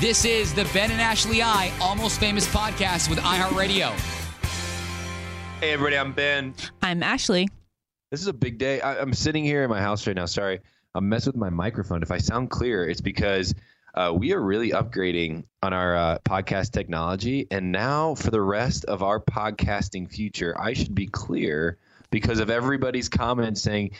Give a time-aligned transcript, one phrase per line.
[0.00, 3.90] This is the Ben and Ashley I Almost Famous podcast with iHeartRadio.
[5.60, 6.54] Hey, everybody, I'm Ben.
[6.80, 7.50] I'm Ashley.
[8.10, 8.80] This is a big day.
[8.80, 10.24] I, I'm sitting here in my house right now.
[10.24, 10.60] Sorry,
[10.94, 12.02] I'm messing with my microphone.
[12.02, 13.54] If I sound clear, it's because
[13.94, 17.46] uh, we are really upgrading on our uh, podcast technology.
[17.50, 21.76] And now, for the rest of our podcasting future, I should be clear
[22.10, 23.90] because of everybody's comments saying,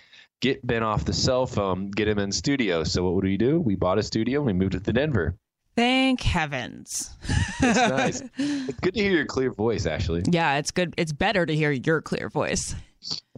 [0.40, 2.84] get Ben off the cell phone, get him in studio.
[2.84, 3.60] So, what would we do?
[3.60, 5.36] We bought a studio and we moved it to Denver.
[5.80, 7.16] Thank heavens.
[7.26, 8.22] It's nice.
[8.36, 10.22] it's good to hear your clear voice, Ashley.
[10.28, 10.92] Yeah, it's good.
[10.98, 12.74] It's better to hear your clear voice.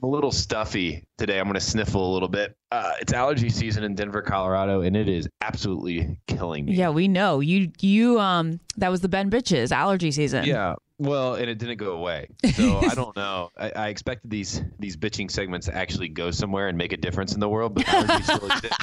[0.02, 1.38] I'm a little stuffy today.
[1.38, 2.56] I'm going to sniffle a little bit.
[2.72, 6.74] Uh, it's allergy season in Denver, Colorado, and it is absolutely killing me.
[6.74, 7.70] Yeah, we know you.
[7.78, 10.44] You um, that was the Ben bitches allergy season.
[10.44, 10.74] Yeah.
[10.98, 12.26] Well, and it didn't go away.
[12.54, 13.50] So I don't know.
[13.56, 17.34] I, I expected these these bitching segments to actually go somewhere and make a difference
[17.34, 18.74] in the world, but allergies still exist.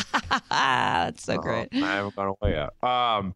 [0.49, 1.41] That's so Uh-huh.
[1.41, 1.69] great.
[1.73, 2.89] I haven't gone away yet.
[2.89, 3.35] Um,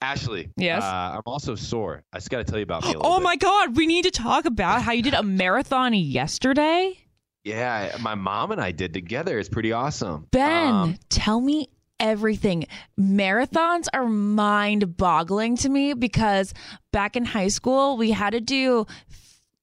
[0.00, 0.48] Ashley.
[0.56, 0.82] Yes?
[0.82, 2.02] Uh, I'm also sore.
[2.12, 3.24] I just got to tell you about me Oh bit.
[3.24, 6.96] my God, we need to talk about how you did a marathon yesterday.
[7.44, 9.38] Yeah, my mom and I did together.
[9.38, 10.26] It's pretty awesome.
[10.30, 12.66] Ben, Um, tell me everything.
[13.00, 16.52] Marathons are mind boggling to me because
[16.92, 18.86] back in high school, we had to do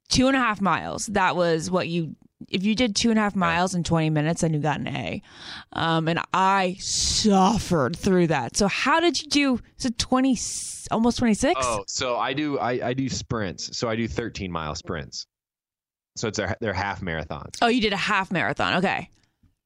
[0.10, 1.06] two and a half miles.
[1.08, 2.16] That was what you,
[2.50, 4.88] if you did two and a half miles in 20 minutes, then you got an
[4.88, 5.22] A.
[5.74, 8.58] Um, and I suffered through that.
[8.58, 9.60] So, how did you do?
[9.78, 10.38] Is it 20,
[10.92, 11.60] almost 26?
[11.64, 13.78] Oh, so I do I, I do sprints.
[13.78, 15.28] So I do 13 mile sprints.
[16.18, 17.58] So it's their, their half marathons.
[17.62, 18.76] Oh, you did a half marathon.
[18.76, 19.10] Okay.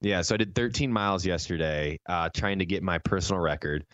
[0.01, 3.85] Yeah, so I did 13 miles yesterday, uh, trying to get my personal record.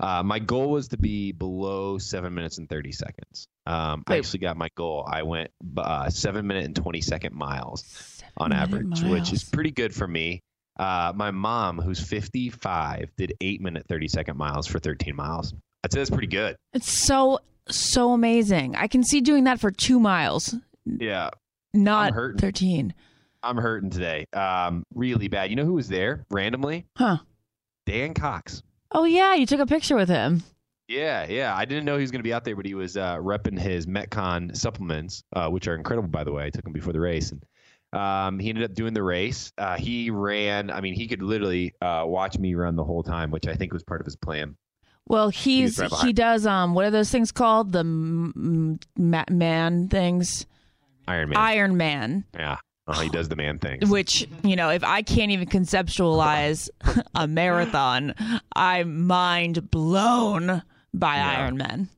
[0.00, 3.46] Uh, my goal was to be below seven minutes and 30 seconds.
[3.66, 5.08] Um, I actually got my goal.
[5.08, 9.94] I went uh, seven minute and 20 second miles on average, which is pretty good
[9.94, 10.40] for me.
[10.78, 15.54] Uh, my mom, who's 55, did eight minute 30 second miles for 13 miles.
[15.84, 16.56] I'd say that's pretty good.
[16.72, 18.74] It's so, so amazing.
[18.76, 20.54] I can see doing that for two miles,
[20.86, 21.30] Yeah,
[21.74, 22.38] not hurting.
[22.38, 22.94] 13.
[23.42, 24.24] I'm hurting today.
[24.32, 25.50] Um, really bad.
[25.50, 26.86] You know who was there randomly?
[26.96, 27.18] Huh.
[27.86, 28.62] Dan Cox.
[28.92, 30.42] Oh yeah, you took a picture with him.
[30.88, 31.54] Yeah, yeah.
[31.56, 33.58] I didn't know he was going to be out there, but he was uh, repping
[33.58, 36.44] his Metcon supplements, uh, which are incredible, by the way.
[36.44, 37.42] I took him before the race, and
[37.92, 39.52] um, he ended up doing the race.
[39.58, 40.70] Uh, he ran.
[40.70, 43.72] I mean, he could literally uh, watch me run the whole time, which I think
[43.72, 44.56] was part of his plan.
[45.08, 49.88] Well, he's right he does um what are those things called the m- m- man
[49.88, 50.46] things
[51.08, 51.38] Iron Man.
[51.38, 53.80] Iron Man, yeah, uh, he does the man thing.
[53.88, 56.70] which you know if I can't even conceptualize
[57.16, 58.14] a marathon,
[58.54, 60.62] I'm mind blown
[60.94, 61.40] by Yeah.
[61.40, 61.88] Iron Man.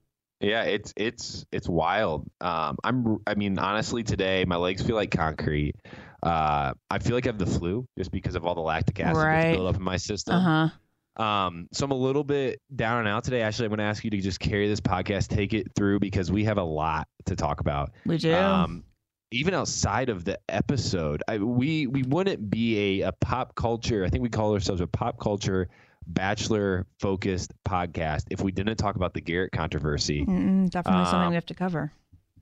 [0.40, 2.28] Yeah, it's it's it's wild.
[2.40, 3.18] Um, I'm.
[3.26, 5.74] I mean, honestly, today my legs feel like concrete.
[6.22, 9.22] Uh, I feel like I have the flu just because of all the lactic acid
[9.22, 9.42] Right.
[9.42, 10.34] that's built up in my system.
[10.36, 11.22] Uh huh.
[11.22, 13.42] Um, so I'm a little bit down and out today.
[13.42, 16.32] Actually, I'm going to ask you to just carry this podcast, take it through because
[16.32, 17.92] we have a lot to talk about.
[18.04, 18.34] We do.
[18.34, 18.84] Um,
[19.30, 24.04] even outside of the episode, I, we we wouldn't be a, a pop culture.
[24.04, 25.68] I think we call ourselves a pop culture
[26.06, 30.24] bachelor focused podcast if we didn't talk about the Garrett controversy.
[30.24, 31.92] Mm-mm, definitely something um, we have to cover.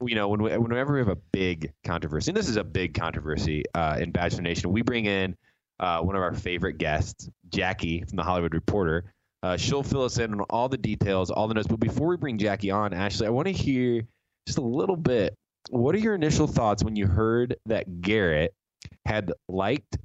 [0.00, 2.94] You know, when we, whenever we have a big controversy, and this is a big
[2.94, 5.36] controversy uh, in Bachelor Nation, we bring in
[5.78, 9.12] uh, one of our favorite guests, Jackie from the Hollywood Reporter.
[9.42, 11.66] Uh, she'll fill us in on all the details, all the notes.
[11.66, 14.02] But before we bring Jackie on, Ashley, I want to hear
[14.46, 15.36] just a little bit.
[15.70, 18.54] What are your initial thoughts when you heard that Garrett
[19.04, 19.98] had liked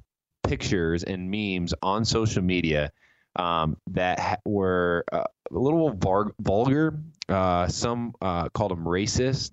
[0.44, 2.90] pictures and memes on social media
[3.38, 6.98] um, that ha- were uh, a little var- vulgar?
[7.28, 9.52] Uh, some uh, called them racist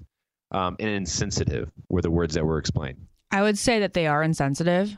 [0.51, 2.97] um, and insensitive, were the words that were explained.
[3.31, 4.97] I would say that they are insensitive.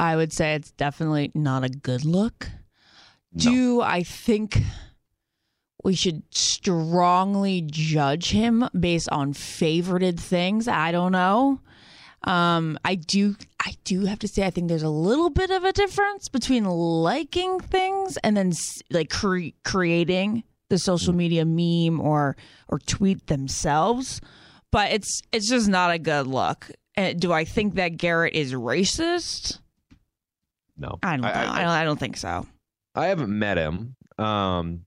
[0.00, 2.48] I would say it's definitely not a good look.
[3.34, 4.62] Do I think
[5.84, 10.68] we should strongly judge him based on favorited things?
[10.68, 11.60] I don't know.
[12.24, 13.36] Um, I do.
[13.60, 16.64] I do have to say, I think there's a little bit of a difference between
[16.64, 18.52] liking things and then
[18.90, 22.36] like cre- creating the social media meme or
[22.68, 24.20] or tweet themselves.
[24.72, 26.70] But it's it's just not a good look.
[26.96, 29.60] Uh, do I think that Garrett is racist?
[30.76, 31.28] No, I don't know.
[31.28, 31.68] I, don't.
[31.68, 32.46] I don't think so.
[32.94, 33.96] I haven't met him.
[34.18, 34.84] Um,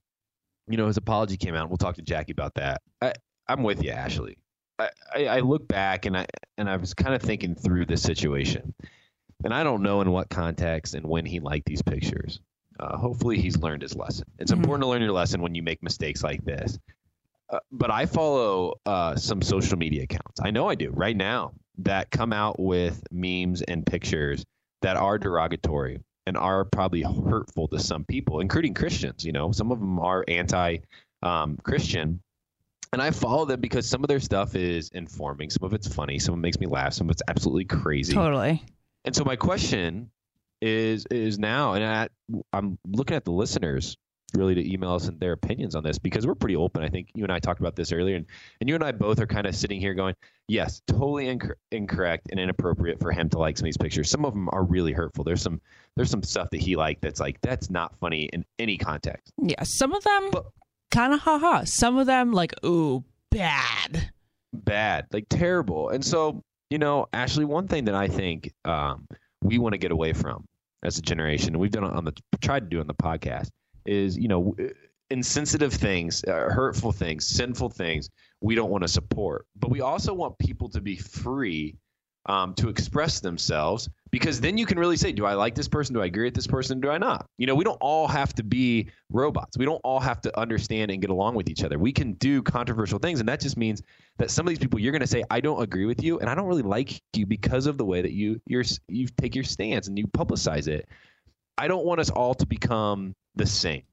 [0.67, 1.69] you know, his apology came out.
[1.69, 2.81] We'll talk to Jackie about that.
[3.01, 3.13] I,
[3.47, 4.37] I'm with you, Ashley.
[4.79, 6.25] I, I, look back and I
[6.57, 8.73] and I was kind of thinking through this situation,
[9.43, 12.39] and I don't know in what context and when he liked these pictures.
[12.79, 14.25] Uh, hopefully, he's learned his lesson.
[14.39, 14.57] It's Mhm.
[14.57, 16.79] important to learn your lesson when you make mistakes like this.
[17.49, 20.39] Uh, but I follow uh, some social media accounts.
[20.41, 24.45] I know I do right now that come out with memes and pictures
[24.81, 29.25] that are derogatory and are probably hurtful to some people, including Christians.
[29.25, 30.77] You know, some of them are anti
[31.23, 32.21] um, Christian.
[32.91, 36.17] And I follow them because some of their stuff is informing, some of it's funny,
[36.17, 38.13] some of it makes me laugh, some of it's absolutely crazy.
[38.13, 38.63] Totally.
[39.05, 40.09] And so my question
[40.61, 42.09] is is now, and I,
[42.51, 43.95] I'm looking at the listeners
[44.35, 46.83] really to email us and their opinions on this because we're pretty open.
[46.83, 48.25] I think you and I talked about this earlier, and,
[48.59, 50.15] and you and I both are kind of sitting here going,
[50.47, 54.09] yes, totally inc- incorrect and inappropriate for him to like some of these pictures.
[54.09, 55.23] Some of them are really hurtful.
[55.23, 55.61] There's some
[55.95, 59.31] there's some stuff that he liked that's like that's not funny in any context.
[59.41, 60.45] Yeah, some of them But-
[60.91, 61.63] kind of haha.
[61.65, 64.11] Some of them like ooh bad.
[64.53, 65.89] Bad, like terrible.
[65.89, 69.07] And so you know, Ashley, one thing that I think um,
[69.41, 70.45] we want to get away from
[70.83, 73.49] as a generation, and we've done on the tried to do on the podcast,
[73.85, 74.55] is you know
[75.09, 78.09] insensitive things, uh, hurtful things, sinful things
[78.41, 79.45] we don't want to support.
[79.55, 81.75] But we also want people to be free
[82.29, 85.95] um, to express themselves because then you can really say, do I like this person?
[85.95, 86.79] Do I agree with this person?
[86.79, 87.25] Do I not?
[87.39, 89.57] You know, we don't all have to be robots.
[89.57, 91.79] We don't all have to understand and get along with each other.
[91.79, 93.19] We can do controversial things.
[93.19, 93.81] And that just means
[94.17, 96.29] that some of these people you're going to say, I don't agree with you and
[96.29, 99.43] I don't really like you because of the way that you you're, you take your
[99.43, 100.87] stance and you publicize it.
[101.57, 103.83] I don't want us all to become the same.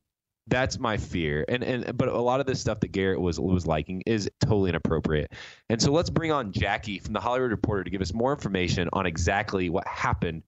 [0.49, 1.45] That's my fear.
[1.49, 4.71] And and but a lot of this stuff that Garrett was was liking is totally
[4.71, 5.33] inappropriate.
[5.69, 8.89] And so let's bring on Jackie from the Hollywood Reporter to give us more information
[8.93, 10.43] on exactly what happened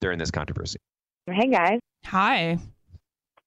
[0.00, 0.78] during this controversy.
[1.26, 1.80] Hey guys.
[2.06, 2.58] Hi.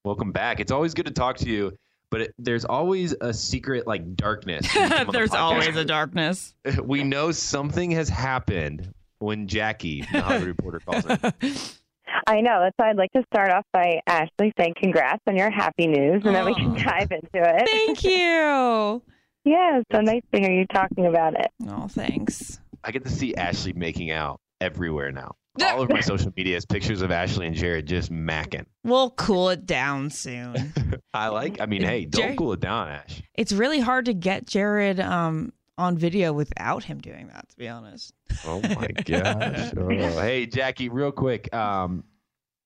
[0.04, 0.60] Welcome back.
[0.60, 1.76] It's always good to talk to you,
[2.10, 4.72] but it, there's always a secret like darkness.
[4.74, 6.54] when you come on the There's always a darkness.
[6.82, 11.54] we know something has happened when Jackie, the Hollywood Reporter, calls in.
[12.26, 12.60] I know.
[12.62, 16.22] That's why I'd like to start off by Ashley saying congrats on your happy news
[16.24, 16.76] and then we can Oh.
[16.76, 17.68] dive into it.
[17.68, 19.02] Thank you.
[19.44, 21.48] Yeah, it's so nice to hear you talking about it.
[21.68, 22.60] Oh, thanks.
[22.82, 25.34] I get to see Ashley making out everywhere now.
[25.62, 28.64] All of my social media is pictures of Ashley and Jared just macking.
[28.84, 30.72] We'll cool it down soon.
[31.14, 31.60] I like.
[31.60, 33.22] I mean, hey, don't Jared- cool it down, Ash.
[33.34, 37.68] it's really hard to get Jared um on video without him doing that, to be
[37.68, 38.12] honest.
[38.46, 39.72] Oh my gosh.
[39.76, 39.88] Oh.
[39.88, 41.52] Hey, Jackie, real quick.
[41.54, 42.04] Um,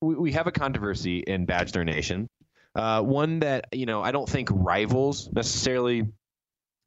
[0.01, 2.29] we, we have a controversy in Bachelor Nation.
[2.75, 6.07] Uh, one that you know I don't think rivals necessarily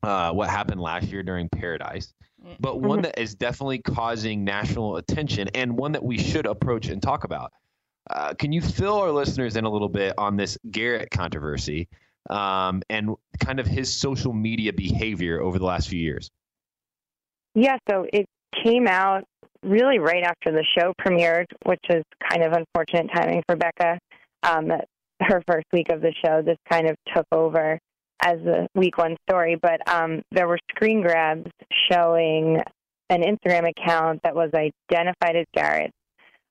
[0.03, 2.13] uh, what happened last year during Paradise,
[2.59, 7.01] but one that is definitely causing national attention and one that we should approach and
[7.01, 7.51] talk about.
[8.09, 11.87] Uh, can you fill our listeners in a little bit on this Garrett controversy
[12.29, 16.29] um, and kind of his social media behavior over the last few years?
[17.55, 18.25] Yeah, so it
[18.63, 19.23] came out
[19.63, 23.99] really right after the show premiered, which is kind of unfortunate timing for Becca.
[24.43, 24.71] Um,
[25.21, 27.77] her first week of the show, this kind of took over
[28.23, 29.55] as a week one story.
[29.55, 31.49] But um, there were screen grabs
[31.89, 32.59] showing
[33.09, 35.91] an Instagram account that was identified as Garrett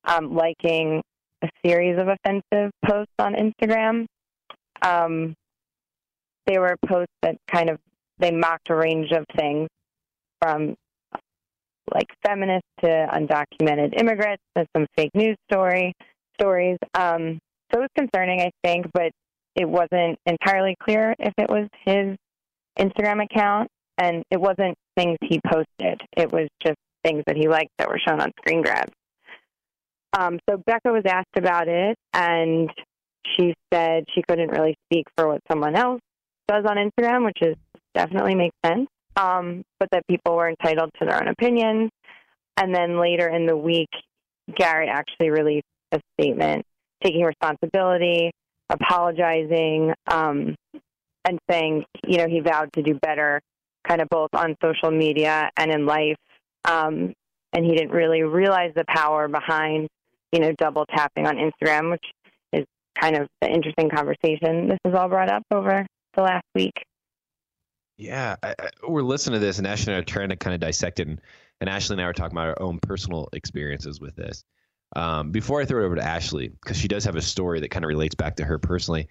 [0.04, 1.02] um, liking
[1.42, 4.06] a series of offensive posts on Instagram.
[4.82, 5.34] Um,
[6.50, 7.78] they were posts that kind of
[8.18, 9.68] they mocked a range of things
[10.42, 10.74] from
[11.94, 15.92] like feminists to undocumented immigrants to some fake news story
[16.38, 16.78] stories.
[16.94, 19.10] Um, so it was concerning, I think, but
[19.54, 22.16] it wasn't entirely clear if it was his
[22.78, 23.68] Instagram account,
[23.98, 26.00] and it wasn't things he posted.
[26.16, 28.92] It was just things that he liked that were shown on screen grabs.
[30.16, 32.70] Um, so Becca was asked about it, and
[33.36, 36.00] she said she couldn't really speak for what someone else
[36.50, 37.56] does on Instagram, which is
[37.94, 41.90] definitely makes sense um, but that people were entitled to their own opinions.
[42.56, 43.88] And then later in the week,
[44.54, 46.64] Garrett actually released a statement
[47.02, 48.30] taking responsibility,
[48.68, 50.54] apologizing, um,
[51.24, 53.40] and saying, you know, he vowed to do better,
[53.88, 56.16] kind of both on social media and in life.
[56.66, 57.14] Um,
[57.52, 59.88] and he didn't really realize the power behind,
[60.32, 62.04] you know, double tapping on Instagram, which
[62.52, 62.66] is
[63.00, 66.84] kind of the interesting conversation this was all brought up over the last week.
[67.96, 70.54] Yeah, I, I, we're listening to this, and Ashley and I are trying to kind
[70.54, 71.08] of dissect it.
[71.08, 71.20] And,
[71.60, 74.42] and Ashley and I are talking about our own personal experiences with this.
[74.96, 77.70] Um, before I throw it over to Ashley, because she does have a story that
[77.70, 79.08] kind of relates back to her personally,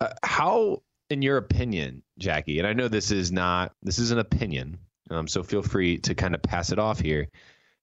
[0.00, 4.18] uh, how, in your opinion, Jackie, and I know this is not this is an
[4.18, 4.78] opinion,
[5.10, 7.28] um, so feel free to kind of pass it off here.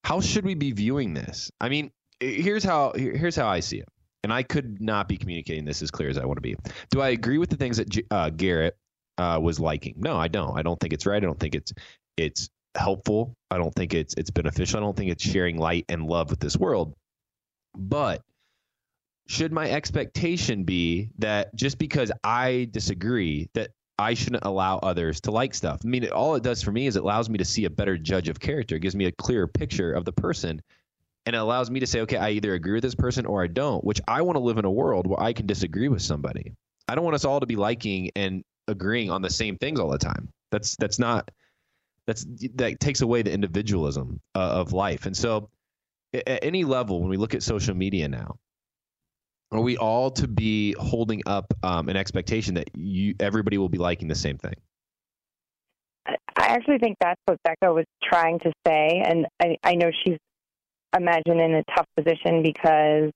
[0.04, 1.50] How should we be viewing this?
[1.60, 1.90] I mean,
[2.20, 3.88] here's how here, here's how I see it,
[4.24, 6.56] and I could not be communicating this as clear as I want to be.
[6.90, 8.76] Do I agree with the things that uh, Garrett
[9.18, 9.94] uh, was liking.
[9.98, 10.58] No, I don't.
[10.58, 11.22] I don't think it's right.
[11.22, 11.72] I don't think it's
[12.16, 13.36] it's helpful.
[13.50, 14.78] I don't think it's it's beneficial.
[14.78, 16.94] I don't think it's sharing light and love with this world.
[17.76, 18.22] But
[19.26, 25.30] should my expectation be that just because I disagree that I shouldn't allow others to
[25.30, 25.80] like stuff?
[25.84, 27.96] I mean, all it does for me is it allows me to see a better
[27.96, 28.76] judge of character.
[28.76, 30.60] It gives me a clearer picture of the person.
[31.26, 33.46] And it allows me to say, okay, I either agree with this person or I
[33.46, 36.52] don't, which I want to live in a world where I can disagree with somebody.
[36.86, 39.90] I don't want us all to be liking and agreeing on the same things all
[39.90, 40.28] the time.
[40.50, 41.30] That's that's not
[42.06, 42.26] that's
[42.56, 45.06] that takes away the individualism uh, of life.
[45.06, 45.48] And so,
[46.12, 48.36] at any level, when we look at social media now,
[49.50, 53.78] are we all to be holding up um, an expectation that you everybody will be
[53.78, 54.54] liking the same thing?
[56.06, 60.18] I actually think that's what Becca was trying to say, and I, I know she's
[60.96, 63.10] imagine in a tough position because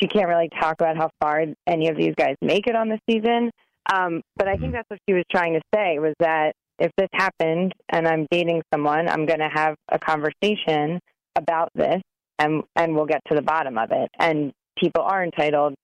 [0.00, 2.98] she can't really talk about how far any of these guys make it on the
[3.08, 3.50] season.
[3.92, 4.72] Um, but I think mm-hmm.
[4.72, 8.62] that's what she was trying to say was that if this happened and I'm dating
[8.72, 11.00] someone, I'm going to have a conversation
[11.36, 12.00] about this
[12.38, 14.10] and and we'll get to the bottom of it.
[14.18, 15.74] And people are entitled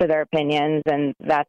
[0.00, 1.48] to their opinions, and that's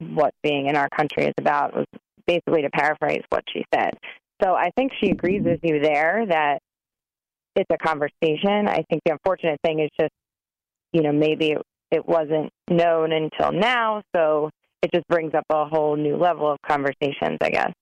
[0.00, 1.74] what being in our country is about.
[1.74, 1.86] Was
[2.26, 3.94] basically to paraphrase what she said.
[4.42, 6.58] So I think she agrees with you there that
[7.56, 8.68] it's a conversation.
[8.68, 10.12] I think the unfortunate thing is just,
[10.92, 14.50] you know, maybe it, it wasn't known until now, so
[14.82, 17.72] it just brings up a whole new level of conversations, I guess.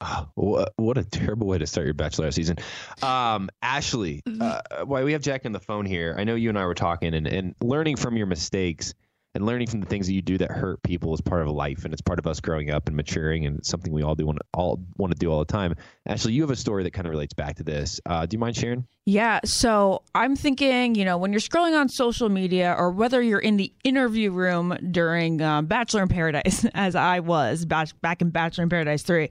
[0.00, 2.56] Oh, what, what a terrible way to start your bachelor season.
[3.02, 4.42] Um, Ashley, mm-hmm.
[4.42, 6.14] uh, why we have Jack on the phone here.
[6.18, 8.94] I know you and I were talking and, and learning from your mistakes
[9.34, 11.84] and learning from the things that you do that hurt people is part of life
[11.84, 14.26] and it's part of us growing up and maturing and it's something we all do
[14.26, 15.74] want to all want to do all the time.
[16.06, 18.00] Ashley, you have a story that kind of relates back to this.
[18.06, 18.86] Uh, do you mind sharing?
[19.06, 19.40] Yeah.
[19.44, 23.56] So I'm thinking, you know, when you're scrolling on social media or whether you're in
[23.56, 28.64] the interview room during uh, Bachelor in Paradise, as I was back, back in Bachelor
[28.64, 29.28] in Paradise 3,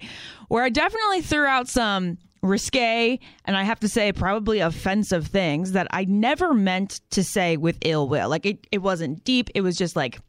[0.50, 5.72] where I definitely threw out some risque and I have to say probably offensive things
[5.72, 8.30] that I never meant to say with ill will.
[8.30, 9.50] Like it, it wasn't deep.
[9.56, 10.20] It was just like,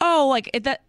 [0.00, 0.82] oh, like it, that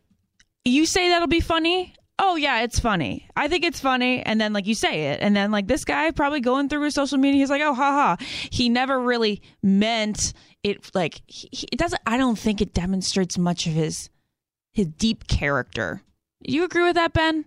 [0.66, 1.94] you say that'll be funny.
[2.18, 3.30] Oh yeah, it's funny.
[3.38, 6.12] I think it's funny, and then like you say it, and then like this guy
[6.12, 8.18] probably going through his social media, he's like, oh haha.
[8.52, 10.94] He never really meant it.
[10.94, 12.02] Like he, it doesn't.
[12.06, 14.10] I don't think it demonstrates much of his
[14.74, 16.02] his deep character.
[16.42, 17.46] You agree with that, Ben?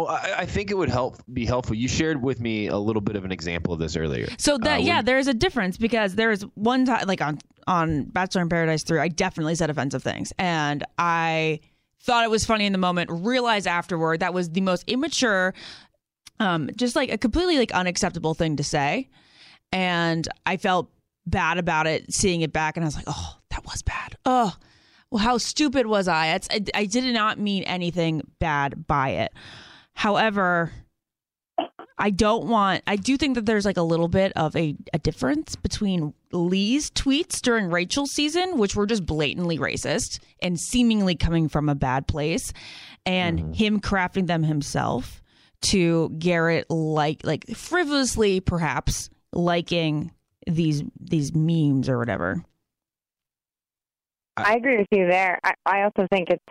[0.00, 1.76] Well, I, I, think it would help be helpful.
[1.76, 4.28] You shared with me a little bit of an example of this earlier.
[4.38, 8.40] So that uh, yeah, there's a difference because there's one time like on on Bachelor
[8.40, 11.60] in Paradise three, I definitely said offensive things, and I
[12.02, 13.10] thought it was funny in the moment.
[13.12, 15.52] Realized afterward that was the most immature,
[16.38, 19.10] um, just like a completely like unacceptable thing to say,
[19.70, 20.90] and I felt
[21.26, 24.16] bad about it seeing it back, and I was like, oh, that was bad.
[24.24, 24.54] Oh.
[25.10, 26.36] Well, how stupid was I?
[26.36, 26.62] It's, I?
[26.72, 29.32] I did not mean anything bad by it.
[29.94, 30.72] However,
[31.98, 34.98] I don't want, I do think that there's like a little bit of a, a
[34.98, 41.48] difference between Lee's tweets during Rachel's season, which were just blatantly racist and seemingly coming
[41.48, 42.54] from a bad place,
[43.04, 43.52] and mm-hmm.
[43.52, 45.22] him crafting them himself
[45.62, 50.10] to Garrett like like frivolously perhaps liking
[50.46, 52.42] these these memes or whatever.
[54.38, 55.38] I agree with you there.
[55.44, 56.42] I, I also think it's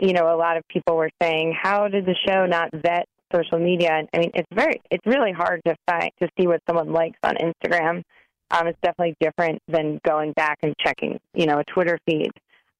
[0.00, 3.58] you know, a lot of people were saying, how did the show not vet social
[3.58, 3.90] media?
[3.92, 7.18] And I mean, it's very, it's really hard to find to see what someone likes
[7.22, 8.02] on Instagram.
[8.50, 12.30] Um, it's definitely different than going back and checking, you know, a Twitter feed,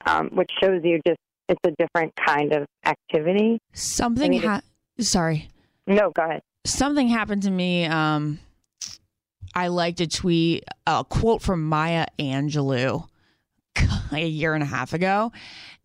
[0.07, 3.61] um, which shows you just it's a different kind of activity.
[3.73, 4.27] Something.
[4.27, 4.63] I mean, ha-
[4.99, 5.49] sorry.
[5.87, 6.43] No, go ahead.
[6.65, 7.87] Something happened to me.
[7.87, 8.41] Um,
[9.55, 13.09] I liked a tweet, a quote from Maya Angelou
[14.13, 15.33] a year and a half ago,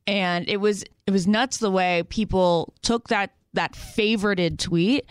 [0.08, 5.06] and it was it was nuts the way people took that that favorited tweet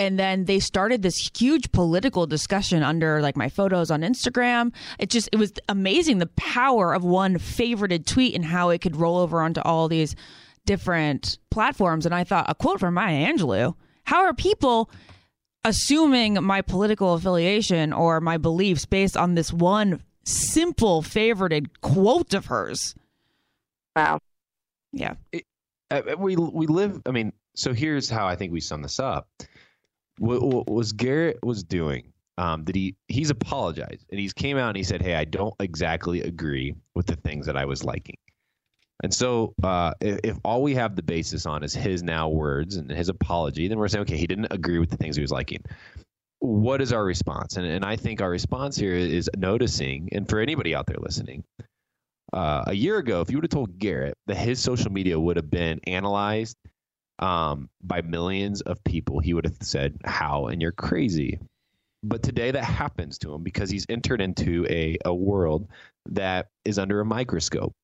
[0.00, 4.72] and then they started this huge political discussion under like my photos on Instagram.
[4.98, 8.96] It just it was amazing the power of one favorited tweet and how it could
[8.96, 10.16] roll over onto all these
[10.64, 12.06] different platforms.
[12.06, 14.90] And I thought a quote from Maya Angelou: "How are people
[15.66, 22.46] assuming my political affiliation or my beliefs based on this one simple favorited quote of
[22.46, 22.94] hers?"
[23.94, 24.20] Wow.
[24.92, 25.14] Yeah.
[25.32, 25.44] It,
[25.90, 27.00] uh, we we live.
[27.06, 29.28] I mean, so here's how I think we sum this up.
[30.18, 32.12] What, what was Garrett was doing?
[32.38, 35.54] Um, that he he's apologized and he's came out and he said, "Hey, I don't
[35.60, 38.16] exactly agree with the things that I was liking."
[39.02, 42.76] And so, uh, if, if, all we have the basis on is his now words
[42.76, 45.30] and his apology, then we're saying, okay, he didn't agree with the things he was
[45.30, 45.64] liking.
[46.40, 47.56] What is our response?
[47.56, 51.44] And, and I think our response here is noticing, and for anybody out there listening,
[52.32, 55.36] uh, a year ago, if you would have told Garrett that his social media would
[55.36, 56.56] have been analyzed
[57.18, 60.46] um, by millions of people, he would have said, How?
[60.46, 61.38] And you're crazy.
[62.02, 65.68] But today that happens to him because he's entered into a, a world
[66.06, 67.74] that is under a microscope.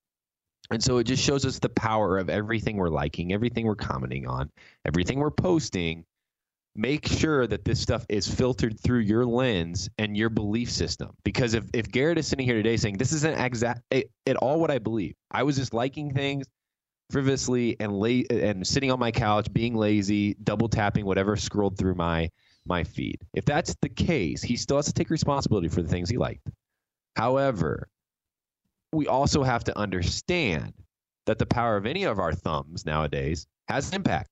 [0.71, 4.27] And so it just shows us the power of everything we're liking, everything we're commenting
[4.27, 4.51] on,
[4.85, 6.05] everything we're posting
[6.77, 11.11] make sure that this stuff is filtered through your lens and your belief system.
[11.25, 14.71] Because if, if Garrett is sitting here today saying this isn't exact at all what
[14.71, 16.47] I believe, I was just liking things
[17.11, 21.95] frivolously and la- and sitting on my couch, being lazy, double tapping whatever scrolled through
[21.95, 22.31] my
[22.67, 23.19] my feed.
[23.33, 26.49] If that's the case, he still has to take responsibility for the things he liked.
[27.15, 27.89] However,
[28.93, 30.75] we also have to understand
[31.27, 34.31] that the power of any of our thumbs nowadays has an impact.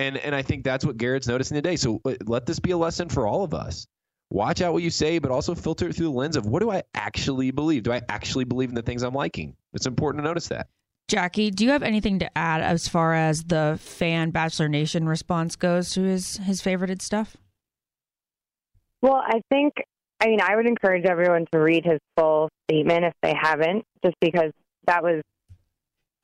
[0.00, 1.76] And and I think that's what Garrett's noticing today.
[1.76, 3.86] So uh, let this be a lesson for all of us.
[4.30, 6.70] Watch out what you say, but also filter it through the lens of what do
[6.70, 7.82] I actually believe?
[7.82, 9.56] Do I actually believe in the things I'm liking?
[9.74, 10.68] It's important to notice that.
[11.08, 15.56] Jackie, do you have anything to add as far as the fan Bachelor Nation response
[15.56, 17.36] goes to his his favorited stuff?
[19.02, 19.74] Well, I think,
[20.20, 24.16] I mean, I would encourage everyone to read his full statement if they haven't, just
[24.20, 24.52] because
[24.86, 25.22] that was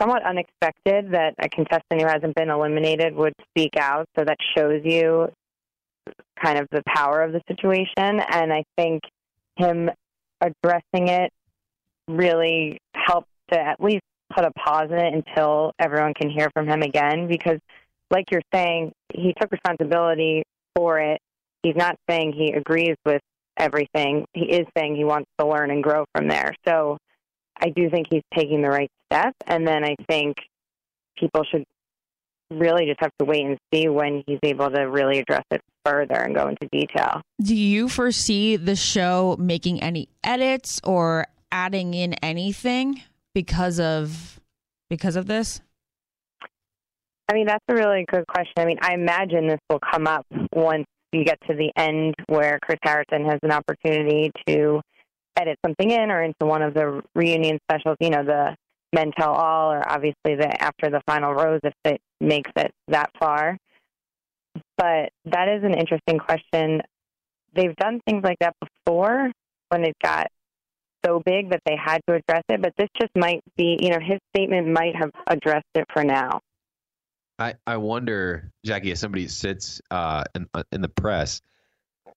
[0.01, 4.07] somewhat unexpected that a contestant who hasn't been eliminated would speak out.
[4.19, 5.29] So that shows you
[6.43, 8.21] kind of the power of the situation.
[8.21, 9.03] And I think
[9.57, 9.91] him
[10.41, 11.31] addressing it
[12.09, 14.03] really helped to at least
[14.35, 17.27] put a pause in it until everyone can hear from him again.
[17.29, 17.59] Because,
[18.11, 20.43] like you're saying, he took responsibility
[20.75, 21.21] for it.
[21.63, 23.23] He's not saying he agrees with
[23.57, 24.27] everything.
[24.35, 26.55] He is saying he wants to learn and grow from there.
[26.67, 26.99] So
[27.61, 29.35] I do think he's taking the right step.
[29.47, 30.37] And then I think
[31.19, 31.65] people should
[32.51, 36.15] really just have to wait and see when he's able to really address it further
[36.15, 37.21] and go into detail.
[37.43, 43.03] Do you foresee the show making any edits or adding in anything
[43.35, 44.41] because of
[44.89, 45.61] because of this?
[47.29, 48.53] I mean, that's a really good question.
[48.57, 52.59] I mean, I imagine this will come up once you get to the end where
[52.63, 54.81] Chris Harrison has an opportunity to
[55.37, 58.57] edit something in or into one of the reunion specials, you know, the
[58.93, 63.11] men tell all or obviously the after the final rose if it makes it that
[63.19, 63.57] far.
[64.77, 66.81] But that is an interesting question.
[67.55, 69.31] They've done things like that before
[69.69, 70.29] when it got
[71.05, 73.99] so big that they had to address it, but this just might be, you know,
[74.01, 76.41] his statement might have addressed it for now.
[77.39, 81.43] I, I wonder, Jackie, if somebody sits uh, in, uh, in the press,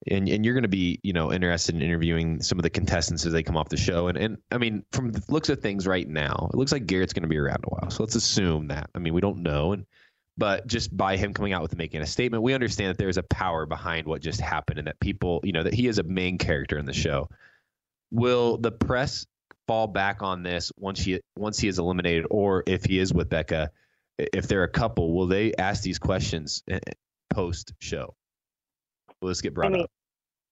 [0.08, 3.26] and and you're going to be you know interested in interviewing some of the contestants
[3.26, 5.88] as they come off the show, and and I mean from the looks of things
[5.88, 7.90] right now, it looks like Garrett's going to be around a while.
[7.90, 8.90] So let's assume that.
[8.96, 9.86] I mean, we don't know, and
[10.38, 13.18] but just by him coming out with making a statement, we understand that there is
[13.18, 16.04] a power behind what just happened, and that people, you know, that he is a
[16.04, 17.30] main character in the show.
[18.12, 19.26] Will the press
[19.68, 23.30] fall back on this once he once he is eliminated, or if he is with
[23.30, 23.72] Becca?
[24.20, 26.80] if they're a couple, will they ask these questions eh,
[27.30, 28.16] post show?
[29.22, 29.90] Will this get brought I mean, up?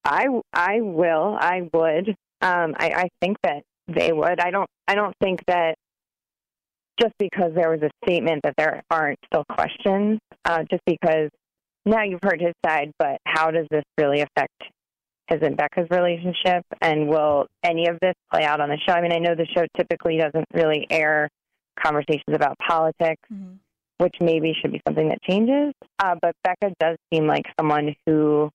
[0.04, 1.36] I I will.
[1.38, 2.08] I would.
[2.40, 4.40] Um, I, I think that they would.
[4.40, 4.68] I don't.
[4.86, 5.76] I don't think that
[7.00, 10.18] just because there was a statement that there aren't still questions.
[10.44, 11.30] Uh, just because
[11.84, 14.52] now you've heard his side, but how does this really affect
[15.28, 16.64] his and Becca's relationship?
[16.80, 18.94] And will any of this play out on the show?
[18.94, 21.28] I mean, I know the show typically doesn't really air
[21.82, 23.54] conversations about politics, mm-hmm.
[23.98, 25.72] which maybe should be something that changes.
[25.98, 28.50] Uh, but Becca does seem like someone who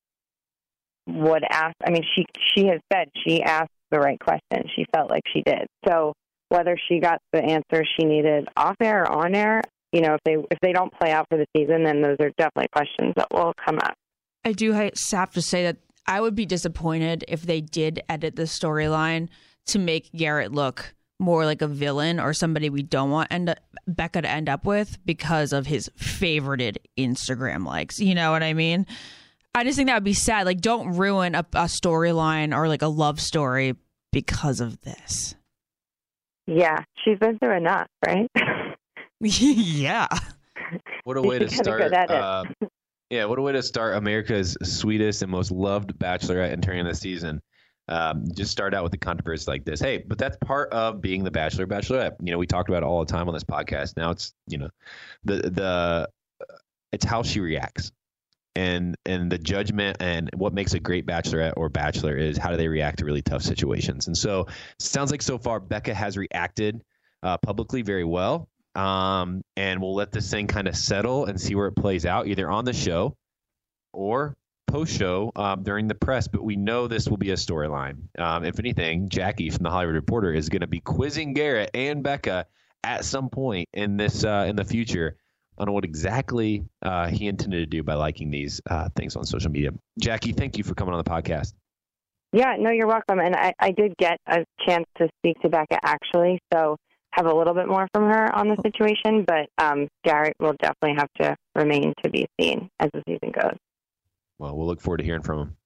[1.07, 1.75] would ask.
[1.85, 4.67] I mean, she she has said she asked the right question.
[4.75, 5.67] She felt like she did.
[5.87, 6.13] So
[6.49, 9.61] whether she got the answer she needed off air or on air,
[9.91, 12.31] you know, if they if they don't play out for the season, then those are
[12.37, 13.95] definitely questions that will come up.
[14.45, 18.43] I do have to say that I would be disappointed if they did edit the
[18.43, 19.29] storyline
[19.67, 23.59] to make Garrett look more like a villain or somebody we don't want end up,
[23.87, 27.99] Becca to end up with because of his favorited Instagram likes.
[27.99, 28.85] You know what I mean?
[29.55, 30.45] I just think that would be sad.
[30.45, 33.75] Like, don't ruin a, a storyline or like a love story
[34.11, 35.35] because of this.
[36.47, 38.29] Yeah, she's been through enough, right?
[39.19, 40.07] yeah.
[41.03, 41.93] What a way to start.
[41.93, 42.43] Uh,
[43.09, 47.41] yeah, what a way to start America's sweetest and most loved bachelorette entering the season
[47.87, 49.79] um, just start out with the controversy like this.
[49.79, 52.15] Hey, but that's part of being the bachelor, bachelorette.
[52.21, 53.97] You know, we talked about it all the time on this podcast.
[53.97, 54.69] Now it's you know,
[55.23, 56.09] the the
[56.91, 57.91] it's how she reacts,
[58.55, 62.57] and and the judgment and what makes a great bachelorette or bachelor is how do
[62.57, 64.07] they react to really tough situations.
[64.07, 64.47] And so
[64.79, 66.83] sounds like so far Becca has reacted
[67.23, 68.49] uh, publicly very well.
[68.75, 72.27] Um, and we'll let this thing kind of settle and see where it plays out,
[72.27, 73.15] either on the show
[73.91, 74.35] or
[74.67, 77.97] post show um, during the press, but we know this will be a storyline.
[78.17, 82.01] Um, if anything, Jackie from the Hollywood Reporter is going to be quizzing Garrett and
[82.01, 82.47] Becca
[82.83, 85.17] at some point in this uh, in the future
[85.57, 89.51] on what exactly uh, he intended to do by liking these uh, things on social
[89.51, 89.71] media.
[89.99, 91.53] Jackie, thank you for coming on the podcast.
[92.31, 93.19] Yeah, no, you're welcome.
[93.19, 96.77] And I, I did get a chance to speak to Becca actually, so
[97.11, 99.23] have a little bit more from her on the situation.
[99.25, 103.55] But um, Garrett will definitely have to remain to be seen as the season goes.
[104.39, 105.57] Well, we'll look forward to hearing from him.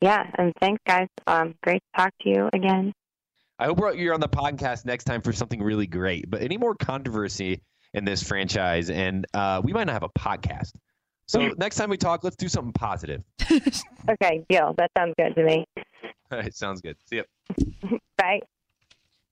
[0.00, 1.08] Yeah, and thanks, guys.
[1.26, 2.92] Um, great to talk to you again.
[3.58, 6.30] I hope you're on the podcast next time for something really great.
[6.30, 7.60] But any more controversy
[7.96, 10.72] in this franchise, and uh, we might not have a podcast.
[11.26, 13.22] So next time we talk, let's do something positive.
[14.08, 14.72] Okay, deal.
[14.78, 15.66] That sounds good to me.
[16.30, 16.96] All right, sounds good.
[17.06, 17.22] See ya.
[18.16, 18.40] Bye.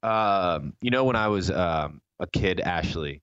[0.03, 3.23] Um, you know, when I was um, a kid, Ashley,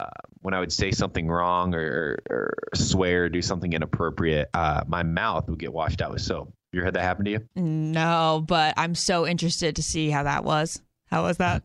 [0.00, 0.06] uh,
[0.40, 5.04] when I would say something wrong or, or swear or do something inappropriate, uh, my
[5.04, 6.52] mouth would get washed out with soap.
[6.72, 7.48] You ever had that happen to you?
[7.54, 10.82] No, but I'm so interested to see how that was.
[11.12, 11.62] How was that?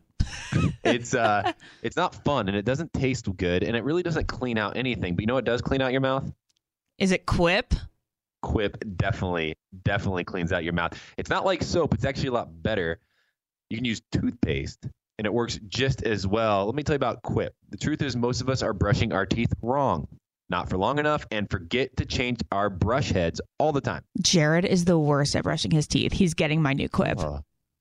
[0.84, 4.58] It's uh, it's not fun and it doesn't taste good and it really doesn't clean
[4.58, 5.14] out anything.
[5.14, 6.30] But you know what does clean out your mouth?
[6.98, 7.72] Is it Quip?
[8.42, 11.00] Quip definitely, definitely cleans out your mouth.
[11.16, 11.94] It's not like soap.
[11.94, 13.00] It's actually a lot better.
[13.70, 16.66] You can use toothpaste and it works just as well.
[16.66, 17.54] Let me tell you about Quip.
[17.70, 20.08] The truth is, most of us are brushing our teeth wrong,
[20.50, 24.04] not for long enough, and forget to change our brush heads all the time.
[24.20, 26.12] Jared is the worst at brushing his teeth.
[26.12, 27.18] He's getting my new Quip.
[27.18, 27.40] Oh,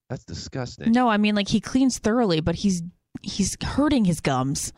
[0.10, 0.92] that's disgusting.
[0.92, 2.82] No, I mean like he cleans thoroughly, but he's
[3.22, 4.74] he's hurting his gums.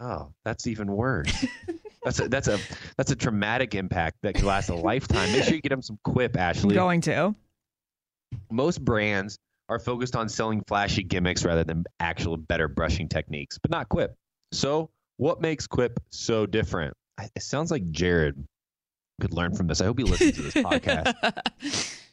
[0.00, 1.46] Oh, that's even worse.
[2.04, 2.58] that's a that's a
[2.96, 5.30] that's a traumatic impact that could last a lifetime.
[5.32, 6.74] Make sure you get him some Quip, I'm Ashley.
[6.74, 7.34] going to.
[8.50, 13.70] most brands are focused on selling flashy gimmicks rather than actual better brushing techniques, but
[13.70, 14.14] not Quip.
[14.52, 16.94] So, what makes Quip so different?
[17.34, 18.42] It sounds like Jared
[19.20, 19.80] could learn from this.
[19.80, 21.14] I hope he listens to this podcast.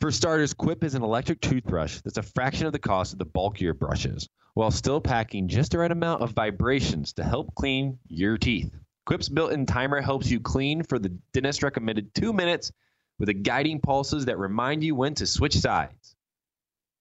[0.00, 3.26] For starters, Quip is an electric toothbrush that's a fraction of the cost of the
[3.26, 8.38] bulkier brushes, while still packing just the right amount of vibrations to help clean your
[8.38, 8.74] teeth.
[9.04, 12.72] Quip's built-in timer helps you clean for the dentist recommended two minutes
[13.18, 16.16] with the guiding pulses that remind you when to switch sides.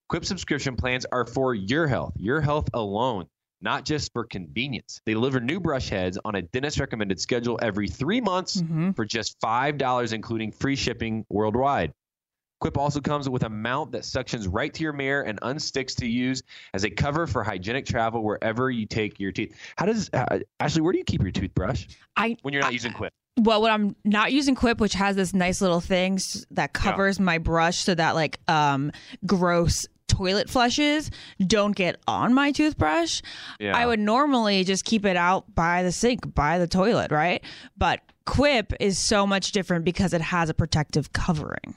[0.10, 3.28] Quip subscription plans are for your health, your health alone,
[3.62, 5.00] not just for convenience.
[5.06, 8.94] They deliver new brush heads on a dentist recommended schedule every three months Mhm.
[8.94, 11.94] for just $5, including free shipping worldwide.
[12.60, 16.08] Quip also comes with a mount that suctions right to your mirror and unsticks to
[16.08, 16.44] use
[16.74, 19.56] as a cover for hygienic travel wherever you take your teeth.
[19.78, 20.82] How does uh, Ashley?
[20.82, 23.14] Where do you keep your toothbrush I when you're not using Quip?
[23.40, 26.20] well, when I'm not using Quip, which has this nice little thing
[26.52, 28.92] that covers my brush so that like um
[29.26, 31.12] gross toilet flushes
[31.46, 33.22] don't get on my toothbrush.
[33.60, 33.78] Yeah.
[33.78, 37.42] I would normally just keep it out by the sink, by the toilet, right?
[37.78, 41.76] But Quip is so much different because it has a protective covering.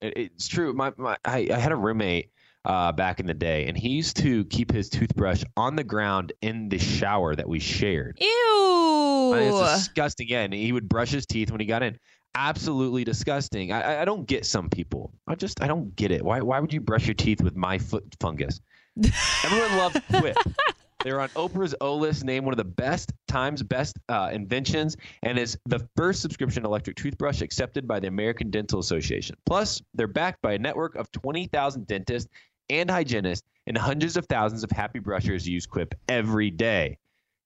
[0.00, 0.72] It, it's true.
[0.72, 2.30] My, my I, I had a roommate
[2.64, 6.32] uh, back in the day, and he used to keep his toothbrush on the ground
[6.42, 8.18] in the shower that we shared.
[8.20, 9.32] Ew.
[9.34, 10.28] I mean, it's disgusting.
[10.28, 11.98] Yeah, and he would brush his teeth when he got in.
[12.34, 13.72] Absolutely disgusting.
[13.72, 15.12] I, I- I don't get some people.
[15.26, 16.24] I just I don't get it.
[16.24, 18.60] Why why would you brush your teeth with my foot fungus?
[19.44, 20.36] Everyone loves Quip.
[21.04, 25.38] They're on Oprah's O list, named one of the best times best uh, inventions, and
[25.38, 29.36] is the first subscription electric toothbrush accepted by the American Dental Association.
[29.46, 32.28] Plus, they're backed by a network of 20,000 dentists
[32.68, 36.98] and hygienists, and hundreds of thousands of happy brushers use Quip every day.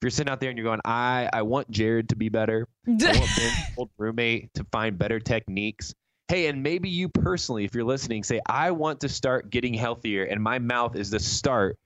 [0.03, 2.67] If you're sitting out there and you're going, I, I want Jared to be better,
[2.87, 2.99] I want
[3.37, 5.95] Ben's old roommate to find better techniques.
[6.29, 10.25] Hey, and maybe you personally, if you're listening, say, I want to start getting healthier,
[10.25, 11.77] and my mouth is the start.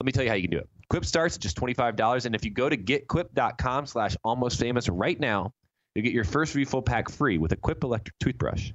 [0.00, 0.68] Let me tell you how you can do it.
[0.90, 5.18] Quip starts at just $25, and if you go to getquip.com slash almost famous right
[5.18, 5.52] now,
[5.94, 8.70] you'll get your first refill pack free with a Quip electric toothbrush.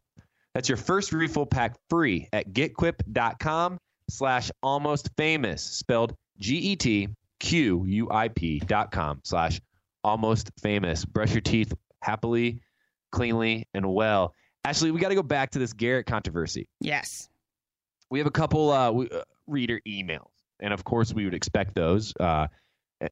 [0.53, 3.77] That's your first refill pack free at getquip.com
[4.09, 6.15] slash almost famous, spelled
[7.41, 9.61] G-E-T-Q-U-I-P dot com slash
[10.03, 11.05] almost famous.
[11.05, 12.61] Brush your teeth happily,
[13.11, 14.33] cleanly, and well.
[14.65, 16.67] Ashley, we got to go back to this Garrett controversy.
[16.79, 17.29] yes.
[18.11, 21.75] We have a couple uh, we, uh, reader emails, and of course, we would expect
[21.75, 22.47] those, uh,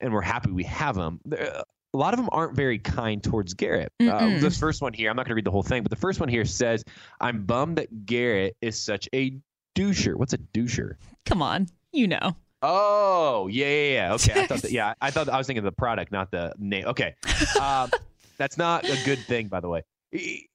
[0.02, 1.20] and we're happy we have them.
[1.32, 1.64] A
[1.98, 3.92] lot of them aren't very kind towards Garrett.
[4.02, 5.96] Uh, this first one here, I'm not going to read the whole thing, but the
[5.96, 6.84] first one here says,
[7.22, 9.34] "I'm bummed that Garrett is such a
[9.76, 10.96] doucher." What's a doucher?
[11.26, 11.68] Come on.
[11.94, 12.36] You know.
[12.62, 14.14] Oh, yeah, yeah, yeah.
[14.16, 14.72] Okay, I thought that.
[14.78, 16.86] Yeah, I thought I was thinking of the product, not the name.
[16.88, 17.16] Okay,
[17.62, 17.90] um,
[18.38, 19.84] that's not a good thing, by the way.
[20.12, 20.46] E-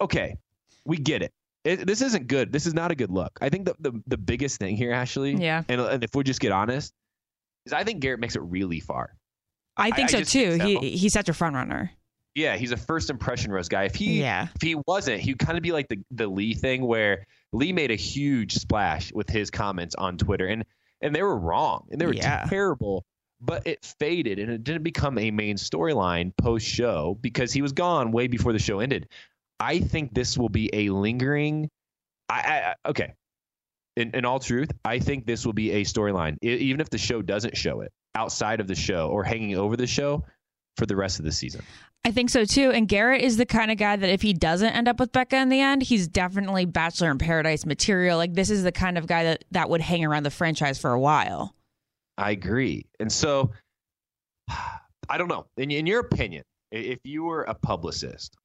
[0.00, 0.36] Okay,
[0.84, 1.32] we get it.
[1.64, 1.86] It.
[1.86, 2.52] This isn't good.
[2.52, 3.38] This is not a good look.
[3.40, 5.62] I think the the, the biggest thing here, Ashley, Yeah.
[5.68, 6.92] and, and if we just get honest,
[7.66, 9.16] is I think Garrett makes it really far.
[9.76, 10.58] I think I so just too.
[10.58, 10.80] think so.
[10.80, 11.90] He he's such a front runner.
[12.36, 13.84] Yeah, he's a first impression rose guy.
[13.84, 14.48] If he Yeah.
[14.54, 17.90] if he wasn't, he'd kind of be like the the Lee thing where Lee made
[17.90, 20.64] a huge splash with his comments on Twitter, and
[21.00, 22.44] and they were wrong and they were Yeah.
[22.48, 23.04] terrible.
[23.40, 27.72] But it faded and it didn't become a main storyline post show because he was
[27.72, 29.08] gone way before the show ended.
[29.64, 31.70] I think this will be a lingering.
[32.28, 33.14] I, I okay.
[33.96, 37.22] In, in all truth, I think this will be a storyline, even if the show
[37.22, 40.22] doesn't show it outside of the show or hanging over the show
[40.76, 41.62] for the rest of the season.
[42.04, 42.72] I think so too.
[42.72, 45.36] And Garrett is the kind of guy that if he doesn't end up with Becca
[45.36, 48.18] in the end, he's definitely Bachelor in Paradise material.
[48.18, 50.92] Like this is the kind of guy that that would hang around the franchise for
[50.92, 51.54] a while.
[52.18, 52.84] I agree.
[53.00, 53.52] And so
[55.08, 55.46] I don't know.
[55.56, 58.36] In, in your opinion, if you were a publicist,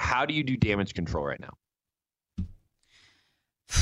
[0.00, 1.52] how do you do damage control right now?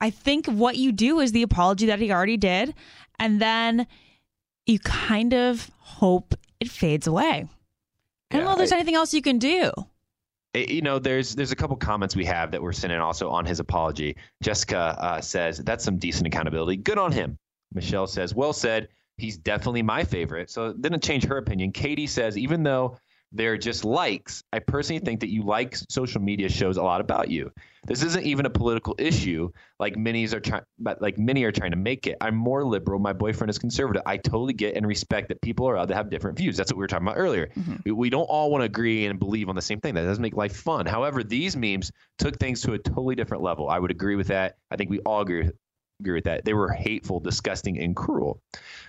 [0.00, 2.74] I think what you do is the apology that he already did,
[3.18, 3.86] and then
[4.66, 7.24] you kind of hope it fades away.
[8.30, 9.72] I don't Yeah, know if there's I- anything else you can do.
[10.54, 13.46] You know there's there's a couple comments we have that were sent in also on
[13.46, 17.38] his apology jessica uh, says that's some decent accountability good on him
[17.72, 22.36] michelle says well said he's definitely my favorite so didn't change her opinion katie says
[22.36, 22.96] even though
[23.32, 24.42] they're just likes.
[24.52, 27.52] I personally think that you like social media shows a lot about you.
[27.86, 29.50] This isn't even a political issue.
[29.78, 32.16] Like many are trying but like many are trying to make it.
[32.20, 32.98] I'm more liberal.
[32.98, 34.02] My boyfriend is conservative.
[34.04, 36.56] I totally get and respect that people are allowed to have different views.
[36.56, 37.48] That's what we were talking about earlier.
[37.56, 37.76] Mm-hmm.
[37.84, 39.94] We, we don't all want to agree and believe on the same thing.
[39.94, 40.86] That doesn't make life fun.
[40.86, 43.68] However these memes took things to a totally different level.
[43.68, 44.56] I would agree with that.
[44.70, 45.50] I think we all agree
[46.00, 46.44] agree with that.
[46.44, 48.40] They were hateful disgusting and cruel.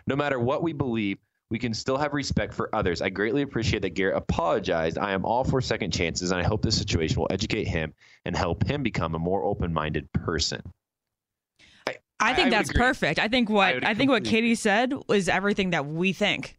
[0.07, 1.17] No matter what we believe
[1.51, 3.01] we can still have respect for others.
[3.01, 4.97] I greatly appreciate that Garrett apologized.
[4.97, 7.93] I am all for second chances, and I hope this situation will educate him
[8.25, 10.61] and help him become a more open-minded person.
[11.85, 13.19] I I think would that's perfect.
[13.19, 16.57] I think what would I, think what Katie said was everything that we think.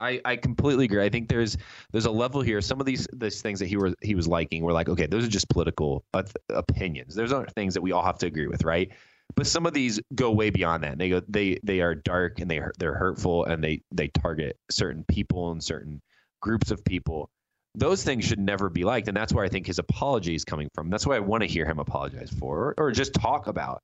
[0.00, 1.04] I, I completely agree.
[1.04, 1.58] I think there's
[1.92, 2.62] there's a level here.
[2.62, 5.26] Some of these these things that he was he was liking were like, okay, those
[5.26, 6.04] are just political
[6.48, 7.14] opinions.
[7.14, 8.90] There's other things that we all have to agree with, right?
[9.34, 10.98] But some of these go way beyond that.
[10.98, 15.04] They go they they are dark and they they're hurtful and they they target certain
[15.04, 16.00] people and certain
[16.40, 17.30] groups of people.
[17.74, 20.70] Those things should never be liked, and that's where I think his apology is coming
[20.74, 20.88] from.
[20.88, 23.82] That's why I want to hear him apologize for, or, or just talk about.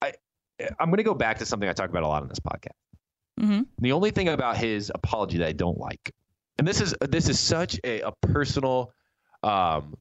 [0.00, 0.14] I
[0.80, 2.76] I'm going to go back to something I talk about a lot on this podcast.
[3.38, 6.12] hmm The only thing about his apology that I don't like,
[6.58, 8.92] and this is this is such a, a personal
[9.42, 9.96] um,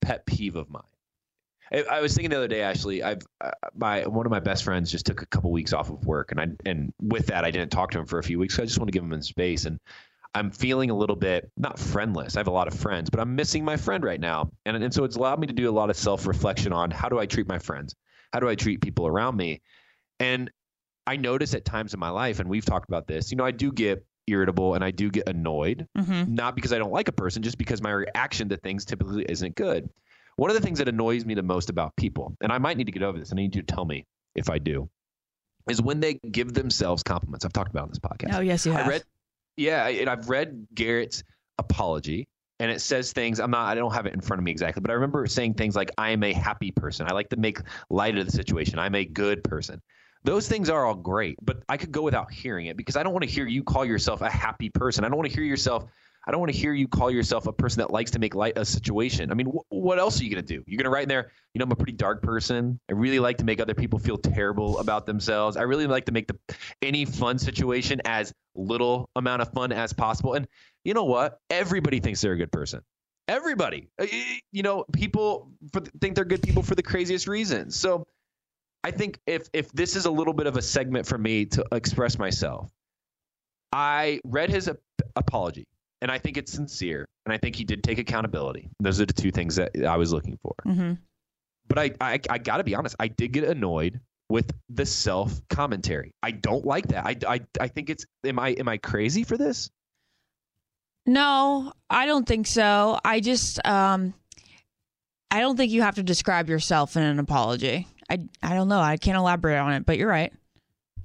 [0.00, 0.82] pet peeve of mine.
[1.72, 4.64] I, I was thinking the other day, actually, I've uh, my one of my best
[4.64, 7.50] friends just took a couple weeks off of work, and I and with that, I
[7.50, 8.54] didn't talk to him for a few weeks.
[8.56, 9.80] So I just want to give him in space, and
[10.34, 12.36] I'm feeling a little bit not friendless.
[12.36, 14.92] I have a lot of friends, but I'm missing my friend right now, and and
[14.92, 17.26] so it's allowed me to do a lot of self reflection on how do I
[17.26, 17.94] treat my friends,
[18.32, 19.62] how do I treat people around me,
[20.20, 20.50] and
[21.06, 23.30] I notice at times in my life, and we've talked about this.
[23.30, 26.78] You know, I do get irritable and I do get annoyed hmm not because I
[26.78, 29.88] don't like a person, just because my reaction to things typically isn't good.
[30.36, 32.84] One of the things that annoys me the most about people, and I might need
[32.84, 34.88] to get over this, and I need you to tell me if I do,
[35.68, 37.44] is when they give themselves compliments.
[37.44, 38.34] I've talked about it on this podcast.
[38.34, 38.86] Oh yes, you have.
[38.86, 39.04] I read,
[39.56, 41.24] yeah, and I've read Garrett's
[41.58, 42.28] apology,
[42.60, 43.40] and it says things.
[43.40, 43.66] I'm not.
[43.66, 45.90] I don't have it in front of me exactly, but I remember saying things like,
[45.96, 47.06] "I am a happy person.
[47.08, 48.78] I like to make light of the situation.
[48.78, 49.80] I'm a good person."
[50.24, 53.12] Those things are all great, but I could go without hearing it because I don't
[53.12, 55.04] want to hear you call yourself a happy person.
[55.04, 55.86] I don't want to hear yourself.
[56.26, 58.58] I don't want to hear you call yourself a person that likes to make light
[58.58, 59.30] a situation.
[59.30, 60.64] I mean, wh- what else are you going to do?
[60.66, 62.80] You're going to write in there, you know, I'm a pretty dark person.
[62.90, 65.56] I really like to make other people feel terrible about themselves.
[65.56, 66.36] I really like to make the
[66.82, 70.34] any fun situation as little amount of fun as possible.
[70.34, 70.48] And
[70.84, 71.38] you know what?
[71.48, 72.80] Everybody thinks they're a good person.
[73.28, 74.06] Everybody, Uh,
[74.52, 75.52] you know, people
[76.00, 77.76] think they're good people for the craziest reasons.
[77.76, 78.06] So
[78.84, 81.64] I think if if this is a little bit of a segment for me to
[81.72, 82.70] express myself,
[83.72, 84.78] I read his ap-
[85.16, 85.66] apology
[86.02, 88.68] and I think it's sincere and I think he did take accountability.
[88.80, 90.54] Those are the two things that I was looking for.
[90.64, 90.92] hmm
[91.68, 95.40] But I I, I got to be honest, I did get annoyed with the self
[95.48, 96.12] commentary.
[96.22, 97.06] I don't like that.
[97.06, 99.70] I, I I think it's am I am I crazy for this?
[101.06, 102.98] No, I don't think so.
[103.04, 104.14] I just um
[105.30, 107.86] I don't think you have to describe yourself in an apology.
[108.10, 108.80] I I don't know.
[108.80, 110.32] I can't elaborate on it, but you're right.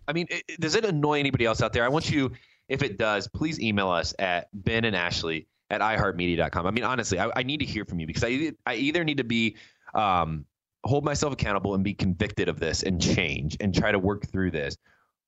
[0.08, 1.86] I mean, it, does it annoy anybody else out there?
[1.86, 2.32] I want you,
[2.72, 6.66] if it does, please email us at Ben and Ashley at iHeartMedia.com.
[6.66, 9.18] I mean, honestly, I, I need to hear from you because I I either need
[9.18, 9.58] to be
[9.94, 10.46] um,
[10.86, 14.52] hold myself accountable and be convicted of this and change and try to work through
[14.52, 14.78] this,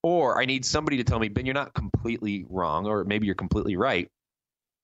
[0.03, 3.35] or I need somebody to tell me, Ben, you're not completely wrong, or maybe you're
[3.35, 4.09] completely right.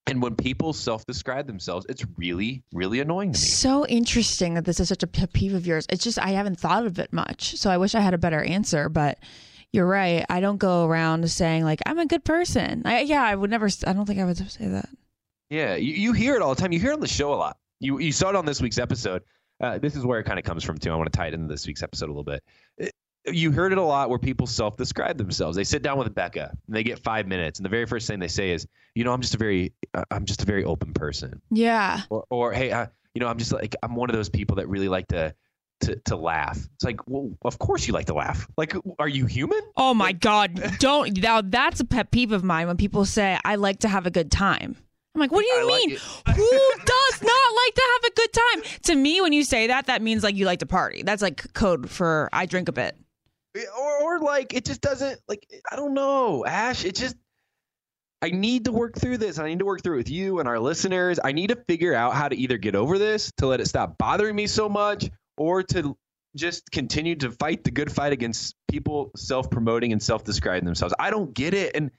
[0.08, 3.46] And when people self-describe themselves, it's really, really annoying to me.
[3.46, 5.86] So interesting that this is such a pet peeve of yours.
[5.90, 7.56] It's just I haven't thought of it much.
[7.56, 9.20] So I wish I had a better answer, but
[9.74, 10.26] you're right.
[10.30, 12.84] I don't go around saying like I'm a good person.
[12.86, 14.90] I, yeah, I would never I don't think I would say that.
[15.50, 16.72] Yeah, you, you hear it all the time.
[16.72, 17.58] You hear it on the show a lot.
[17.80, 19.24] You you saw it on this week's episode.
[19.62, 20.92] Uh, this is where it kind of comes from too.
[20.92, 22.44] I want to tie it into this week's episode a little bit.
[22.78, 22.94] It-
[23.26, 25.56] you heard it a lot where people self-describe themselves.
[25.58, 28.18] They sit down with Becca and they get five minutes, and the very first thing
[28.18, 30.94] they say is, "You know, I'm just a very, uh, I'm just a very open
[30.94, 32.02] person," Yeah.
[32.10, 34.70] or, or "Hey, uh, you know, I'm just like I'm one of those people that
[34.70, 35.36] really like to."
[35.82, 36.58] To, to laugh.
[36.76, 38.46] It's like, well, of course you like to laugh.
[38.58, 39.60] Like, are you human?
[39.78, 40.62] Oh my God.
[40.80, 44.06] Don't now that's a pet peeve of mine when people say I like to have
[44.06, 44.76] a good time.
[45.16, 45.92] I'm like, what do you I mean?
[45.92, 46.00] it.
[46.36, 48.80] Who does not like to have a good time?
[48.84, 51.02] To me, when you say that, that means like you like to party.
[51.04, 52.96] That's like code for I drink a bit.
[53.80, 56.84] or or like it just doesn't like I don't know, Ash.
[56.84, 57.16] It just
[58.22, 59.40] I need to work through this.
[59.40, 61.20] I need to work through it with you and our listeners.
[61.24, 63.98] I need to figure out how to either get over this, to let it stop
[63.98, 65.98] bothering me so much, or to
[66.36, 70.94] just continue to fight the good fight against people self promoting and self describing themselves.
[71.00, 71.76] I don't get it.
[71.76, 71.92] And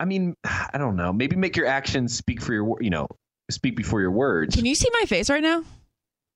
[0.00, 1.12] I mean, I don't know.
[1.12, 3.06] Maybe make your actions speak for your, you know,
[3.50, 4.56] speak before your words.
[4.56, 5.62] Can you see my face right now?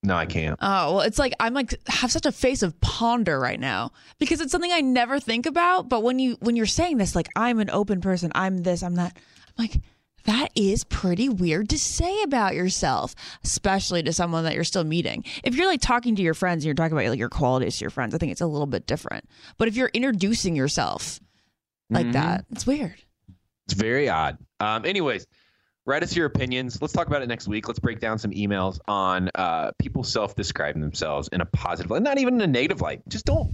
[0.05, 0.59] No, I can't.
[0.61, 4.41] Oh, well, it's like I'm like have such a face of ponder right now because
[4.41, 5.89] it's something I never think about.
[5.89, 8.97] But when you when you're saying this, like I'm an open person, I'm this, I'm
[8.97, 9.81] that, I'm like,
[10.25, 15.25] that is pretty weird to say about yourself, especially to someone that you're still meeting.
[15.45, 17.85] If you're like talking to your friends and you're talking about like your qualities to
[17.85, 19.25] your friends, I think it's a little bit different.
[19.59, 21.21] But if you're introducing yourself
[21.91, 22.13] like Mhm.
[22.13, 22.95] that, it's weird.
[23.67, 24.39] It's very odd.
[24.61, 25.27] Um, anyways,
[25.87, 26.81] write us your opinions.
[26.81, 27.69] Let's talk about it next week.
[27.69, 32.19] Let's break down some emails on uh, people self-describing themselves in a positive light, not
[32.19, 33.03] even in a negative light.
[33.09, 33.53] Just don't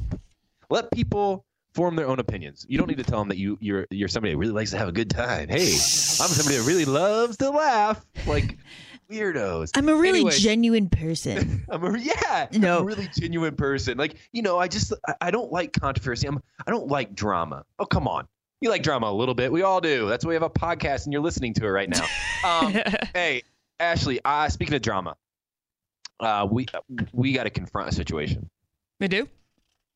[0.71, 1.45] let people
[1.79, 2.67] form their own opinions.
[2.69, 4.79] You don't need to tell them that you you're you're somebody that really likes to
[4.79, 5.49] have a good time.
[5.49, 8.05] Hey, I'm somebody that really loves to laugh.
[8.27, 8.59] Like
[9.13, 9.71] weirdos.
[9.77, 10.41] I'm a really Anyways.
[10.41, 11.65] genuine person.
[11.71, 12.79] I'm a yeah, No.
[12.79, 13.97] I'm a really genuine person.
[13.97, 16.27] Like you know, I just I, I don't like controversy.
[16.27, 17.65] I'm I don't like drama.
[17.79, 18.27] Oh come on,
[18.61, 19.53] you like drama a little bit.
[19.53, 20.09] We all do.
[20.09, 22.05] That's why we have a podcast and you're listening to it right now.
[22.45, 22.73] Um,
[23.15, 23.45] hey,
[23.79, 24.19] Ashley.
[24.25, 25.15] Uh, speaking of drama,
[26.19, 26.67] uh, we
[27.13, 28.51] we got to confront a situation.
[28.99, 29.29] we do.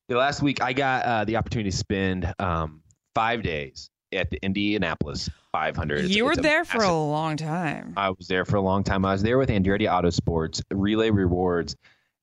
[0.09, 2.81] The last week, I got uh, the opportunity to spend um,
[3.15, 5.99] five days at the Indianapolis 500.
[5.99, 7.93] It's- You were it's a there for a long time.
[7.97, 9.05] I was there for a long time.
[9.05, 11.75] I was there with Andretti Autosports, Relay Rewards,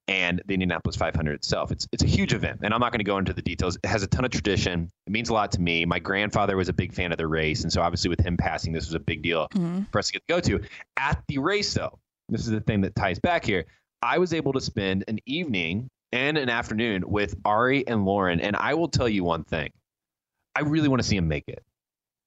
[0.07, 1.73] and the Indianapolis 500 itself.
[1.73, 3.77] It's it's a huge event, and I'm not going to go into the details.
[3.83, 4.91] It has a ton of tradition.
[5.07, 5.85] It means a lot to me.
[5.85, 8.73] My grandfather was a big fan of the race, and so obviously with him passing,
[8.73, 9.91] this was a big deal Mhm.
[9.91, 10.69] for us to get to go to.
[10.97, 13.67] At the race, though, this is the thing that ties back here.
[14.03, 18.57] I was able to spend an evening and an afternoon with Ari and Lauren, and
[18.57, 19.71] I will tell you one thing.
[20.57, 21.63] I really want to see him make it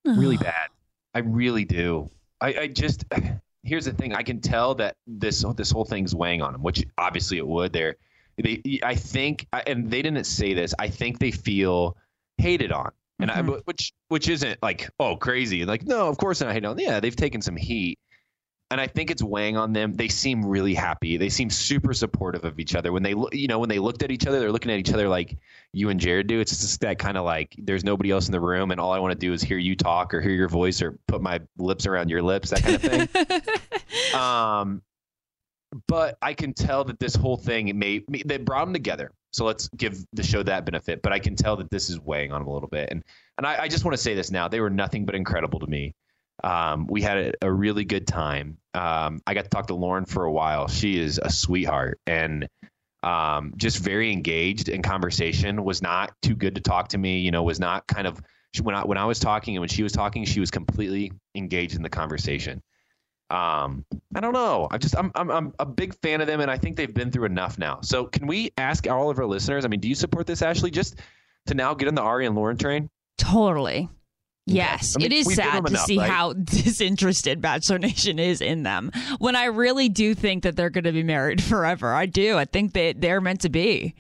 [0.06, 0.70] really bad.
[1.14, 2.10] I really do.
[2.42, 3.06] I, I just
[3.64, 4.14] here's the thing.
[4.14, 7.74] I can tell that this this whole thing's weighing on them, which obviously it would.
[7.74, 7.96] They're
[8.38, 8.62] they.
[8.84, 10.74] I think, and they didn't say this.
[10.80, 11.96] I think they feel
[12.38, 13.62] hated on, and I, Mhm.
[13.66, 15.66] which which isn't like oh crazy.
[15.66, 16.80] Like no, of course not hated on.
[16.80, 18.00] Yeah, they've taken some heat.
[18.74, 19.94] And I think it's weighing on them.
[19.94, 21.16] They seem really happy.
[21.16, 22.92] They seem super supportive of each other.
[22.92, 24.92] When they, look, you know, when they looked at each other, they're looking at each
[24.92, 25.38] other like
[25.74, 26.40] you and Jared do.
[26.40, 28.98] It's just that kind of like there's nobody else in the room, and all I
[28.98, 31.86] want to do is hear you talk or hear your voice or put my lips
[31.86, 34.16] around your lips, that kind of thing.
[34.20, 34.82] um,
[35.88, 39.12] but I can tell that this whole thing may they brought them together.
[39.30, 41.04] So let's give the show that benefit.
[41.04, 42.90] But I can tell that this is weighing on them a little bit.
[42.90, 43.04] And
[43.38, 44.48] and I, I just want to say this now.
[44.48, 45.94] They were nothing but incredible to me.
[46.44, 48.58] Um, we had a, a really good time.
[48.74, 50.68] Um, I got to talk to Lauren for a while.
[50.68, 52.48] She is a sweetheart and
[53.04, 55.64] um, just very engaged in conversation.
[55.64, 57.20] Was not too good to talk to me.
[57.20, 58.22] You know, was not kind of
[58.62, 61.76] when I when I was talking and when she was talking, she was completely engaged
[61.76, 62.62] in the conversation.
[63.30, 64.68] Um, I don't know.
[64.70, 67.12] I just I'm, I'm I'm a big fan of them, and I think they've been
[67.12, 67.82] through enough now.
[67.82, 69.66] So can we ask all of our listeners?
[69.66, 70.72] I mean, do you support this, Ashley?
[70.72, 71.00] Just
[71.48, 72.90] to now get on the Ari and Lauren train.
[73.18, 73.90] Totally.
[74.46, 76.10] Yes, I mean, it is sad to enough, see right?
[76.10, 78.92] how disinterested Bachelor Nation is in them.
[79.20, 82.38] When I really do think that they're going to be married forever, I do.
[82.38, 83.96] I think that they're meant to be.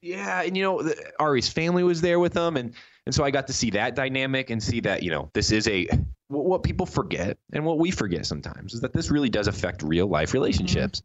[0.00, 2.74] Yeah, and you know, the, Ari's family was there with them, and
[3.06, 5.68] and so I got to see that dynamic and see that you know this is
[5.68, 5.86] a
[6.28, 9.82] what, what people forget and what we forget sometimes is that this really does affect
[9.82, 11.02] real life relationships.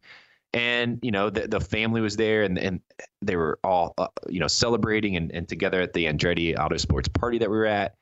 [0.53, 2.79] And you know the the family was there, and and
[3.21, 7.37] they were all uh, you know celebrating and, and together at the Andretti Autosports party
[7.39, 7.95] that we were at.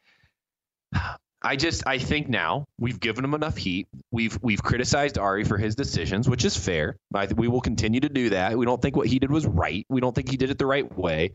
[1.41, 3.87] I just I think now we've given him enough heat.
[4.11, 6.97] We've we've criticized Ari for his decisions, which is fair.
[7.13, 8.57] I th- we will continue to do that.
[8.57, 9.85] We don't think what he did was right.
[9.89, 11.33] We don't think he did it the right way.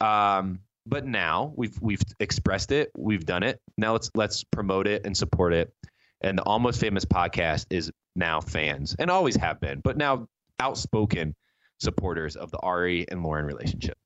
[0.00, 2.90] Um, but now we've we've expressed it.
[2.96, 3.60] We've done it.
[3.78, 5.72] Now let's let's promote it and support it.
[6.20, 10.28] And the Almost Famous podcast is now fans and always have been, but now
[10.60, 11.34] outspoken
[11.78, 13.96] supporters of the Ari and Lauren relationship.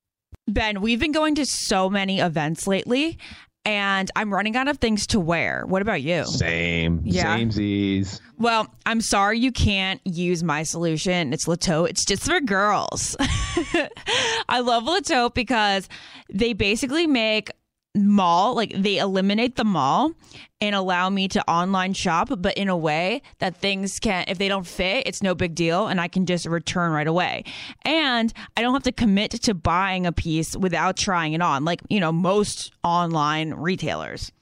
[0.46, 3.18] Ben, we've been going to so many events lately,
[3.64, 5.64] and I'm running out of things to wear.
[5.66, 6.24] What about you?
[6.24, 7.36] Same, Yeah.
[7.36, 8.20] same Z's.
[8.38, 11.32] Well, I'm sorry you can't use my solution.
[11.32, 11.90] It's Le Tote.
[11.90, 13.16] It's just for girls.
[14.48, 15.88] I love Le Tote because
[16.32, 17.50] they basically make
[17.94, 20.12] mall like they eliminate the mall
[20.62, 24.48] and allow me to online shop but in a way that things can if they
[24.48, 27.44] don't fit it's no big deal and i can just return right away
[27.82, 31.82] and i don't have to commit to buying a piece without trying it on like
[31.90, 34.32] you know most online retailers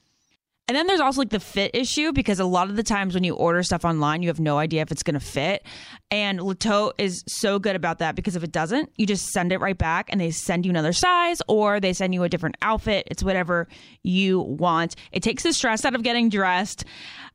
[0.68, 3.24] And then there's also like the fit issue because a lot of the times when
[3.24, 5.66] you order stuff online, you have no idea if it's going to fit.
[6.10, 9.52] And Le Tote is so good about that because if it doesn't, you just send
[9.52, 12.56] it right back and they send you another size or they send you a different
[12.62, 13.06] outfit.
[13.10, 13.68] It's whatever
[14.02, 14.96] you want.
[15.12, 16.84] It takes the stress out of getting dressed.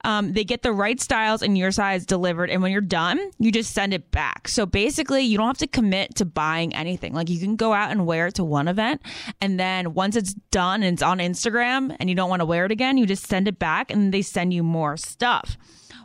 [0.03, 2.49] Um, they get the right styles in your size delivered.
[2.49, 4.47] And when you're done, you just send it back.
[4.49, 7.13] So basically, you don't have to commit to buying anything.
[7.13, 9.01] Like you can go out and wear it to one event.
[9.39, 12.65] And then once it's done and it's on Instagram and you don't want to wear
[12.65, 15.57] it again, you just send it back and they send you more stuff.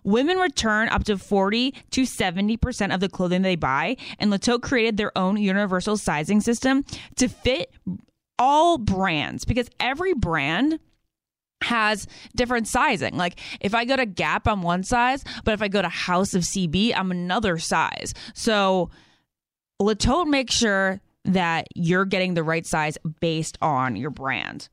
[0.04, 4.62] Women return up to 40 to 70% of the clothing they buy, and Le Tote
[4.62, 6.84] created their own universal sizing system
[7.16, 7.72] to fit
[8.38, 10.78] all brands because every brand
[11.62, 13.16] has different sizing.
[13.16, 16.34] Like if I go to Gap, I'm one size, but if I go to House
[16.34, 18.14] of CB, I'm another size.
[18.34, 18.90] So
[19.78, 24.68] Le Tote makes sure that you're getting the right size based on your brand.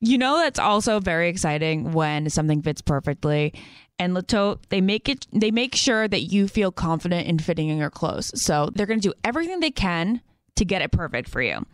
[0.00, 3.54] You know that's also very exciting when something fits perfectly.
[3.98, 7.68] And Le Tote, they make it they make sure that you feel confident in fitting
[7.68, 8.30] in your clothes.
[8.34, 10.20] So they're gonna do everything they can
[10.56, 11.64] to get it perfect for you.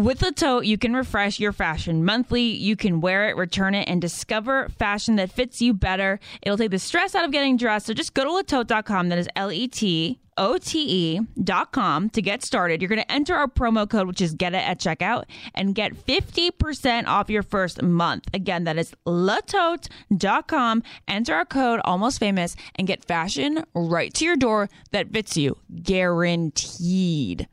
[0.00, 2.40] With the tote, you can refresh your fashion monthly.
[2.40, 6.18] You can wear it, return it, and discover fashion that fits you better.
[6.40, 7.84] It'll take the stress out of getting dressed.
[7.84, 9.10] So just go to letote.com.
[9.10, 12.80] That is L E T O T E.com to get started.
[12.80, 15.24] You're going to enter our promo code, which is get it at checkout,
[15.54, 18.24] and get 50% off your first month.
[18.32, 20.82] Again, that is letote.com.
[21.08, 25.58] Enter our code almost famous and get fashion right to your door that fits you.
[25.82, 27.48] Guaranteed.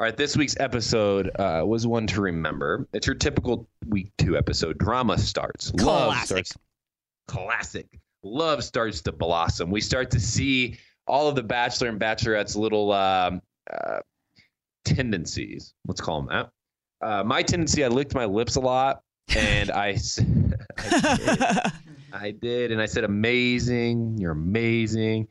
[0.00, 2.88] All right, this week's episode uh, was one to remember.
[2.92, 4.76] It's your typical week two episode.
[4.78, 5.72] Drama starts.
[5.74, 6.26] Love Classic.
[6.26, 6.56] starts.
[7.28, 8.00] Classic.
[8.24, 9.70] Love starts to blossom.
[9.70, 13.40] We start to see all of the Bachelor and Bachelorette's little um,
[13.72, 14.00] uh,
[14.84, 15.74] tendencies.
[15.86, 16.50] Let's call them
[17.00, 17.06] that.
[17.06, 19.00] Uh, my tendency, I licked my lips a lot,
[19.36, 20.66] and I, did.
[22.12, 25.28] I did, and I said, "Amazing, you're amazing."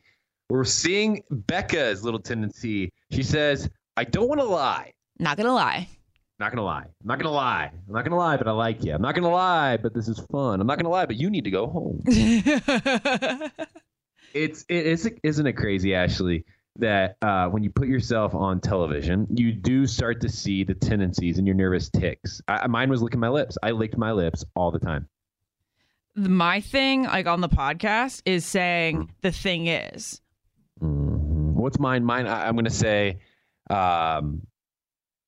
[0.48, 2.92] We're seeing Becca's little tendency.
[3.10, 5.88] She says, "I don't want to lie." Not to lie.
[6.40, 6.82] Not gonna lie.
[6.82, 7.70] I'm not gonna lie.
[7.86, 8.92] I'm not gonna lie, but I like you.
[8.92, 10.60] I'm not gonna lie, but this is fun.
[10.60, 12.02] I'm not gonna lie, but you need to go home.
[14.34, 16.44] it's it is isn't it crazy, Ashley,
[16.80, 21.38] that uh, when you put yourself on television, you do start to see the tendencies
[21.38, 22.42] and your nervous ticks.
[22.48, 23.56] I, mine was licking my lips.
[23.62, 25.08] I licked my lips all the time.
[26.16, 30.20] My thing, like on the podcast, is saying the thing is.
[30.82, 31.52] Mhm.
[31.54, 32.04] What's mine?
[32.04, 32.26] Mine.
[32.26, 33.18] I, I'm gonna say.
[33.70, 34.46] Um,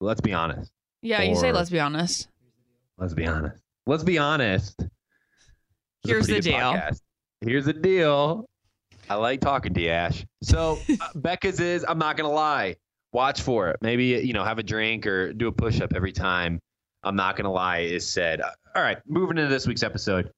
[0.00, 0.70] let's be honest.
[1.02, 2.28] Yeah, you say, let's be honest.
[2.98, 3.62] Let's be honest.
[3.86, 4.76] Let's be honest.
[4.78, 4.88] This
[6.04, 6.58] is a Here's the deal.
[6.58, 7.00] podcast.
[7.40, 8.46] Here's the deal.
[9.08, 10.24] I like talking to you, Ash.
[10.42, 12.76] So uh, Becca's is I'm not gonna lie.
[13.12, 13.76] Watch for it.
[13.80, 16.60] Maybe you know have a drink or do a push up every time.
[17.04, 18.40] I'm not gonna lie is said.
[18.40, 20.30] Uh, All right, moving into this week's episode.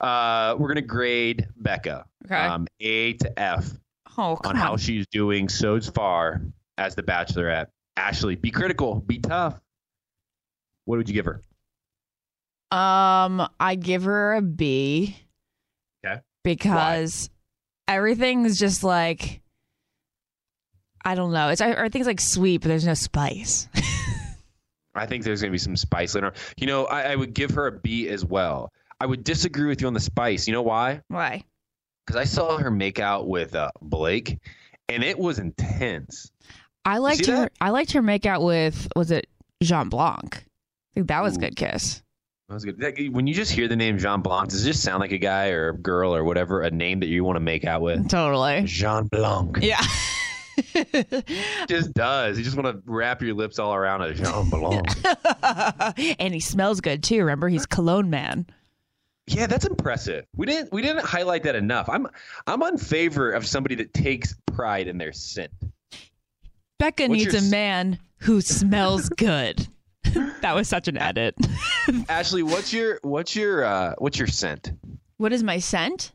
[0.00, 2.04] Uh, we're gonna grade Becca.
[2.26, 2.34] Okay.
[2.34, 3.70] Um, A to F
[4.18, 6.42] oh, on come how she's doing so far
[6.78, 7.66] as the Bachelorette.
[7.96, 9.60] Ashley, be critical, be tough.
[10.84, 11.42] What would you give her?
[12.76, 15.16] Um, I give her a B.
[16.04, 16.20] Okay.
[16.42, 17.30] Because
[17.86, 19.42] everything's just like
[21.04, 21.48] I don't know.
[21.48, 23.68] It's everything's like sweet, but there's no spice.
[24.94, 26.32] I think there's going to be some spice later on.
[26.56, 28.72] You know, I, I would give her a B as well.
[29.00, 30.46] I would disagree with you on the spice.
[30.46, 31.02] You know why?
[31.08, 31.44] Why?
[32.06, 34.38] Because I saw her make out with uh, Blake,
[34.88, 36.30] and it was intense.
[36.84, 37.36] I liked her.
[37.36, 37.52] that?
[37.60, 39.26] I liked her make out with was it
[39.62, 40.34] Jean Blanc?
[40.34, 41.40] I think that was a Ooh.
[41.42, 42.02] good kiss.
[42.48, 43.14] That was good.
[43.14, 45.50] When you just hear the name Jean Blanc, does it just sound like a guy
[45.50, 48.08] or a girl or whatever, a name that you want to make out with?
[48.10, 48.62] Totally.
[48.66, 49.58] Jean Blanc.
[49.62, 49.80] Yeah.
[50.74, 51.26] It
[51.68, 52.36] just does.
[52.36, 54.86] You just want to wrap your lips all around a Jean Blanc.
[56.20, 57.20] and he smells good too.
[57.20, 58.46] Remember, he's cologne man.
[59.28, 60.26] yeah, that's impressive.
[60.36, 61.88] We didn't we didn't highlight that enough.
[61.88, 62.06] I'm
[62.46, 65.52] I'm on favor of somebody that takes pride in their scent.
[66.82, 69.68] Becca What's needs your a man who smells good.
[70.40, 71.36] that was such an edit.
[72.08, 74.72] Ashley, what's your what's your uh what's your scent?
[75.16, 76.10] what is my scent?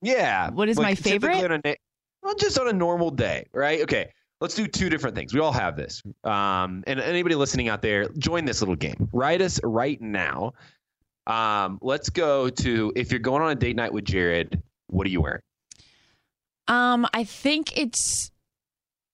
[0.00, 0.50] Yeah.
[0.50, 1.50] What is my favorite?
[1.50, 1.76] On a,
[2.22, 3.82] well, just on a normal day, right?
[3.82, 4.12] Okay.
[4.40, 5.34] Let's do two different things.
[5.34, 6.02] We all have this.
[6.22, 9.08] Um, and anybody listening out there, join this little game.
[9.12, 10.52] Write us right now.
[11.26, 15.10] Um, let's go to if you're going on a date night with Jared, what are
[15.10, 15.42] you wearing?
[16.68, 18.31] Um, I think it's.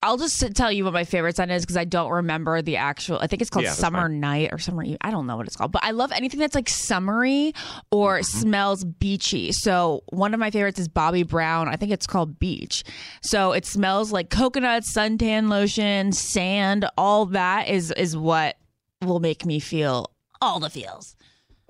[0.01, 3.18] I'll just tell you what my favorite scent is because I don't remember the actual.
[3.20, 4.09] I think it's called Yeah, Summer.
[4.09, 4.84] Night or Summer.
[4.84, 4.96] Eve.
[5.01, 7.53] I don't know what it's called, but I love anything that's like summery
[7.90, 8.38] or Mm-hmm.
[8.40, 9.51] smells beachy.
[9.51, 11.68] So one of my favorites is Bobbi Brown.
[11.68, 12.84] I think it's called Beach.
[13.22, 16.86] So it smells like coconut, suntan lotion, sand.
[16.96, 18.57] All that is is what
[19.03, 21.16] will make me feel all the feels.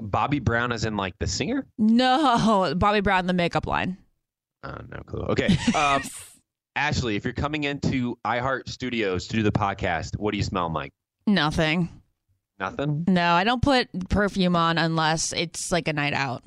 [0.01, 1.67] Bobby Brown, as in like the singer?
[1.79, 3.97] No, Bobbi Brown, the makeup line.
[4.63, 5.23] Uh, no clue.
[5.31, 5.57] Okay.
[5.75, 6.03] Um,
[6.79, 10.73] Ashley, if you're coming into iHeart Studios to do the podcast, what do you smell
[10.73, 10.93] like?
[11.27, 11.89] Nothing.
[12.61, 13.05] Nothing.
[13.09, 16.43] No, I don't put perfume on unless it's like a night out.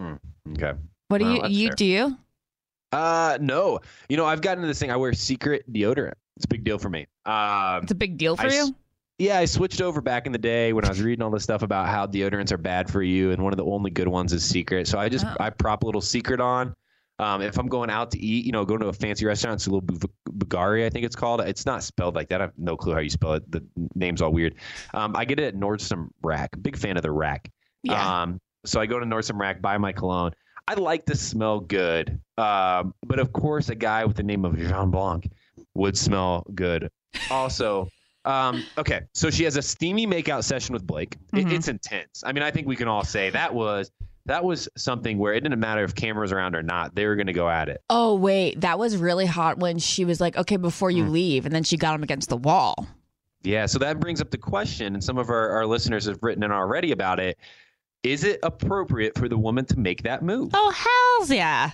[0.00, 0.72] Okay.
[1.08, 1.76] What do Well, you you fair.
[1.76, 2.18] do you?
[2.92, 3.80] Uh, no.
[4.08, 4.90] You know, I've gotten into this thing.
[4.92, 6.14] I wear secret deodorant.
[6.36, 7.06] It's a big deal for me.
[7.26, 8.74] Um, It's a big deal for I you.
[9.18, 11.62] yeah, I switched over back in the day when I was reading all this stuff
[11.62, 14.44] about how deodorants are bad for you, and one of the only good ones is
[14.44, 14.86] Secret.
[14.88, 15.36] So I just Oh.
[15.40, 16.74] I prop a little Secret on.
[17.20, 19.66] Um, if I'm going out to eat, you know, going to a fancy restaurant, it's
[19.68, 19.86] a little
[20.30, 21.40] Bulgari, I think it's called.
[21.42, 22.40] It's not spelled like that.
[22.40, 23.48] I have no clue how you spell it.
[23.50, 24.56] The name's all weird.
[24.94, 26.50] Um, I get it at Nordstrom Rack.
[26.60, 27.50] Big fan of the Rack.
[27.84, 28.22] Yeah.
[28.22, 30.32] Um, so I go to Nordstrom Rack, buy my cologne.
[30.66, 34.56] I like to smell good, um, but of course, a guy with the name of
[34.56, 35.30] Jean Blanc
[35.74, 36.90] would smell good.
[37.30, 37.88] Also,
[38.24, 41.16] um, okay, so she has a steamy makeout session with Blake.
[41.34, 41.52] It, Mhm.
[41.52, 42.24] it's intense.
[42.24, 43.90] I mean, I think we can all say that was
[44.26, 47.26] that was something where it didn't matter if cameras around or not; they were going
[47.26, 47.82] to go at it.
[47.90, 51.10] oh wait, that was really hot when she was like, "Okay, before you Mm.
[51.10, 52.86] leave," and then she got him against the wall.
[53.42, 56.42] Yeah, so that brings up the question, and some of our, our listeners have written
[56.42, 57.38] in already about it.
[58.02, 60.50] Is it appropriate for the woman to make that move?
[60.54, 60.70] Oh
[61.18, 61.70] hell's yeah!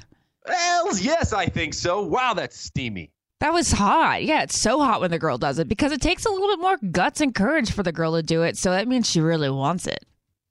[0.46, 2.02] Hells yes, I think so.
[2.02, 3.10] Wow, that's steamy.
[3.40, 4.24] That was hot.
[4.24, 6.60] Yeah, it's so hot when the girl does it because it takes a little bit
[6.60, 8.56] more guts and courage for the girl to do it.
[8.58, 10.04] So that means she really wants it.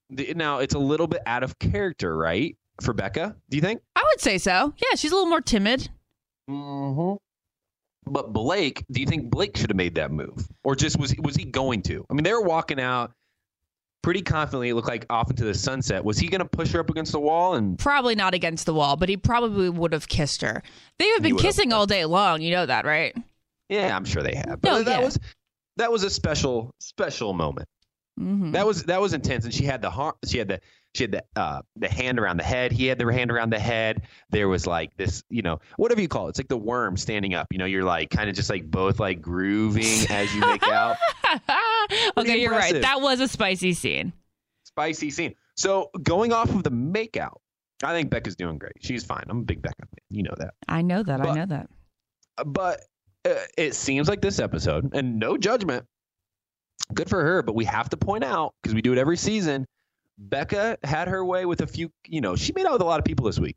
[0.10, 3.36] The- Now it's a little bit out of character, right, for Becca?
[3.50, 3.82] Do you think?
[3.96, 4.74] I would say so.
[4.78, 5.90] Yeah, she's a little more timid.
[6.50, 7.16] Mm-hmm.
[8.12, 11.36] But Blake, do you think Blake should have made that move, or just was was
[11.36, 12.06] he going to?
[12.10, 13.12] I mean, they were walking out
[14.02, 14.70] pretty confidently.
[14.70, 16.04] It looked like off into the sunset.
[16.04, 17.54] Was he going to push her up against the wall?
[17.54, 20.64] And Probably not against the wall, but he probably would have kissed her.
[20.98, 22.42] They have been kissing all day long.
[22.42, 23.16] You know that, right?
[23.68, 24.62] yeah, I'm sure they have.
[24.62, 25.06] But No, that yeah.
[25.06, 25.20] was
[25.78, 27.68] that was a special special moment.
[28.20, 28.52] Mm-hmm.
[28.52, 30.60] That was that was intense, and she had the har- she had the
[30.94, 32.72] she had the uh the hand around the head.
[32.72, 34.04] He had the hand around the head.
[34.30, 36.32] There was like this, you know, whatever you call it.
[36.32, 37.48] It's like the worm standing up.
[37.52, 40.98] You know, you're like kind of just like both like grooving as you make out.
[42.18, 42.82] okay, you're right.
[42.82, 44.12] That was a spicy scene.
[44.66, 45.36] Spicy scene.
[45.56, 47.38] So going off of the makeout,
[47.84, 48.74] I think Becca's doing great.
[48.82, 49.24] She's fine.
[49.30, 50.00] I'm a big Becca fan.
[50.10, 50.54] You know that.
[50.68, 51.22] I know that.
[51.22, 51.70] I know that.
[52.46, 52.82] But
[53.26, 55.86] uh, it seems like this episode, and no judgment,
[56.94, 57.42] good for her.
[57.42, 59.66] But we have to point out because we do it every season.
[60.18, 61.92] Becca had her way with a few.
[62.06, 63.56] You know, she made out with a lot of people this week.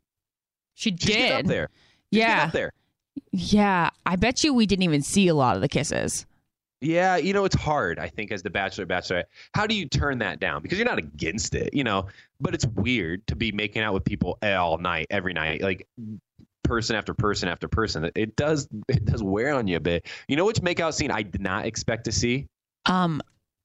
[0.75, 1.47] She She's up did.
[1.47, 1.69] there.
[2.11, 2.43] She's Yeah.
[2.45, 2.71] up there.
[3.31, 3.89] Yeah.
[4.05, 6.25] I bet you we didn't even see a lot of the kisses.
[6.81, 9.25] Yeah, you know, it's hard, I think, as the Bachelor, Bachelorette.
[9.53, 10.61] How do you turn that down?
[10.61, 12.07] Because you're not against it, you know,
[12.41, 15.87] but it's weird to be making out with people all night, every night, like
[16.65, 18.03] person after person after person.
[18.03, 20.07] It, it does it does wear on you a bit.
[20.27, 22.47] You know which makeout scene I did not expect to see?
[22.85, 23.21] Um,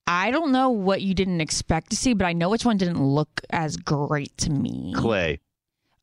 [0.07, 3.03] I don't know what you didn't expect to see, but I know which one didn't
[3.03, 4.93] look as great to me.
[4.97, 5.41] Clay.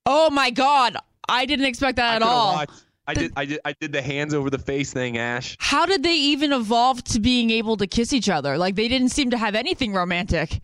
[0.05, 0.97] Oh my god,
[1.28, 2.53] I didn't expect that I at all.
[2.55, 2.72] watched-
[3.07, 5.55] I The- did I did I did the hands over the face thing, Ash.
[5.59, 8.57] How did they even evolve to being able to kiss each other?
[8.57, 10.59] Like they didn't seem to have anything romantic.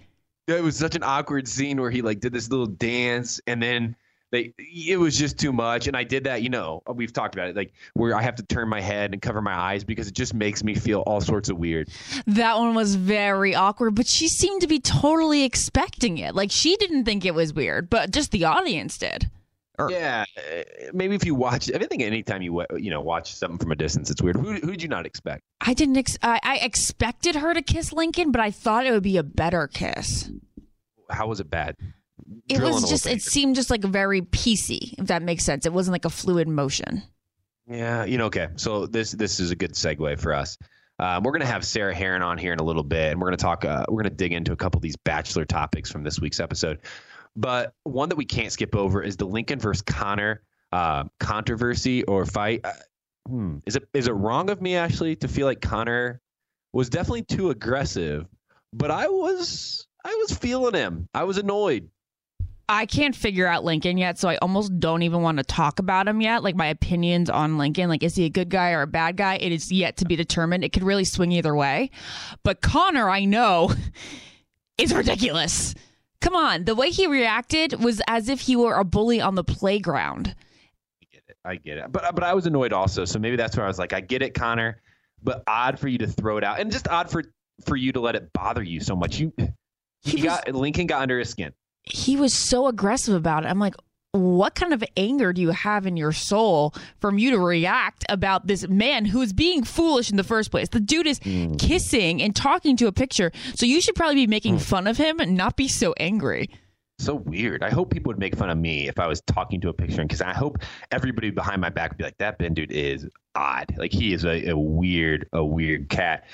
[0.47, 3.95] It was such an awkward scene where he like did this little dance and then
[4.31, 7.49] they it was just too much and I did that, you know, we've talked about
[7.49, 10.13] it like where I have to turn my head and cover my eyes because it
[10.13, 11.89] just makes me feel all sorts of weird.
[12.27, 16.33] That one was very awkward, but she seemed to be totally expecting it.
[16.35, 19.29] Like she didn't think it was weird, but just the audience did.
[19.89, 20.63] Yeah, uh,
[20.93, 24.11] maybe if you watch, I think anytime you you know watch something from a distance,
[24.11, 24.35] it's weird.
[24.35, 25.41] Who who did you not expect?
[25.59, 25.97] I didn't.
[25.97, 29.23] Ex- I, I expected her to kiss Lincoln, but I thought it would be a
[29.23, 30.29] better kiss.
[31.09, 31.75] How was it bad?
[32.49, 33.05] It Drill in a was just.
[33.05, 35.65] It seemed just like very piecey, if that makes sense.
[35.65, 37.03] It wasn't like a fluid motion.
[37.67, 38.25] Yeah, you know.
[38.25, 40.57] Okay, so this this is a good segue for us.
[40.99, 43.37] Um, we're gonna have Sarah Herron on here in a little bit, and we're gonna
[43.37, 43.65] talk.
[43.65, 46.79] Uh, we're gonna dig into a couple of these bachelor topics from this week's episode.
[47.35, 52.25] But one that we can't skip over is the Lincoln versus Connor uh, controversy or
[52.25, 52.61] fight.
[52.63, 52.73] Uh,
[53.27, 56.21] hmm, is it is it wrong of me, Ashley, to feel like Connor
[56.73, 58.27] was definitely too aggressive?
[58.73, 61.07] But I was I was feeling him.
[61.13, 61.89] I was annoyed.
[62.71, 66.07] I can't figure out Lincoln yet, so I almost don't even want to talk about
[66.07, 66.41] him yet.
[66.41, 69.35] Like my opinions on Lincoln, like is he a good guy or a bad guy?
[69.35, 70.63] It is yet to be determined.
[70.63, 71.91] It could really swing either way.
[72.43, 73.73] But Connor, I know,
[74.77, 75.75] is ridiculous.
[76.21, 79.43] Come on, the way he reacted was as if he were a bully on the
[79.43, 80.33] playground.
[81.01, 81.37] I get it.
[81.43, 81.91] I get it.
[81.91, 83.03] But but I was annoyed also.
[83.03, 84.81] So maybe that's where I was like, I get it, Connor,
[85.21, 87.23] but odd for you to throw it out, and just odd for
[87.65, 89.19] for you to let it bother you so much.
[89.19, 89.33] You
[90.03, 91.51] He he got Lincoln got under his skin.
[91.83, 93.47] He was so aggressive about it.
[93.47, 93.75] I'm like,
[94.13, 98.45] what kind of anger do you have in your soul from you to react about
[98.45, 100.67] this man who is being foolish in the first place?
[100.69, 101.57] The dude is mm.
[101.57, 103.31] kissing and talking to a picture.
[103.55, 104.61] So you should probably be making mm.
[104.61, 106.49] fun of him and not be so angry.
[106.99, 107.63] So weird.
[107.63, 110.03] I hope people would make fun of me if I was talking to a picture,
[110.03, 110.59] because I hope
[110.91, 113.73] everybody behind my back would be like, "That Ben dude is odd.
[113.75, 116.25] Like he is a, a weird, a weird cat."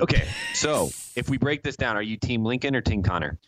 [0.00, 3.38] Okay, so if we break this down, are you Team Lincoln or Team Connor?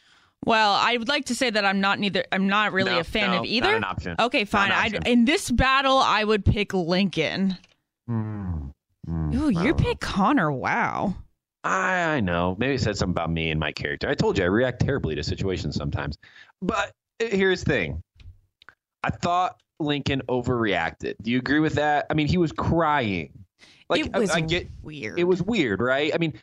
[0.45, 2.25] Well, I would like to say that I'm not neither.
[2.31, 3.67] I'm not really No, a fan no, of either.
[3.67, 4.17] Not an option.
[4.19, 4.71] Okay, fine.
[4.71, 5.03] Option.
[5.07, 7.57] in this battle, I would pick Lincoln.
[8.09, 8.73] Mm,
[9.09, 9.75] mm, Ooh, you know.
[9.75, 10.53] pick Connor.
[10.53, 11.17] Wow.
[11.65, 12.55] I, I know.
[12.61, 14.09] Maybe it said something about me and my character.
[14.09, 16.17] I told you I react terribly to situations sometimes.
[16.63, 18.03] But uh, here's the thing.
[19.03, 21.15] I thought Lincoln overreacted.
[21.23, 22.07] Do you agree with that?
[22.09, 23.33] I mean, he was crying.
[23.89, 25.19] Like it was I, I get weird.
[25.19, 26.13] it was weird, right?
[26.15, 26.35] I mean,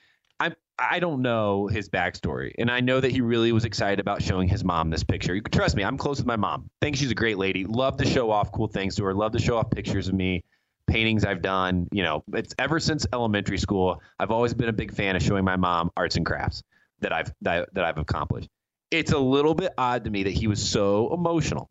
[0.78, 4.48] I don't know his backstory, and I know that he really was excited about showing
[4.48, 5.36] his mom this picture.
[5.36, 6.70] You can trust me, I'm close with my mom.
[6.82, 7.66] Think she's a great lady.
[7.66, 9.14] Love to show off cool things to her.
[9.14, 10.44] Love to show off pictures of me,
[10.88, 11.88] paintings I've done.
[11.92, 14.02] You know, it's ever since elementary school.
[14.20, 16.64] I've always been a big fan of showing my mom arts and crafts
[17.02, 18.50] that I've that, that I've accomplished.
[18.90, 21.68] It's a little bit odd to me that he was so emotional.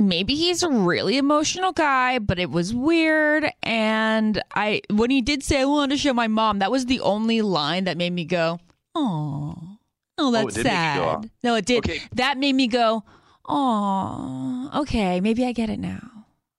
[0.00, 3.46] Maybe he's a really emotional guy, but it was weird.
[3.62, 7.00] And I, when he did say, I wanted to show my mom, that was the
[7.00, 8.58] only line that made me go,
[8.94, 9.56] oh,
[10.18, 11.30] oh, that's did make go, sad.
[11.44, 11.78] No, it did.
[11.78, 12.00] Okay.
[12.14, 13.04] That made me go,
[13.48, 16.00] oh, okay, maybe I get it now.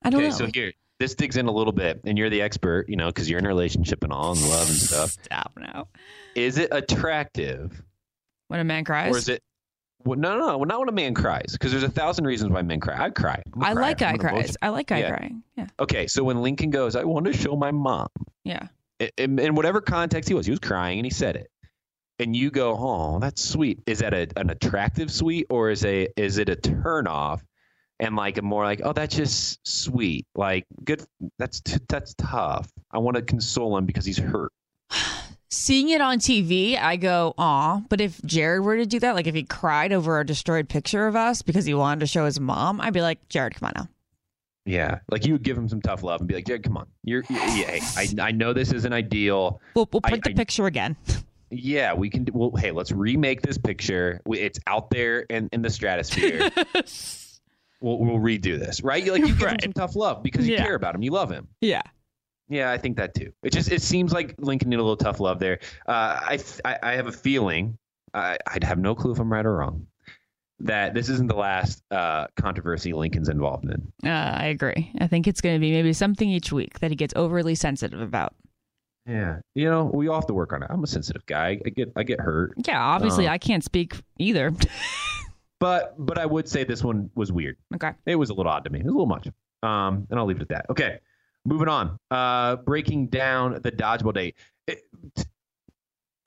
[0.03, 0.35] I don't Okay, know.
[0.35, 3.27] so here this digs in a little bit, and you're the expert, you know, because
[3.29, 5.11] you're in a relationship and all, and love and stuff.
[5.23, 5.87] Stop now.
[6.35, 7.81] Is it attractive
[8.49, 9.41] When a man cries, Or is it?
[10.05, 12.61] Well, no, no, no, not when a man cries, because there's a thousand reasons why
[12.61, 12.97] men cry.
[13.05, 13.41] I cry.
[13.61, 14.57] I like guy cries.
[14.61, 15.15] I like guy Yeah.
[15.15, 15.43] crying.
[15.55, 18.07] Yeah, Okay, so when Lincoln goes, I want to show my mom.
[18.43, 18.67] yeah.
[19.17, 21.49] In, in whatever context he was, he was crying and he said it.
[22.19, 23.79] And you go, oh, that's sweet.
[23.87, 27.43] Is that a, an attractive sweet, or is a is it a turn off?
[27.99, 30.27] And like a more like, oh, that's just sweet.
[30.35, 31.03] Like good.
[31.39, 32.69] That's t- that's tough.
[32.91, 34.51] I want to console him because he's hurt.
[35.53, 37.81] Seeing it on TV, I go, aw.
[37.89, 41.07] But if Jared were to do that, like if he cried over a destroyed picture
[41.07, 43.73] of us because he wanted to show his mom, I'd be like, Jared, come on
[43.75, 43.89] now.
[44.65, 46.87] Yeah, like you would give him some tough love and be like, Jared, come on.
[47.03, 47.81] You're, yeah, hey,
[48.21, 49.59] I I know this isn't ideal.
[49.75, 50.95] We'll, we'll I- the I- picture again.
[51.53, 52.25] Yeah, we can.
[52.31, 54.21] Well, hey, let's remake this picture.
[54.25, 56.49] It's out there in, in the stratosphere.
[57.81, 59.05] we'll, we'll redo this, right?
[59.05, 60.63] Like you give him some tough love because you Yeah.
[60.63, 61.03] care about him.
[61.03, 61.49] You love him.
[61.59, 61.81] yeah.
[62.51, 63.31] Yeah, I think that too.
[63.43, 65.59] It just it seems like Lincoln needed a little tough love there.
[65.87, 67.77] Uh, I, I I have a feeling.
[68.13, 69.87] I, I'd have no clue if I'm right or wrong.
[70.59, 73.91] That this isn't the last uh, controversy Lincoln's involved in.
[74.05, 74.91] Uh, I agree.
[74.99, 78.01] I think it's going to be maybe something each week that he gets overly sensitive
[78.01, 78.35] about.
[79.07, 80.67] Yeah, you know, we all have to work on it.
[80.69, 81.59] I'm a sensitive guy.
[81.65, 82.53] I get I get hurt.
[82.67, 83.31] Yeah, obviously, Uh.
[83.33, 84.51] I can't speak either.
[85.59, 87.55] But but I would say this one was weird.
[87.75, 87.91] okay.
[88.07, 88.79] It was a little odd to me.
[88.79, 89.27] It was a little much.
[89.61, 90.65] Um, and I'll leave it at that.
[90.71, 90.97] Okay,
[91.45, 91.97] moving on.
[92.09, 94.35] Uh, breaking down the dodgeball date.
[94.67, 94.83] It-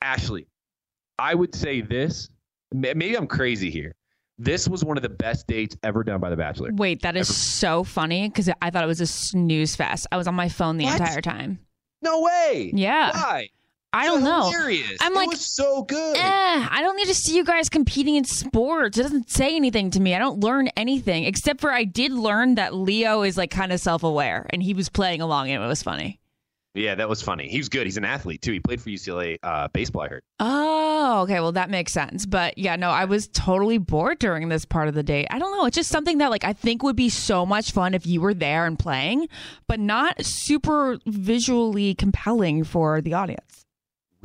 [0.01, 0.47] Ashley,
[1.17, 2.29] I would say this.
[2.73, 3.95] Maybe I'm crazy here.
[4.37, 6.69] This was one of the best dates ever done by The Bachelor.
[6.73, 10.07] Wait, that is Ever- so funny because I thought it was a snooze fest.
[10.11, 10.99] I was on my phone the What?
[10.99, 11.59] entire time.
[12.01, 12.71] No way.
[12.75, 13.11] Yeah.
[13.11, 13.49] Why?
[13.95, 14.49] I don't know.
[14.49, 14.97] Hilarious.
[15.01, 16.17] I'm it like, was so good.
[16.17, 18.97] Eh, I don't need to see you guys competing in sports.
[18.97, 20.13] It doesn't say anything to me.
[20.13, 23.79] I don't learn anything except for I did learn that Leo is like kind of
[23.79, 26.19] self aware and he was playing along and it was funny.
[26.75, 27.47] Yeah, that was funny.
[27.47, 27.87] He was good.
[27.87, 28.51] He's an athlete too.
[28.51, 30.01] He played for UCLA uh, baseball.
[30.01, 30.23] I heard.
[30.41, 31.39] Oh, okay.
[31.39, 32.25] Well, that makes sense.
[32.25, 35.25] But yeah, no, I was totally bored during this part of the day.
[35.29, 35.65] I don't know.
[35.65, 38.33] It's just something that like I think would be so much fun if you were
[38.33, 39.29] there and playing,
[39.69, 43.64] but not super visually compelling for the audience.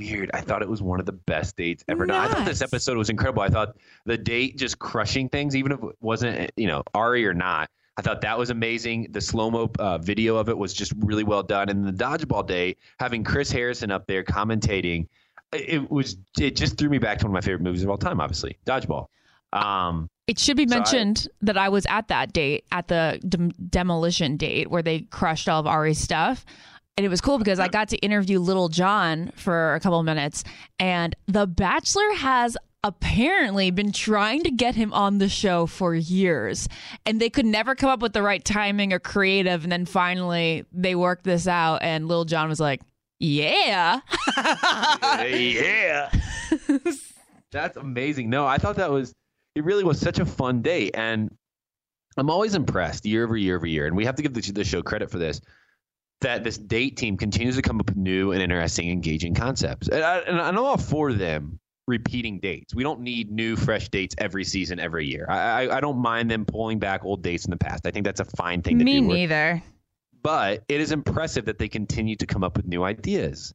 [0.00, 0.30] Weird.
[0.34, 2.16] I thought it was one of the best dates ever done.
[2.16, 3.42] I thought this episode was incredible.
[3.42, 3.76] I thought
[4.06, 7.70] the date just crushing things, even if it wasn't, you know, Ari or not.
[7.96, 9.08] I thought that was amazing.
[9.10, 11.68] The slow mo uh, video of it was just really well done.
[11.68, 15.06] And the dodgeball day, having Chris Harrison up there commentating,
[15.52, 17.98] it was it just threw me back to one of my favorite movies of all
[17.98, 18.20] time.
[18.20, 19.06] Obviously, dodgeball.
[19.52, 23.20] Um, It should be So I- mentioned that I was at that date, at the
[23.28, 26.44] dem- demolition date where they crushed all of Ari's stuff.
[27.00, 30.04] And it was cool because I got to interview Lil Jon for a couple of
[30.04, 30.44] minutes.
[30.78, 36.68] And The Bachelor has apparently been trying to get him on the show for years.
[37.06, 39.62] And they could never come up with the right timing or creative.
[39.62, 41.80] And then finally they worked this out.
[41.80, 42.82] And Lil Jon was like,
[43.18, 44.00] yeah.
[45.24, 46.10] yeah.
[47.50, 48.28] That's amazing.
[48.28, 49.14] No, I thought that was
[49.54, 51.34] it really was such a fun day and
[52.18, 54.64] I'm always impressed year over year over year and we have to give the, the
[54.64, 55.40] show credit for this
[56.20, 59.88] that this date team continues to come up with new and interesting engaging concepts.
[59.88, 62.74] And, I, and I'm all for them repeating dates.
[62.74, 65.26] We don't need new fresh dates every season every year.
[65.28, 67.86] I I, I don't mind them pulling back old dates in the past.
[67.86, 69.08] I think that's a fine thing to Me do.
[69.08, 69.62] neither.
[70.22, 73.54] But it is impressive that they continue to come up with new ideas.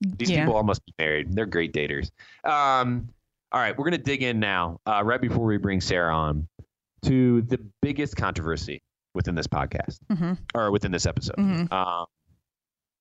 [0.00, 0.44] These Yeah.
[0.44, 1.32] people all must be married.
[1.34, 2.10] They're great daters.
[2.44, 3.08] Um,
[3.52, 6.48] All right, we're gonna dig in now, uh, right before we bring Sarah on,
[7.02, 8.82] to the biggest controversy
[9.16, 11.36] within this podcast hmm or within this episode.
[11.36, 11.72] Mhm.
[11.72, 12.06] Um,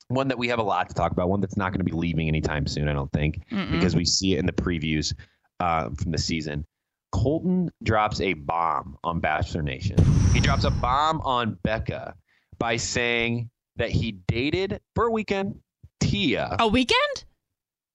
[0.07, 1.29] one that we have a lot to talk about.
[1.29, 3.71] One that's not going to be leaving anytime soon, I don't think, Mm-mm.
[3.71, 5.13] because we see it in the previews
[5.59, 6.63] uh, from the season.
[7.11, 9.97] Colton drops a bomb on Bachelor Nation.
[10.33, 12.13] He drops a bomb on Becca
[12.59, 15.59] by saying that he dated for a weekend
[16.01, 17.25] Tia a weekend.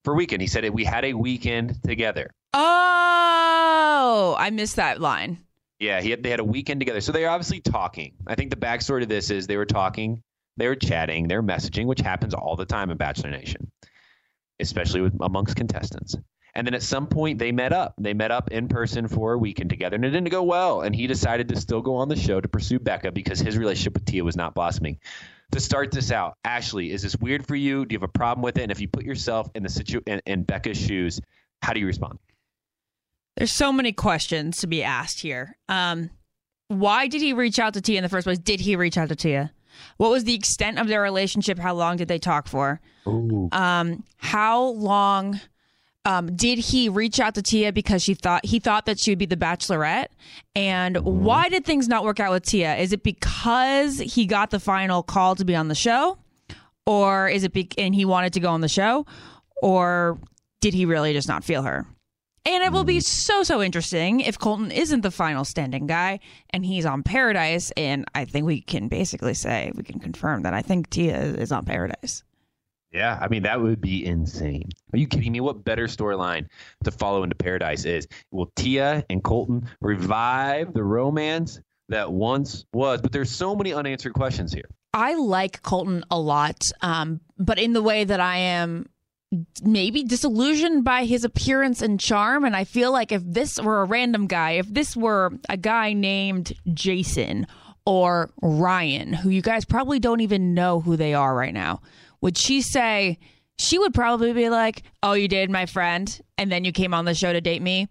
[0.04, 0.42] for a weekend.
[0.42, 2.30] He said it, we had a weekend together.
[2.54, 5.38] Oh, I missed that line.
[5.80, 7.00] Yeah, he had, they had a weekend together.
[7.00, 8.12] So they are obviously talking.
[8.26, 10.22] I think the backstory to this is they were talking,
[10.58, 13.70] they were chatting, they were messaging, which happens all the time in Bachelor Nation,
[14.60, 16.16] especially with amongst contestants.
[16.54, 17.94] And then at some point they met up.
[17.98, 20.82] They met up in person for a weekend together, and it didn't go well.
[20.82, 23.94] And he decided to still go on the show to pursue Becca because his relationship
[23.94, 24.98] with Tia was not blossoming.
[25.52, 27.86] To start this out, Ashley, is this weird for you?
[27.86, 28.62] Do you have a problem with it?
[28.62, 31.20] And if you put yourself in the situ in, in Becca's shoes,
[31.62, 32.18] how do you respond?
[33.40, 35.56] There's so many questions to be asked here.
[35.66, 36.10] Um,
[36.68, 38.36] why did he reach out to Tia in the first place?
[38.36, 39.50] Did he reach out to Tia?
[39.96, 41.58] What was the extent of their relationship?
[41.58, 42.82] How long did they talk for?
[43.06, 43.48] Ooh.
[43.50, 45.40] Um, how long
[46.04, 49.18] um, did he reach out to Tia because she thought he thought that she would
[49.18, 50.08] be the Bachelorette?
[50.54, 52.76] And why did things not work out with Tia?
[52.76, 56.18] Is it because he got the final call to be on the show,
[56.84, 59.06] or is it be- and he wanted to go on the show,
[59.62, 60.18] or
[60.60, 61.86] did he really just not feel her?
[62.50, 66.18] And it will be so so interesting if Colton isn't the final standing guy
[66.50, 67.70] and he's on Paradise.
[67.76, 71.52] And I think we can basically say we can confirm that I think Tia is
[71.52, 72.24] on Paradise.
[72.90, 74.68] Yeah, I mean that would be insane.
[74.92, 75.38] Are you kidding me?
[75.38, 76.48] What better storyline
[76.82, 78.08] to follow into Paradise is?
[78.32, 83.00] Will Tia and Colton revive the romance that once was?
[83.00, 84.68] But there's so many unanswered questions here.
[84.92, 88.88] I like Colton a lot, um, but in the way that I am
[89.62, 92.44] maybe disillusioned by his appearance and charm.
[92.44, 95.92] And I feel like if this were a random guy, if this were a guy
[95.92, 97.46] named Jason
[97.86, 101.80] or Ryan, who you guys probably don't even know who they are right now,
[102.20, 103.18] would she say,
[103.58, 107.04] she would probably be like, Oh, you dated my friend, and then you came on
[107.04, 107.88] the show to date me?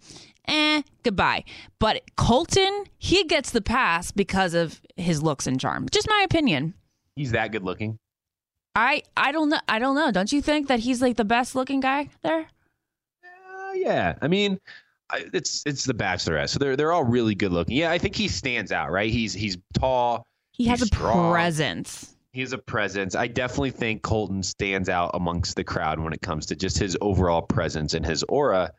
[0.48, 1.44] Eh, goodbye.
[1.80, 5.88] But Colton, he gets the pass because of his looks and charm.
[5.92, 6.74] Just my opinion.
[7.16, 8.00] He's that good looking.
[8.80, 9.60] I I don't know.
[9.68, 10.10] I don't know.
[10.10, 12.48] Don't you think that he's like the best looking guy there?
[13.22, 14.58] Uh, yeah, I mean,
[15.34, 17.76] it's it's the Bachelorette, so they're they're all really good looking.
[17.76, 18.90] Yeah, I think he stands out.
[18.90, 19.12] Right?
[19.12, 20.26] He's he's tall.
[20.54, 21.30] He has a strong.
[21.30, 22.16] presence.
[22.32, 23.16] He has a presence.
[23.16, 26.98] I definitely think Colton stands out amongst the crowd when it comes to just his
[27.02, 28.72] overall presence and his aura,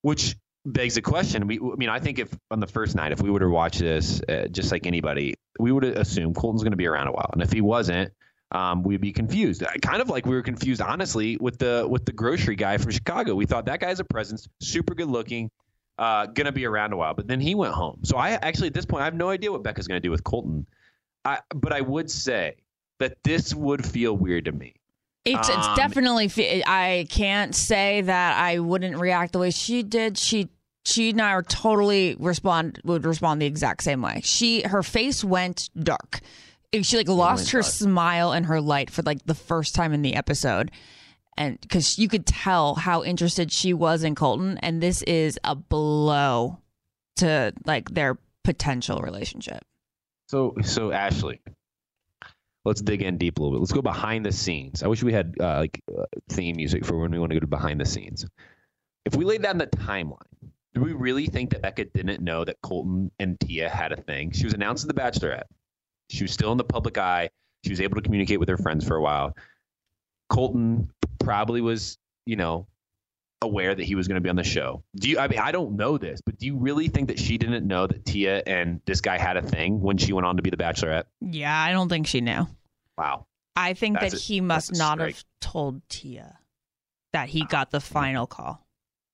[0.00, 0.34] which
[0.66, 1.46] begs the question.
[1.46, 3.78] We, I mean, I think if on the first night, if we were to watch
[3.78, 7.30] this, uh, just like anybody, we would assume Colton's going to be around a while,
[7.32, 8.12] and if he wasn't,
[8.52, 9.62] um, we'd be confused.
[9.82, 13.34] Kind of like we were confused, honestly, with the with the grocery guy from Chicago.
[13.34, 15.50] We thought that guy's a presence, super good looking,
[15.98, 17.98] uh, to be around a while, but then he went home.
[18.02, 20.22] So I actually at this point, I have no idea what Becca's to do with
[20.24, 20.66] Colton.
[21.24, 22.56] I, but I would say
[22.98, 24.74] that this would feel weird to me.
[25.24, 26.28] It's it's Um, definitely.
[26.28, 30.18] fe- I can't say that I wouldn't react the way she did.
[30.18, 30.48] She
[30.84, 34.20] she and I are totally respond would respond the exact same way.
[34.24, 36.20] She her face went dark.
[36.80, 40.14] She like lost her smile and her light for like the first time in the
[40.14, 40.70] episode.
[41.36, 45.54] And because you could tell how interested she was in Colton, and this is a
[45.54, 46.58] blow
[47.16, 49.64] to like their potential relationship.
[50.28, 51.40] So, so Ashley,
[52.64, 53.60] let's dig in deep a little bit.
[53.60, 54.82] Let's go behind the scenes.
[54.82, 57.40] I wish we had uh, like uh, theme music for when we want to go
[57.40, 58.26] to behind the scenes.
[59.04, 60.16] If we laid down the timeline,
[60.74, 64.30] do we really think that Becca didn't know that Colton and Tia had a thing?
[64.30, 65.44] She was announced as the Bachelorette.
[66.12, 67.30] She was still in the public eye.
[67.64, 69.34] She was able to communicate with her friends for a while.
[70.28, 70.90] Colton
[71.20, 72.66] probably was, you know,
[73.40, 74.82] aware that he was going to be on the show.
[74.96, 75.18] Do you?
[75.18, 77.86] I mean, I don't know this, but do you really think that she didn't know
[77.86, 80.56] that Tia and this guy had a thing when she went on to be the
[80.56, 81.04] Bachelorette?
[81.20, 82.46] Yeah, I don't think she knew.
[82.98, 83.26] Wow.
[83.56, 85.14] I think That's that a- he must not strike.
[85.14, 86.38] have told Tia
[87.12, 88.61] that he got the final call.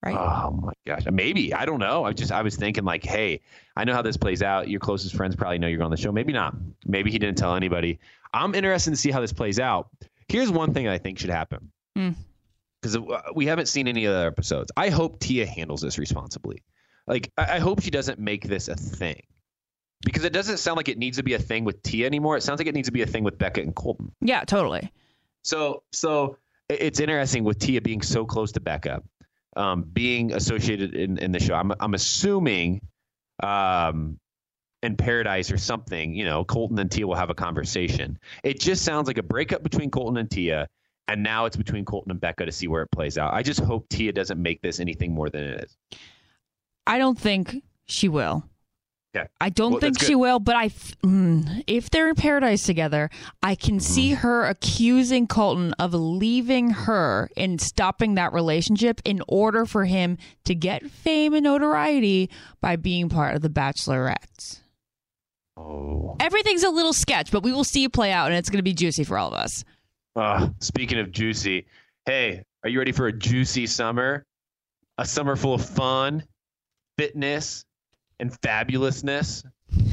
[0.05, 0.17] Right?
[0.17, 1.05] Oh my gosh.
[1.11, 2.05] Maybe I don't know.
[2.05, 3.41] I just I was thinking like, hey,
[3.77, 4.69] I know how this plays out.
[4.69, 6.13] Your closest friends probably know you're on the show.
[6.13, 6.55] Maybe not.
[6.87, 7.99] Maybe he didn't tell anybody.
[8.33, 9.89] I'm interested to see how this plays out.
[10.29, 11.73] Here's one thing I think should happen.
[11.97, 12.11] Hmm.
[12.81, 12.99] Because
[13.35, 14.71] we haven't seen any other episodes.
[14.77, 16.63] I hope Tia handles this responsibly.
[17.09, 19.23] Like I, I hope she doesn't make this a thing.
[20.05, 22.37] Because it doesn't sound like it needs to be a thing with Tia anymore.
[22.37, 24.13] It sounds like it needs to be a thing with Becca and Colton.
[24.21, 24.93] yeah, totally.
[25.43, 26.39] So so
[26.69, 29.03] it's interesting with Tia being so close to Becca,
[29.59, 31.55] um, being associated in, in the show.
[31.55, 32.81] I'm I'm assuming
[33.43, 34.19] um,
[34.83, 38.19] in Paradise or something, you know, Colton and Tia will have a conversation.
[38.45, 40.69] It just sounds like a breakup between Colton and Tia,
[41.09, 43.35] and now it's between Colton and Becca to see where it plays out.
[43.35, 45.99] I just hope Tia doesn't make this anything more than it is.
[46.87, 48.49] I don't think she will.
[49.17, 49.27] Okay.
[49.41, 53.09] I don't Well, think she will, but I, mm, if they're in paradise together,
[53.43, 53.81] I can Mm-hmm.
[53.95, 60.19] see her accusing Colton of leaving her and stopping that relationship in order for him
[60.45, 62.29] to get fame and notoriety
[62.61, 64.61] by being part of the Bachelorettes.
[65.57, 66.17] Oh.
[66.21, 68.63] Everything's a little sketch, but we will see it play out, and it's going to
[68.63, 69.65] be juicy for all of us.
[70.17, 71.67] Uh, speaking of juicy,
[72.05, 74.25] hey, are you ready for a juicy summer?
[74.99, 76.25] A summer full of fun,
[76.99, 77.65] fitness,
[78.21, 79.45] and fabulousness?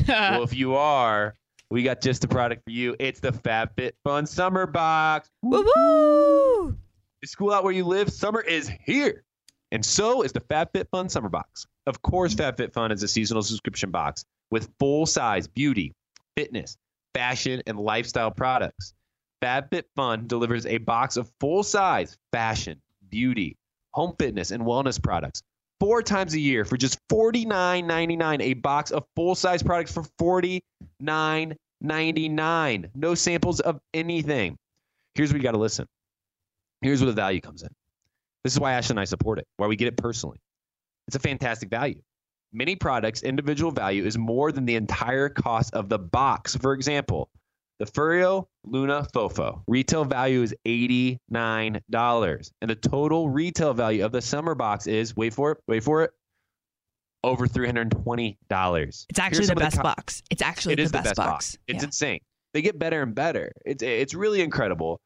[0.07, 1.35] well, if you are,
[1.69, 2.95] we got just the product for you.
[2.99, 5.29] It's the FabFitFun Summer Box.
[5.41, 6.77] Woo!
[7.21, 8.11] Is school out where you live?
[8.11, 9.23] Summer is here.
[9.71, 11.65] And so is the FabFitFun Summer Box.
[11.87, 12.53] Of course, mm.
[12.53, 15.93] FabFitFun is a seasonal subscription box with full size beauty,
[16.35, 16.77] fitness,
[17.13, 18.93] fashion, and lifestyle products.
[19.43, 23.57] FabFitFun delivers a box of full size fashion, beauty,
[23.91, 25.41] home fitness, and wellness products
[25.79, 28.41] four times a year for just $49.99.
[28.41, 32.89] A box of full size products for $49.99.
[32.95, 34.57] No samples of anything.
[35.15, 35.87] Here's where you got to listen.
[36.81, 37.69] Here's where the value comes in.
[38.43, 40.37] This is why Ashley and I support it, why we get it personally.
[41.07, 42.01] It's a fantastic value.
[42.53, 46.55] Many products' individual value is more than the entire cost of the box.
[46.55, 47.29] For example,
[47.79, 51.81] the Foreo Luna Fofo retail value is $89,
[52.61, 56.03] and the total retail value of the summer box is wait for it, wait for
[56.03, 56.11] it,
[57.23, 59.05] over $320.
[59.09, 60.23] It's actually the best co- box.
[60.29, 61.29] It's actually it the is best, the best box.
[61.29, 61.57] box.
[61.67, 61.87] It's Yeah.
[61.87, 62.19] insane.
[62.53, 63.51] They get better and better.
[63.65, 65.01] It's it's really incredible.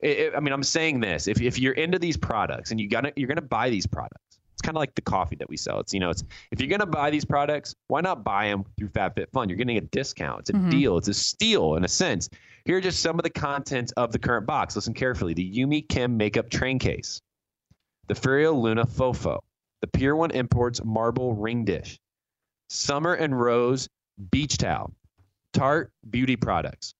[0.00, 1.26] It- it- I mean, I'm saying this.
[1.28, 4.29] If if you're into these products and you got to you're gonna buy these products.
[4.60, 5.80] It's kind of like the coffee that we sell.
[5.80, 8.88] It's you know, it's if you're gonna buy these products, why not buy them through
[8.88, 9.48] FabFitFun?
[9.48, 10.40] You're getting a discount.
[10.40, 10.70] It's a Mhm.
[10.70, 10.98] deal.
[10.98, 12.28] It's a steal in a sense.
[12.66, 14.76] Here are just some of the contents of the current box.
[14.76, 15.32] Listen carefully.
[15.32, 17.22] The Yumi Kim makeup train case,
[18.08, 19.40] the Foreo Luna Fofo,
[19.80, 21.98] the Pier One Imports marble ring dish,
[22.68, 23.88] Summer and Rose
[24.30, 24.92] beach towel,
[25.54, 26.92] Tarte beauty products.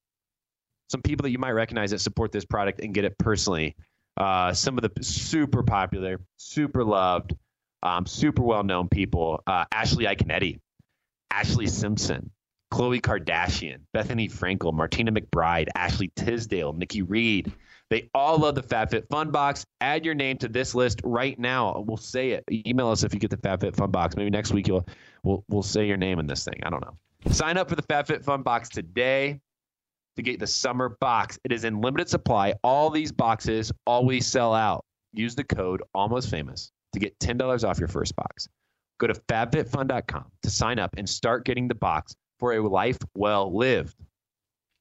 [0.89, 3.77] Some people that you might recognize that support this product and get it personally.
[4.17, 7.35] Uh, some of the super popular, super loved,
[7.83, 10.59] um, super well known people uh, Ashley Iaconetti,
[11.33, 12.31] Ashlee Simpson,
[12.73, 17.53] Khloe Kardashian, Bethenny Frankel, Martina McBride, Ashley Tisdale, Nikki Reed.
[17.89, 19.65] They all love the FabFitFun box.
[19.81, 21.85] Add your name to this list right now.
[21.85, 22.45] We'll say it.
[22.51, 24.17] Email us if you get the FabFitFun box.
[24.17, 24.87] Maybe next week you'll
[25.25, 26.61] we'll we'll say your name in this thing.
[26.63, 26.97] I don't know.
[27.33, 29.41] Sign up for the FabFitFun box today
[30.17, 31.39] to get the summer box.
[31.45, 32.55] It is in limited supply.
[32.63, 34.85] All these boxes always sell out.
[35.13, 38.49] Use the code almost famous to get $10 off your first box.
[38.99, 43.57] Go to fabfitfun.com to sign up and start getting the box for a life well
[43.57, 43.97] lived.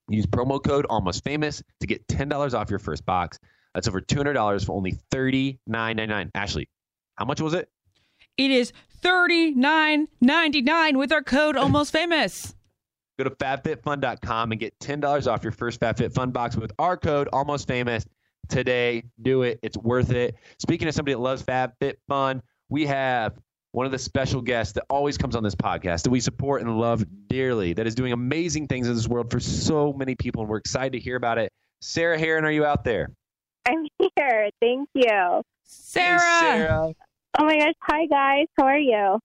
[0.09, 3.39] Use promo code almost famous to get $10 off your first box.
[3.73, 6.31] That's over $200 for only $39.99.
[6.33, 6.67] Ashley,
[7.15, 7.69] how much was it?
[8.37, 12.55] It is thirty nine ninety nine with our code almost famous.
[13.17, 17.67] Go to fabfitfun.com and get $10 off your first FabFitFun box with our code almost
[17.67, 18.05] famous
[18.49, 19.03] today.
[19.21, 19.59] Do it.
[19.63, 20.35] It's worth it.
[20.59, 23.39] Speaking of somebody that loves FabFitFun, we have
[23.71, 26.77] one of the special guests that always comes on this podcast that we support and
[26.77, 30.49] love dearly, that is doing amazing things in this world for so many people, and
[30.49, 31.51] we're excited to hear about it.
[31.81, 33.11] Sarah Herron, are you out there?
[33.67, 34.49] I'm here.
[34.59, 35.41] Thank you.
[35.63, 36.19] Sarah.
[36.19, 36.93] Hey, Sarah.
[37.37, 37.73] Oh my gosh.
[37.83, 38.47] Hi, guys.
[38.57, 39.19] How are you?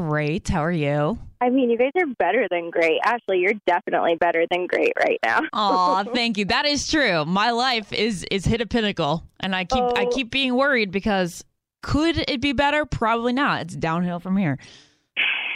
[0.00, 0.46] Great.
[0.46, 1.18] How are you?
[1.40, 3.00] I mean, you guys are better than great.
[3.02, 5.40] Ashley, you're definitely better than great right now.
[5.54, 6.44] Aw, thank you.
[6.44, 7.24] That is true.
[7.24, 10.10] My life is is hit a pinnacle, and I keep I Oh.
[10.10, 11.42] keep being worried because
[11.82, 12.84] could it be better?
[12.84, 13.62] Probably not.
[13.62, 14.58] It's downhill from here.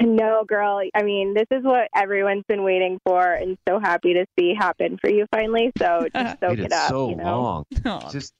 [0.00, 0.80] no, girl.
[0.94, 4.96] I mean, this is what everyone's been waiting for and so happy to see happen
[5.02, 5.70] for you finally.
[5.78, 6.88] So just soak Waited it up.
[6.88, 7.42] so you know?
[7.42, 7.64] long.
[7.84, 8.10] Aw.
[8.10, 8.32] Just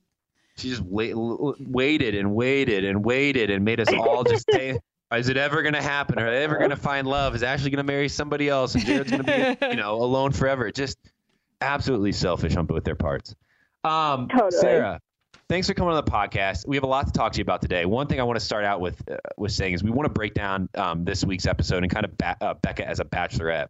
[0.57, 4.79] she just wait, waited and waited and waited and made us all just say,
[5.17, 6.19] is it ever going to happen?
[6.19, 7.35] Are they ever going to find love?
[7.35, 10.33] Is Ashley going to marry somebody else and Jared's going to be, you know, alone
[10.33, 10.71] forever?
[10.71, 10.99] Just
[11.61, 13.35] absolutely selfish on both their parts.
[13.83, 14.51] Um, Totally.
[14.53, 15.01] Sarah,
[15.49, 16.67] thanks for coming on the podcast.
[16.67, 17.85] We have a lot to talk to you about today.
[17.85, 20.13] One thing I want to start out with uh, with saying is we want to
[20.13, 23.69] break down um, this week's episode and kind of ba- uh, Becca as a bachelorette.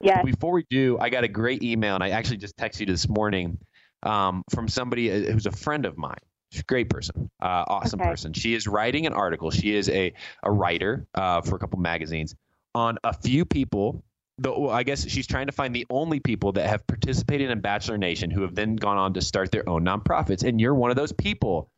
[0.00, 0.24] Yes.
[0.24, 3.08] Before we do, I got a great email, and I actually just texted you this
[3.08, 3.58] morning
[4.04, 6.14] um, from somebody uh, who's a friend of mine.
[6.50, 8.10] She's a great person, uh, awesome Okay.
[8.10, 8.32] person.
[8.32, 9.50] She is writing an article.
[9.50, 12.34] She is a, a writer uh, for a couple magazines
[12.74, 14.02] on a few people.
[14.38, 17.60] The, well, I guess she's trying to find the only people that have participated in
[17.60, 20.90] Bachelor Nation who have then gone on to start their own nonprofits, and you're one
[20.90, 21.70] of those people.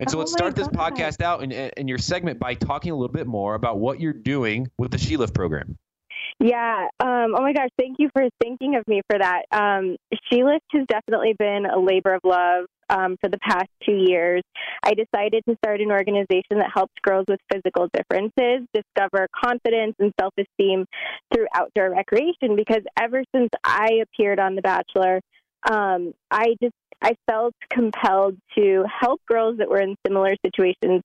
[0.00, 0.92] And so Oh let's start this God.
[0.94, 4.12] podcast out in, in your segment by talking a little bit more about what you're
[4.12, 5.78] doing with the SheLift program.
[6.40, 6.86] Yeah.
[7.00, 7.70] Um, oh my gosh.
[7.76, 9.42] Thank you for thinking of me for that.
[9.50, 9.96] Um,
[10.30, 14.42] SheLift has definitely been a labor of love um, for the past two years.
[14.84, 20.12] I decided to start an organization that helps girls with physical differences discover confidence and
[20.20, 20.86] self esteem
[21.34, 25.20] through outdoor recreation because ever since I appeared on The Bachelor,
[25.70, 31.02] um, I just I felt compelled to help girls that were in similar situations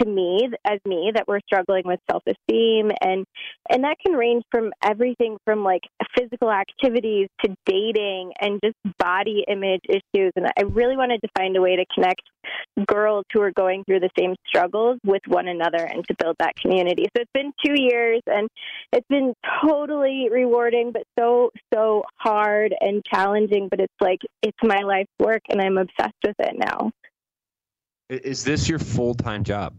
[0.00, 2.90] to me as me that were struggling with self-esteem.
[3.02, 3.26] And
[3.68, 5.82] and that can range from everything from like
[6.16, 10.32] physical activities to dating and just body image issues.
[10.36, 12.22] And I really wanted to find a way to connect
[12.86, 16.56] girls who are going through the same struggles with one another and to build that
[16.56, 17.04] community.
[17.16, 18.48] So it's been 2 years and
[18.92, 24.80] it's been totally rewarding but so so hard and challenging but it's like it's my
[24.80, 26.90] life's work and I'm obsessed with it now.
[28.08, 29.74] Is this your full time job?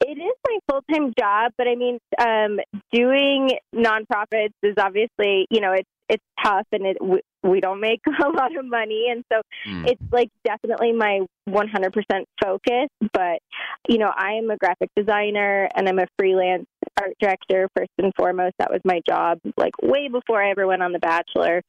[0.00, 2.60] It is my full time job, but I mean, um,
[2.92, 6.98] doing nonprofits is obviously, you know, it's it's tough and it
[7.46, 9.88] we, we don't make a lot of money, and so Mm.
[9.88, 12.88] it's like definitely my 100% focus.
[13.12, 13.40] But
[13.88, 16.66] you know, I am a graphic designer and I'm a freelance
[17.00, 18.54] art director first and foremost.
[18.58, 21.62] That was my job, like way before I ever went on The Bachelor.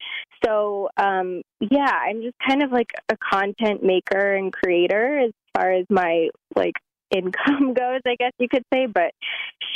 [0.44, 5.72] So um, yeah, I'm just kind of like a content maker and creator as far
[5.72, 6.74] as my like
[7.10, 8.86] income goes, I guess you could say.
[8.86, 9.12] But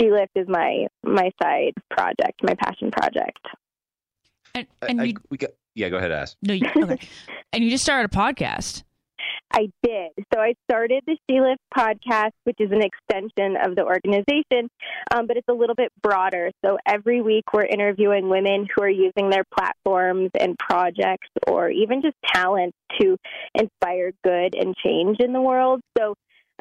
[0.00, 3.40] SheLift is my my side project, my passion project.
[4.54, 6.36] And I- and I- you we got, yeah, go ahead, ask.
[6.42, 6.98] no, you, okay.
[7.52, 8.82] and you just started a podcast.
[9.52, 10.12] I did.
[10.32, 14.70] So I started the SheLift podcast, which is an extension of the organization,
[15.14, 16.50] um, but it's a little bit broader.
[16.64, 22.02] So every week we're interviewing women who are using their platforms and projects or even
[22.02, 23.16] just talents to
[23.54, 25.82] inspire good and change in the world.
[25.98, 26.14] So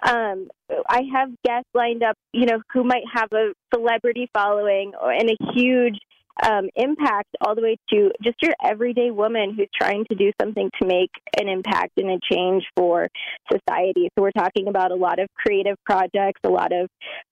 [0.04, 0.48] um,
[0.90, 5.30] I have guests lined up, you know, who might have a celebrity following or, and
[5.30, 5.98] a huge
[6.44, 10.70] um, impact all the way to just your everyday woman who's trying to do something
[10.82, 13.08] to make an impact and a change for
[13.52, 14.10] society.
[14.18, 16.90] So we're talking about a lot of creative projects, a lot of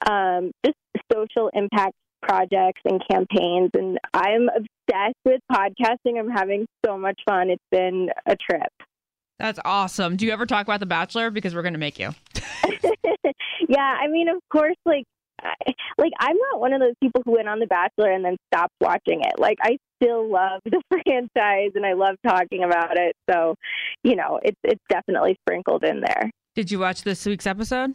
[0.09, 0.77] um, just
[1.11, 3.71] social impact projects and campaigns.
[3.73, 6.19] And I'm obsessed with podcasting.
[6.19, 7.49] I'm having so much fun.
[7.49, 8.71] It's been a trip.
[9.39, 10.17] That's awesome.
[10.17, 11.31] Do you ever talk about The Bachelor?
[11.31, 12.09] Because we're going to make you.
[13.69, 15.05] yeah, I mean, of course, like,
[15.43, 18.37] I, like I'm not one of those people who went on The Bachelor and then
[18.53, 19.39] stopped watching it.
[19.39, 23.15] Like, I still love the franchise and I love talking about it.
[23.29, 23.55] So,
[24.03, 26.29] you know, it's it's definitely sprinkled in there.
[26.55, 27.93] Did you watch this week's episode?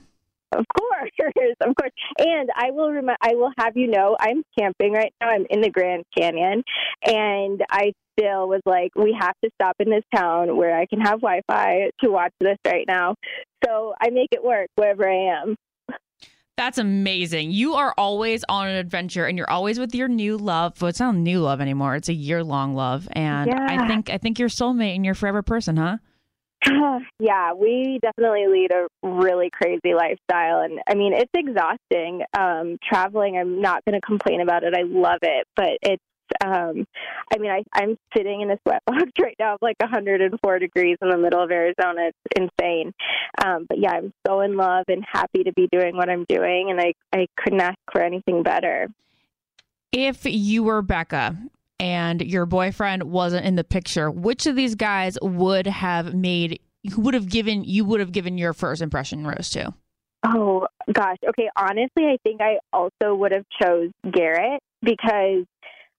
[0.53, 1.11] Of course,
[1.61, 1.93] of course.
[2.19, 5.31] And I will rem- I will have you know I'm camping right now.
[5.31, 6.63] I'm in the Grand Canyon,
[7.05, 11.01] and I still was like, we have to stop in this town where I can
[11.01, 13.15] have Wi-Fi to watch this right now.
[13.65, 15.57] So I make it work wherever I am.
[16.57, 17.51] That's amazing.
[17.51, 20.81] You are always on an adventure and you're always with your new love.
[20.81, 21.97] Well, it's not new love anymore.
[21.97, 23.09] It's a year long love.
[23.13, 25.97] And I think I think you're soulmate and your forever person, huh?
[27.19, 32.23] yeah, we definitely lead a really crazy lifestyle, and I mean it's exhausting.
[32.39, 34.75] Um, traveling, I'm not going to complain about it.
[34.77, 36.03] I love it, but it's.
[36.45, 36.87] Um,
[37.33, 40.97] I mean, I, I'm sitting in a sweat sweatbox right now of like 104 degrees
[41.01, 42.09] in the middle of Arizona.
[42.09, 42.93] It's insane.
[43.45, 46.71] Um, but yeah, I'm so in love and happy to be doing what I'm doing,
[46.71, 48.89] and I I couldn't ask for anything better.
[49.93, 51.37] If you were Becca
[51.79, 56.61] and your boyfriend wasn't in the picture, which of these guys would have made
[56.93, 59.73] who would have given you would have given your first impression rose to?
[60.27, 61.19] Oh gosh.
[61.29, 61.49] Okay.
[61.57, 65.45] Honestly, I think I also would have chose Garrett because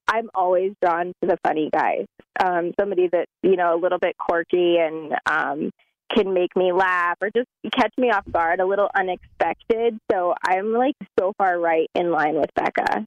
[0.07, 2.05] I'm always drawn to the funny guys.
[2.43, 5.71] Um, somebody that's you know a little bit quirky and um,
[6.13, 9.97] can make me laugh or just catch me off guard, a little unexpected.
[10.11, 13.05] So I'm like so far right in line with Becca.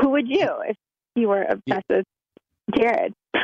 [0.00, 0.76] Who would you if
[1.14, 2.06] you were obsessed with
[2.76, 3.14] Jared?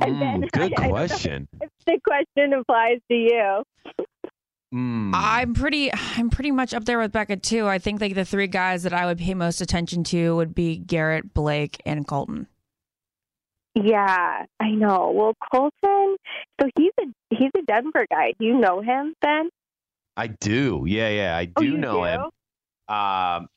[0.00, 1.48] and Mm, good I question.
[1.60, 3.62] if the question applies to you.
[4.72, 5.10] Mm.
[5.14, 7.68] I'm pretty I'm pretty much up there with Becca too.
[7.68, 10.78] I think like the three guys that I would pay most attention to would be
[10.78, 12.46] Garrett, Blake, and Colton.
[13.74, 15.12] Yeah, I know.
[15.14, 16.16] Well, Colton,
[16.60, 17.04] so he's a
[17.34, 18.32] he's a Denver guy.
[18.38, 19.50] Do you know him, Ben?
[20.16, 20.84] I do.
[20.86, 22.04] Yeah, yeah, I do oh, know do?
[22.04, 22.94] him.
[22.94, 23.48] Um,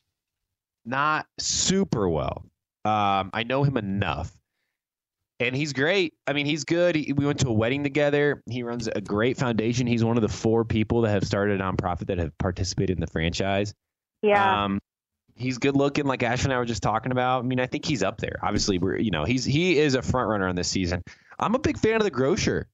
[0.86, 2.46] not super well.
[2.86, 4.32] Um, I know him enough,
[5.40, 6.14] and he's great.
[6.28, 6.96] I mean, he's good.
[6.96, 8.42] He, we went to a wedding together.
[8.50, 9.88] He runs a great foundation.
[9.88, 13.02] He's one of the four people that have started a nonprofit that have participated in
[13.02, 13.74] the franchise.
[14.22, 14.64] Yeah.
[14.64, 14.80] Um,
[15.36, 17.44] he's good looking, like Ash and I were just talking about.
[17.44, 18.40] I mean, I think he's up there.
[18.42, 21.04] Obviously, we're you know he's he is a front runner on this season.
[21.40, 22.68] I'm a big fan of the Grocer.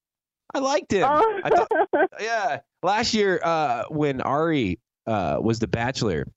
[0.54, 1.08] I liked him.
[1.10, 1.42] oh.
[1.44, 6.28] I thought, yeah, last year uh, when Ari uh, was the Bachelor,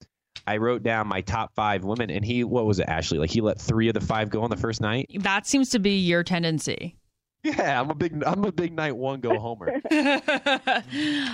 [0.47, 3.17] I wrote down my top five women, and he what was it, Ashley?
[3.17, 5.09] Like he let three of the five go on the first night.
[5.19, 6.95] That seems to be your tendency.
[7.43, 9.67] Yeah, I'm a big I'm a big night one go homer.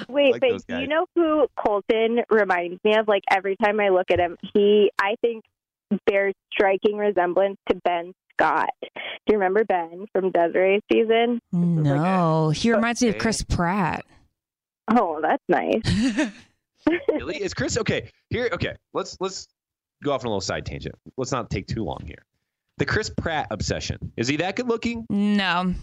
[0.10, 3.08] Wait, like but you know who Colton reminds me of?
[3.08, 5.44] Like every time I look at him, he I think
[6.06, 8.70] bears striking resemblance to Ben Scott.
[8.82, 8.90] Do
[9.30, 11.40] you remember Ben from Desiree season?
[11.52, 14.06] no, he reminds me of Chris Pratt.
[14.90, 16.32] Oh, that's nice.
[17.10, 17.42] really?
[17.42, 18.10] Is Chris okay?
[18.30, 18.76] Here, okay.
[18.94, 19.48] Let's let's
[20.04, 20.96] go off on a little side tangent.
[21.18, 22.26] Let's not take too long here.
[22.78, 24.12] The Chris Pratt obsession.
[24.18, 25.06] Is he that good looking?
[25.10, 25.74] no,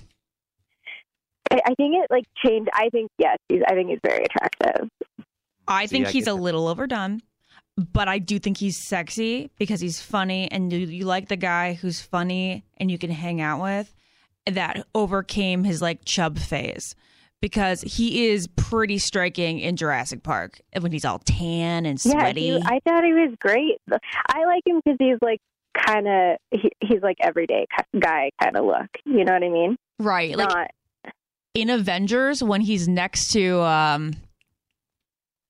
[1.51, 2.71] I, I think it like changed.
[2.75, 4.89] I think yes, he's, I think he's very attractive.
[5.67, 7.21] I See, think I he's get a little overdone,
[7.77, 11.75] but I do think he's sexy because he's funny and you, you like the guy
[11.75, 13.95] who's funny and you can hang out with
[14.47, 16.95] that overcame his like chub phase
[17.41, 22.47] because he is pretty striking in Jurassic Park when he's all tan and Yeah, sweaty.
[22.49, 23.79] he, I thought he was great.
[23.91, 25.41] I like him because he's like
[25.87, 27.67] kind of he, he's like everyday
[27.99, 28.89] guy kind of look.
[29.05, 29.77] You know what I mean?
[30.01, 30.37] right.
[30.37, 30.71] Like Not
[31.55, 34.15] in Avengers when he's next to um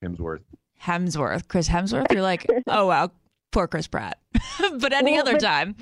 [0.03, 0.41] Hemsworth.
[0.81, 3.11] Hemsworth, Chris Hemsworth, you're like, oh wow,
[3.51, 4.17] poor Chris Pratt.
[4.79, 5.75] but any Well, other but- time.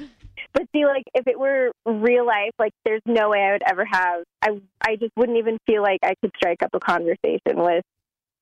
[0.54, 3.86] But see, like if it were real life, like there's no way I would ever
[3.86, 4.24] have.
[4.42, 7.84] I I just wouldn't even feel like I could strike up a conversation with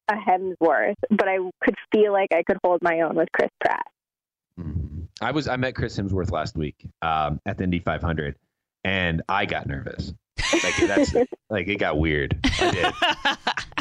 [0.07, 3.85] a Hemsworth, but I could feel like I could hold my own with Chris Pratt.
[4.59, 5.07] Mhm.
[5.21, 8.35] I was I met Chris Hemsworth last week um, at the Indy 500,
[8.83, 10.13] and I got nervous.
[10.51, 11.13] Like that's
[11.49, 12.37] like it got weird.
[12.59, 12.93] I did.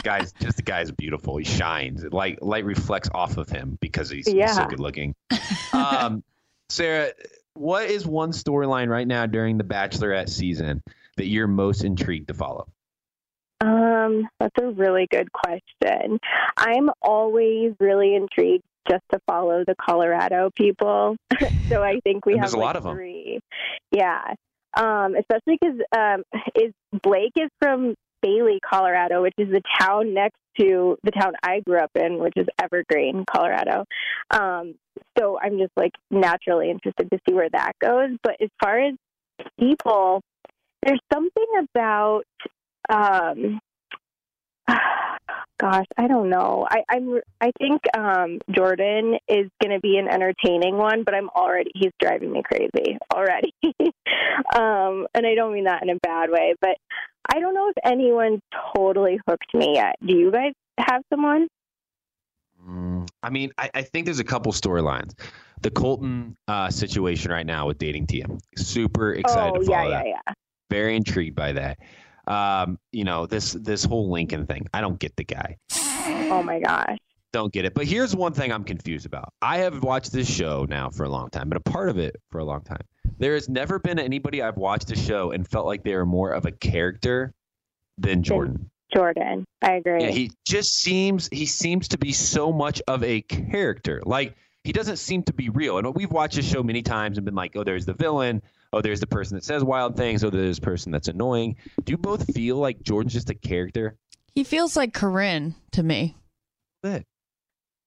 [0.04, 1.36] Guys, just the guy's beautiful.
[1.36, 2.04] He shines.
[2.04, 5.14] Light light reflects off of him because he's, he's so good looking.
[5.72, 6.22] Um,
[6.68, 7.12] Sarah,
[7.54, 10.82] what is one storyline right now during the Bachelorette season
[11.16, 12.66] that you're most intrigued to follow?
[13.60, 16.18] Um, that's a really good question.
[16.56, 21.16] I'm always really intrigued just to follow the Colorado people.
[21.68, 23.40] so I think we have a like lot of three.
[23.90, 24.34] Yeah.
[24.76, 26.24] Um, especially because um,
[26.54, 27.94] is Blake is from
[28.24, 32.32] Bailey, Colorado, which is the town next to the town I grew up in, which
[32.36, 33.84] is Evergreen, Colorado.
[34.30, 34.76] Um,
[35.18, 38.16] so I'm just like naturally interested to see where that goes.
[38.22, 38.94] But as far as
[39.60, 40.22] people,
[40.82, 42.24] there's something about
[42.90, 43.60] um
[45.60, 50.08] gosh i don't know i i'm i think um jordan is going to be an
[50.08, 53.54] entertaining one but i'm already he's driving me crazy already
[54.54, 56.76] um and i don't mean that in a bad way but
[57.32, 58.40] i don't know if anyone
[58.74, 61.46] totally hooked me yet do you guys have someone
[62.66, 65.12] Mm, I mean, I, I think there's a couple storylines.
[65.60, 68.26] The Colton uh, situation right now with dating Tia.
[68.56, 70.06] Super excited oh to follow yeah that.
[70.06, 70.32] yeah yeah
[70.70, 71.78] Very intrigued by that.
[72.26, 74.66] Um, you know, this this whole Lincoln thing.
[74.72, 75.56] I don't get the guy.
[75.76, 76.96] oh my gosh
[77.32, 77.74] Don't get it.
[77.74, 79.32] But here's one thing I'm confused about.
[79.42, 82.16] I have watched this show now for a long time, been a part of it
[82.30, 82.80] for a long time.
[83.18, 86.30] There has never been anybody I've watched a show and felt like they were more
[86.30, 87.32] of a character
[87.98, 88.70] than Jordan.
[88.92, 93.20] jordan i agree Yeah, he just seems he seems to be so much of a
[93.22, 94.02] character.
[94.04, 95.78] Like he doesn't seem to be real.
[95.78, 98.42] And we've watched this show many times and been like, oh, there's the villain.
[98.72, 100.24] Oh, there's the person that says wild things.
[100.24, 101.56] Oh, there's the person that's annoying.
[101.84, 103.96] Do you both feel like Jordan's just a character?
[104.34, 106.16] he feels like Corinne to me.
[106.82, 107.04] Bit.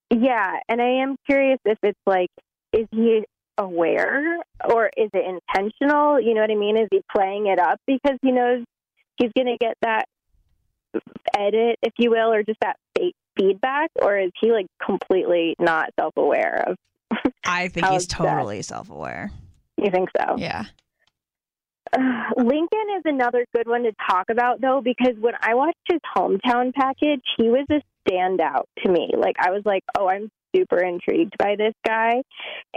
[0.09, 2.29] Yeah, and I am curious if it's like,
[2.71, 3.25] is he
[3.57, 4.37] aware
[4.69, 6.19] or is it intentional?
[6.19, 6.77] You know what I mean?
[6.77, 8.63] Is he playing it up because he knows
[9.17, 10.05] he's going to get that
[11.37, 13.91] edit, if you will, or just that fake feedback?
[14.01, 16.77] Or is he like completely not self aware of?
[17.45, 19.31] I think he's totally self aware.
[19.77, 20.37] You think so?
[20.37, 20.65] Yeah.
[21.93, 21.99] Uh,
[22.35, 26.73] Lincoln is another good one to talk about, though, because when I watched his hometown
[26.73, 29.11] package, he was a standout to me.
[29.17, 32.21] Like, I was like, oh, I'm super intrigued by this guy.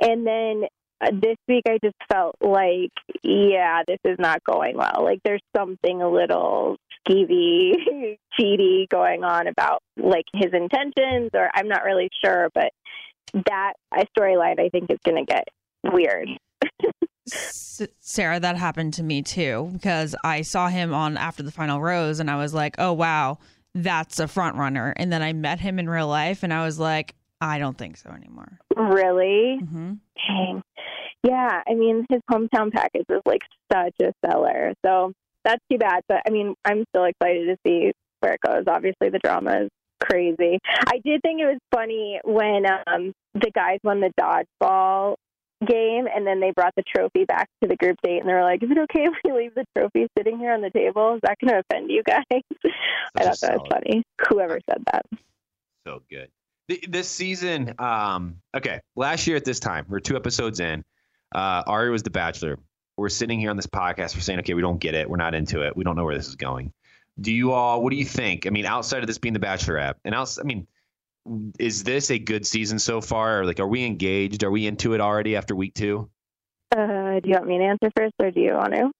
[0.00, 0.64] And then
[1.00, 2.92] uh, this week, I just felt like,
[3.22, 5.02] yeah, this is not going well.
[5.02, 6.76] Like, there's something a little
[7.08, 12.70] skeevy, cheaty going on about like his intentions, or I'm not really sure, but
[13.46, 13.74] that
[14.16, 15.44] storyline I think is going to get
[15.84, 16.28] weird.
[18.00, 22.20] Sarah, that happened to me too because I saw him on After the Final Rose
[22.20, 23.38] and I was like, oh, wow,
[23.74, 24.92] that's a front runner.
[24.96, 27.96] And then I met him in real life and I was like, I don't think
[27.96, 28.58] so anymore.
[28.76, 29.58] Really?
[29.62, 29.92] Mm-hmm.
[30.28, 30.62] Dang.
[31.22, 33.42] Yeah, I mean, his hometown package was like
[33.72, 34.72] such a seller.
[34.84, 35.12] So
[35.44, 36.02] that's too bad.
[36.08, 38.64] But I mean, I'm still excited to see where it goes.
[38.66, 39.68] Obviously, the drama is
[40.02, 40.58] crazy.
[40.86, 45.16] I did think it was funny when um, the guys won the dodgeball
[45.66, 48.42] game and then they brought the trophy back to the group date and they were
[48.42, 51.14] like, Is it okay if we leave the trophy sitting here on the table?
[51.14, 52.24] Is that going to offend you guys?
[52.30, 54.02] I thought that was funny.
[54.28, 55.04] Whoever said that.
[55.86, 56.30] So good.
[56.70, 60.84] Th- This season, um, okay, last year at this time, we're two episodes in.
[61.34, 62.58] Uh, Ari was the Bachelor.
[62.96, 64.14] We're sitting here on this podcast.
[64.14, 65.10] We're saying, okay, we don't get it.
[65.10, 65.76] We're not into it.
[65.76, 66.72] We don't know where this is going.
[67.20, 67.82] Do you all?
[67.82, 68.46] What do you think?
[68.46, 70.68] I mean, outside of this being the Bachelorette, and else, I mean,
[71.58, 73.40] is this a good season so far?
[73.40, 74.44] Or like, are we engaged?
[74.44, 76.08] Are we into it already after week two?
[76.70, 78.90] Uh, do you want me to answer first, or do you want to?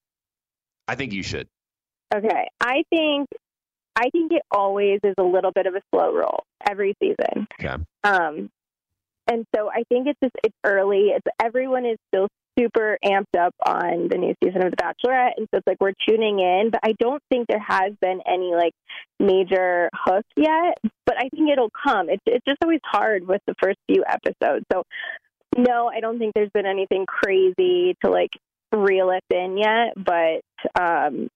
[0.87, 1.47] I think you should.
[2.13, 3.29] Okay, I think
[3.95, 7.47] I think it always is a little bit of a slow roll every season.
[7.59, 7.75] Okay.
[8.03, 8.49] Um,
[9.29, 11.11] and so I think it's just it's early.
[11.15, 12.27] It's everyone is still
[12.57, 15.93] super amped up on the new season of The Bachelorette, and so it's like we're
[16.07, 16.69] tuning in.
[16.71, 18.73] But I don't think there has been any like
[19.19, 20.77] major hook yet.
[21.05, 22.09] But I think it'll come.
[22.09, 24.65] It's it's just always hard with the first few episodes.
[24.71, 24.83] So
[25.57, 28.31] no, I don't think there's been anything crazy to like
[28.71, 29.93] reel it in yet.
[29.95, 30.41] But
[30.79, 31.29] um,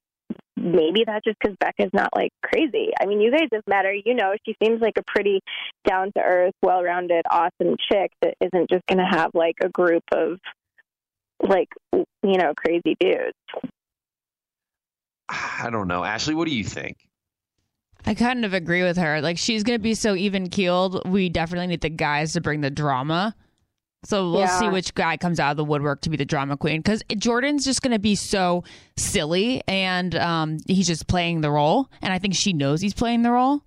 [0.57, 2.91] maybe that's just because Becca's not like crazy.
[2.99, 3.93] I mean, you guys have met her.
[3.93, 5.41] You know, she seems like a pretty
[5.87, 9.69] down to earth, well rounded, awesome chick that isn't just going to have like a
[9.69, 10.39] group of
[11.41, 12.05] like, you
[12.37, 13.33] know, crazy dudes.
[15.27, 16.03] I don't know.
[16.03, 16.97] Ashley, what do you think?
[18.05, 19.21] I kind of agree with her.
[19.21, 21.09] Like she's gonna be so even keeled.
[21.09, 23.35] We definitely need the guys to bring the drama.
[24.06, 24.60] So we'll Yeah.
[24.60, 26.80] see which guy comes out of the woodwork to be the drama queen.
[26.80, 28.64] Because Jordan's just gonna be so
[28.98, 31.90] silly, and um, he's just playing the role.
[32.02, 33.61] And I think she knows he's playing the role.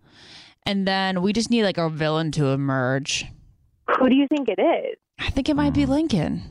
[0.65, 3.27] And then we just need like a villain to emerge.
[3.99, 4.97] Who do you think it is?
[5.19, 6.43] I think it might be Lincoln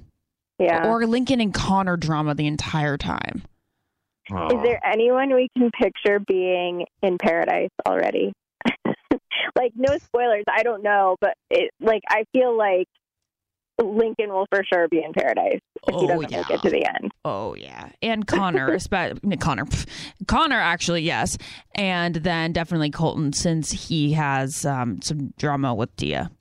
[0.59, 0.87] Yeah.
[0.87, 3.43] or Lincoln and Connor drama the entire time.
[4.29, 4.47] Oh.
[4.57, 8.33] is there anyone we can picture being in paradise already?
[9.55, 10.43] like, no spoilers.
[10.51, 12.87] I don't know, but it like I feel like
[13.83, 16.37] Lincoln will for sure be in paradise if Oh, he doesn't yeah.
[16.41, 17.11] make it to the end.
[17.25, 18.77] Oh yeah, and Connor,
[19.39, 19.65] Connor,
[20.27, 21.37] Connor actually yes,
[21.75, 26.31] and then definitely Colton since he has um, some drama with Tia,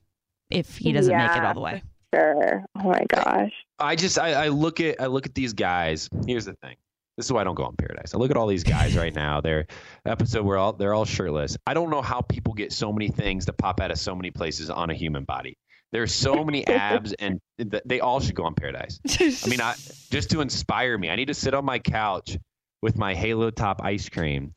[0.50, 1.82] if he doesn't make it all the way.
[2.14, 2.64] Sure.
[2.78, 3.52] Oh my gosh.
[3.78, 6.08] I just I, I look at I look at these guys.
[6.26, 6.76] Here's the thing.
[7.18, 8.14] This is why I don't go on Paradise.
[8.14, 9.40] I look at all these guys right now.
[9.42, 9.66] They're
[10.06, 11.58] episode where all they're all shirtless.
[11.66, 14.30] I don't know how people get so many things to pop out of so many
[14.30, 15.58] places on a human body.
[15.96, 19.00] There's so many abs, and th- they all should go on Paradise.
[19.18, 19.72] I mean, I
[20.10, 22.36] just to inspire me, I need to sit on my couch
[22.82, 24.52] with my Halo Top ice cream,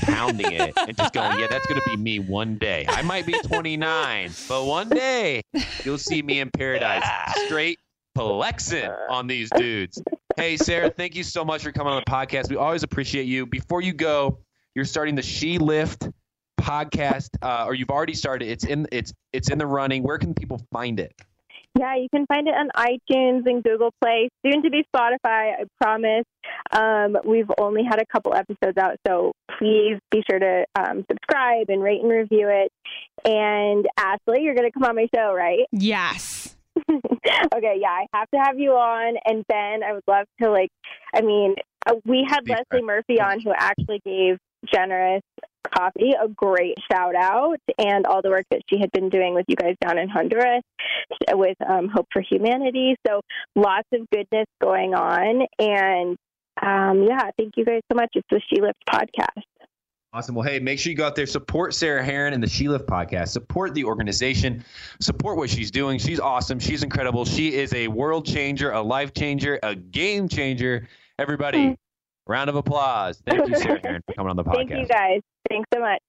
[0.00, 2.84] pounding it, and just going, "Yeah, that's gonna be me one day.
[2.88, 5.42] I might be 29, but one day
[5.84, 7.04] you'll see me in Paradise,
[7.46, 7.78] straight
[8.16, 10.02] flexing on these dudes."
[10.36, 12.50] Hey, Sarah, thank you so much for coming on the podcast.
[12.50, 13.46] We always appreciate you.
[13.46, 14.40] Before you go,
[14.74, 16.12] you're starting the SheLift
[16.62, 18.48] podcast, uh, or you've already started.
[18.48, 20.02] It's in it's it's in the running.
[20.02, 21.14] Where can people find it?
[21.78, 24.28] Yeah, you can find it on iTunes and Google Play.
[24.44, 26.24] Soon to be Spotify, I promise.
[26.70, 31.70] Um, we've only had a couple episodes out, so please be sure to um, subscribe
[31.70, 32.70] and rate and review it.
[33.24, 35.60] And Ashley, you're going to come on my show, right?
[35.72, 36.56] Yes.
[36.88, 39.16] okay, yeah, I have to have you on.
[39.24, 40.70] And Ben, I would love to, like,
[41.14, 41.54] I mean,
[41.86, 44.38] uh, we had Leslie Murphy on who actually gave
[44.72, 45.22] Generous
[45.62, 49.44] Coffee a great shout out and all the work that she had been doing with
[49.48, 50.62] you guys down in Honduras
[51.32, 52.96] with um, Hope for Humanity.
[53.06, 53.20] So
[53.56, 55.46] lots of goodness going on.
[55.58, 56.16] And
[56.60, 58.10] um, yeah, thank you guys so much.
[58.14, 59.42] It's the SheLift podcast.
[60.14, 60.34] Awesome.
[60.34, 63.28] Well, hey, make sure you go out there, support Sarah Herron and the SheLift podcast,
[63.28, 64.62] support the organization,
[65.00, 65.98] support what she's doing.
[65.98, 66.58] She's awesome.
[66.58, 67.24] She's incredible.
[67.24, 70.86] She is a world changer, a life changer, a game changer.
[71.18, 71.78] Everybody,
[72.32, 73.22] round of applause.
[73.26, 74.54] Thank you, Sarah Herron, for coming on the podcast.
[74.68, 75.20] Thank you guys.
[75.48, 76.00] Thanks so much.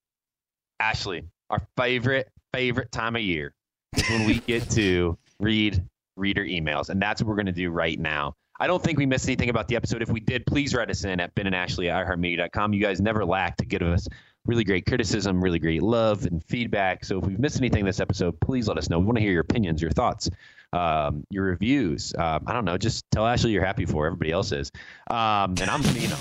[0.79, 3.53] Ashley, our favorite, favorite time of year
[3.95, 5.83] is when we get to read
[6.15, 6.89] reader emails.
[6.89, 8.35] And that's what we're going to do right now.
[8.59, 10.01] I don't think we missed anything about the episode.
[10.01, 12.73] If we did, please write us in at Ben and Ashley at iHeartMedia.com.
[12.73, 14.07] You guys never lack to give us
[14.45, 17.03] really great criticism, really great love and feedback.
[17.03, 18.99] So if we've missed anything this episode, please let us know.
[18.99, 20.29] We want to hear your opinions, your thoughts,
[20.73, 22.13] um, your reviews.
[22.17, 22.77] Um, I don't know.
[22.77, 24.05] Just tell Ashley you're happy for.
[24.07, 24.71] Everybody else is.
[25.09, 26.17] Um, and I'm, you know.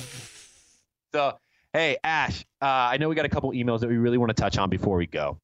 [1.15, 1.39] So,
[1.73, 4.41] hey, Ash, uh, I know we got a couple emails that we really want to
[4.41, 5.39] touch on before we go.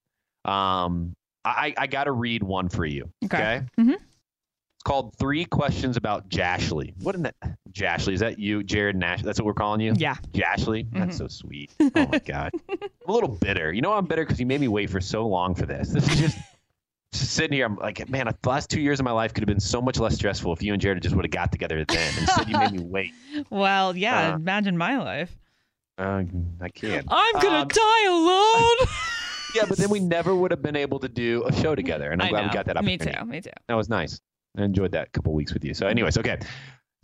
[0.45, 1.15] Um,
[1.45, 3.11] I, I got to read one for you.
[3.25, 3.37] Okay.
[3.39, 3.63] Okay.
[3.79, 3.95] Mhm.
[3.95, 6.95] It's called Three Questions About Jashly.
[7.03, 7.35] What in that?
[7.73, 8.13] Jashly?
[8.13, 9.23] Is that you, Jared Nash?
[9.23, 9.93] That's what we're calling you?
[9.97, 10.15] Yeah.
[10.33, 10.87] Jashly?
[10.93, 11.71] That's so sweet.
[11.81, 12.53] Oh my God.
[12.71, 12.79] I'm
[13.09, 13.73] a little bitter.
[13.73, 15.89] You know, I'm bitter because you made me wait for so long for this.
[15.91, 16.39] This is just.
[17.13, 19.47] Just sitting here, I'm like, man, the last two years of my life could have
[19.49, 22.13] been so much less stressful if you and Jared just would have got together then.
[22.19, 23.13] Instead, you made me wait.
[23.51, 24.33] Well, yeah.
[24.33, 25.35] Uh, imagine my life.
[25.97, 26.23] Uh,
[26.61, 27.07] I can't.
[27.09, 28.89] I'm gonna Um, die alone.
[29.55, 32.21] Yeah, but then we never would have been able to do a show together, and
[32.21, 32.47] I'm I glad know.
[32.49, 33.19] we got that Me opportunity.
[33.19, 33.25] too.
[33.25, 33.51] Me too.
[33.67, 34.21] That was nice.
[34.59, 35.73] I enjoyed that couple weeks with you.
[35.73, 36.39] So, anyways, okay.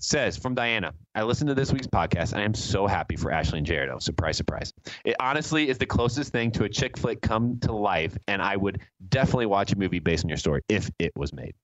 [0.00, 3.30] Says from Diana, I listened to this week's podcast and I am so happy for
[3.30, 3.90] Ashley and Jared.
[3.90, 4.72] Oh, surprise, surprise.
[5.04, 8.56] It honestly is the closest thing to a chick flick come to life, and I
[8.56, 11.54] would definitely watch a movie based on your story if it was made.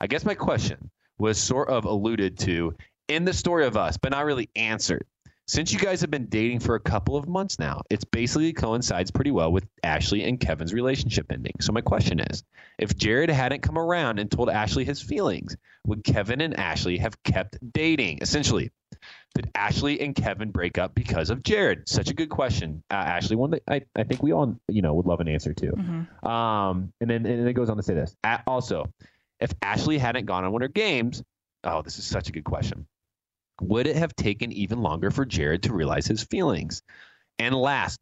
[0.00, 2.74] I guess my question was sort of alluded to
[3.08, 5.06] in the story of us, but not really answered.
[5.46, 9.10] Since you guys have been dating for a couple of months now, it's basically coincides
[9.10, 11.52] pretty well with Ashley and Kevin's relationship ending.
[11.60, 12.44] So my question is,
[12.78, 15.54] if Jared hadn't come around and told Ashley his feelings,
[15.86, 18.20] would Kevin and Ashley have kept dating?
[18.22, 18.70] Essentially,
[19.34, 21.90] did Ashley and Kevin break up because of Jared?
[21.90, 23.36] Such a good question, uh, Ashley.
[23.36, 25.72] One that I, I think we all you know would love an answer to.
[25.72, 26.26] Mm-hmm.
[26.26, 28.16] Um, and then and then it goes on to say this.
[28.46, 28.86] also,
[29.40, 31.22] if Ashley hadn't gone on Winter Games,
[31.64, 32.86] oh, this is such a good question.
[33.60, 36.82] Would it have taken even longer for Jared to realize his feelings?
[37.38, 38.00] And last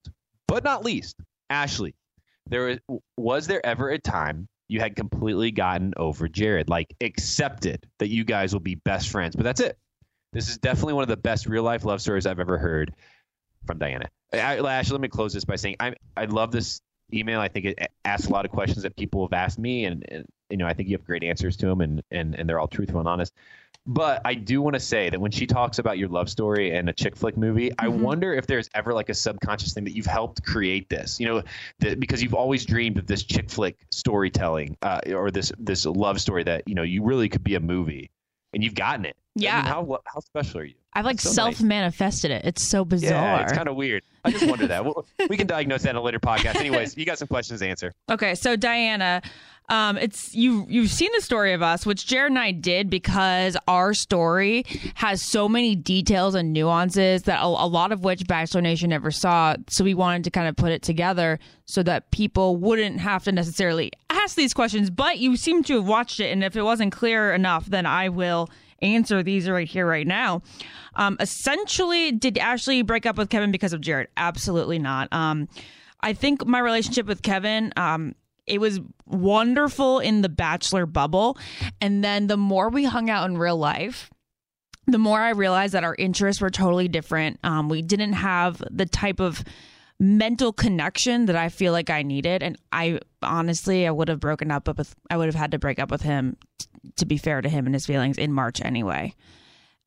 [0.49, 1.17] but not least,
[1.51, 1.95] Ashley,
[2.47, 2.79] there
[3.17, 8.25] was there ever a time you had completely gotten over Jared, like accepted that you
[8.25, 9.77] guys will be best friends, but that's it.
[10.33, 12.95] This is definitely one of the best real life love stories I've ever heard
[13.67, 14.07] from Diana.
[14.33, 16.81] Ashley, let me close this by saying I I love this
[17.13, 17.41] email.
[17.41, 20.25] I think it asks a lot of questions that people have asked me, and, and
[20.49, 22.69] you know I think you have great answers to them, and and and they're all
[22.69, 23.35] truthful and honest.
[23.87, 26.89] But I do want to say that when she talks about your love story and
[26.89, 27.85] a chick flick movie, mm-hmm.
[27.85, 31.19] I wonder if there's ever like a subconscious thing that you've helped create this.
[31.19, 31.43] You know,
[31.99, 36.45] because you've always dreamed of this chick flick storytelling uh, or this this love story
[36.45, 38.11] that you know you really could be a movie,
[38.53, 39.17] and you've gotten it.
[39.35, 39.59] Yeah.
[39.59, 40.75] I mean, how how special are you?
[40.95, 42.43] I've like so self manifested nice.
[42.43, 42.47] it.
[42.47, 43.11] It's so bizarre.
[43.11, 44.03] Yeah, it's kind of weird.
[44.25, 44.85] I just wonder that.
[44.85, 46.57] We'll, we can diagnose that in a later podcast.
[46.57, 47.93] Anyways, you got some questions to answer.
[48.11, 49.23] Okay, so Diana,
[49.73, 50.67] um, it's you.
[50.69, 54.67] You've seen the story of us, which Jared and I did because our story
[54.97, 59.11] has so many details and nuances that a, a lot of which Bachelor Nation never
[59.11, 59.57] saw.
[59.71, 63.33] So we wanted to kind of put it together so that people wouldn't have to
[63.33, 64.91] necessarily ask these questions.
[64.91, 68.11] But you seem to have watched it, and if it wasn't clear enough, then I
[68.11, 68.51] will
[68.83, 70.43] answer these right here, right now.
[70.97, 74.09] Um, essentially, did Ashley break up with Kevin because of Jared?
[74.19, 75.11] Absolutely not.
[75.13, 75.49] Um,
[76.03, 78.17] I think my relationship with Kevin, um,
[78.47, 81.39] it was wonderful in the bachelor bubble.
[81.81, 84.11] And then the more we hung out in real life,
[84.87, 87.39] the more I realized that our interests were totally different.
[87.45, 89.45] Um, we didn't have the type of
[90.01, 92.43] mental connection that I feel like I needed.
[92.43, 95.79] And I honestly, I would have broken up with, I would have had to break
[95.79, 96.67] up with him t-
[96.97, 99.15] to be fair to him and his feelings in March anyway.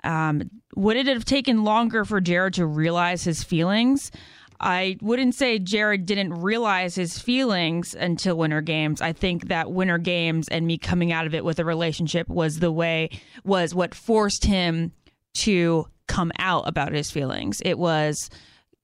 [0.05, 4.11] Um, would it have taken longer for Jared to realize his feelings?
[4.59, 9.01] I wouldn't say Jared didn't realize his feelings until Winter Games.
[9.01, 12.59] I think that Winter Games and me coming out of it with a relationship was
[12.59, 13.09] the way,
[13.43, 14.93] was what forced him
[15.35, 17.61] to come out about his feelings.
[17.65, 18.29] It was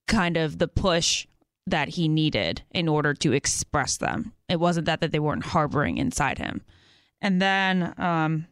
[0.08, 1.28] kind of the push
[1.68, 4.34] that he needed in order to express them.
[4.50, 6.62] It wasn't that that they weren't harboring inside him.
[7.22, 8.48] And then, um,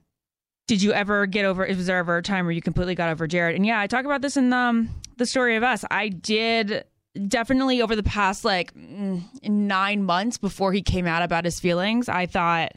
[0.68, 1.66] did you ever get over?
[1.66, 3.56] Was there ever a time where you completely got over Jared?
[3.56, 5.84] And yeah, I talk about this in um, the story of us.
[5.90, 6.86] I did
[7.28, 12.10] definitely over the past like mm, nine months before he came out about his feelings.
[12.10, 12.74] I thought.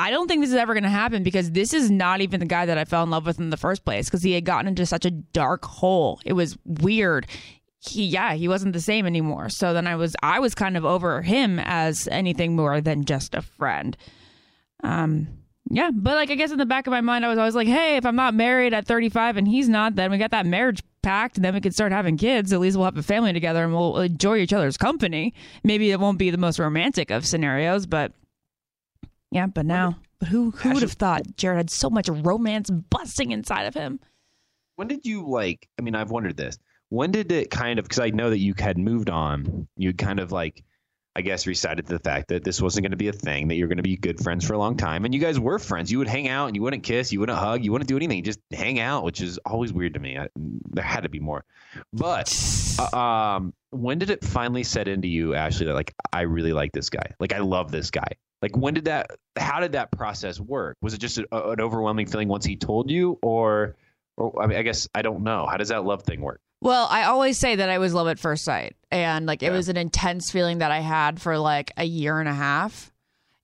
[0.00, 2.46] I don't think this is ever going to happen because this is not even the
[2.46, 4.68] guy that I fell in love with in the first place because he had gotten
[4.68, 6.20] into such a dark hole.
[6.24, 7.26] It was weird
[7.80, 10.84] he yeah he wasn't the same anymore so then i was i was kind of
[10.84, 13.96] over him as anything more than just a friend
[14.82, 15.28] um
[15.70, 17.68] yeah but like i guess in the back of my mind i was always like
[17.68, 20.82] hey if i'm not married at 35 and he's not then we got that marriage
[21.08, 22.52] pact and then we can start having kids.
[22.52, 25.32] At least we'll have a family together and we'll enjoy each other's company.
[25.64, 28.12] Maybe it won't be the most romantic of scenarios but
[29.30, 29.96] yeah but now.
[30.18, 34.00] but who who would have thought jared had so much romance busting inside of him?
[34.76, 36.58] When did you like i mean i've wondered this.
[36.90, 39.66] When did it kind of because i know that you had moved on.
[39.76, 40.62] You kind of like
[41.16, 43.68] i guess recited the fact that this wasn't going to be a thing that you're
[43.68, 45.90] going to be good friends for a long time and you guys were friends.
[45.90, 48.22] You would hang out and you wouldn't kiss you wouldn't hug you wouldn't do anything
[48.22, 50.18] just hang out which is always weird to me.
[50.18, 51.44] I, there had to be more.
[51.92, 52.32] But
[52.78, 52.96] uh,
[53.36, 56.90] um when did it finally set into you ashley that like i really like this
[56.90, 57.14] guy?
[57.20, 58.08] Like i love this guy.
[58.42, 60.76] Like when did that how did that process work?
[60.82, 63.76] Was it just a, an overwhelming feeling once he told you or
[64.16, 65.46] or I, mean, I guess i don't know.
[65.46, 68.18] How does that love thing work well, I always say that I was love at
[68.18, 68.76] first sight.
[68.90, 72.28] And like it was an intense feeling that I had for like a year and
[72.28, 72.92] a half.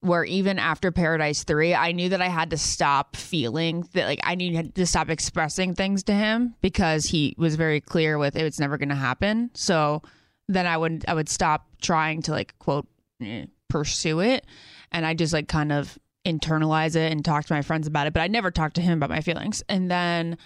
[0.00, 4.20] Where even after Paradise 3, I knew that I had to stop feeling that like
[4.22, 8.42] I needed to stop expressing things to him because he was very clear with it
[8.42, 9.50] was never going to happen.
[9.54, 10.02] So
[10.46, 12.86] then I would I would stop trying to like quote
[13.22, 14.44] eh, pursue it
[14.92, 18.12] and I just like kind of internalize it and talk to my friends about it,
[18.12, 19.62] but I never talked to him about my feelings.
[19.68, 20.38] And then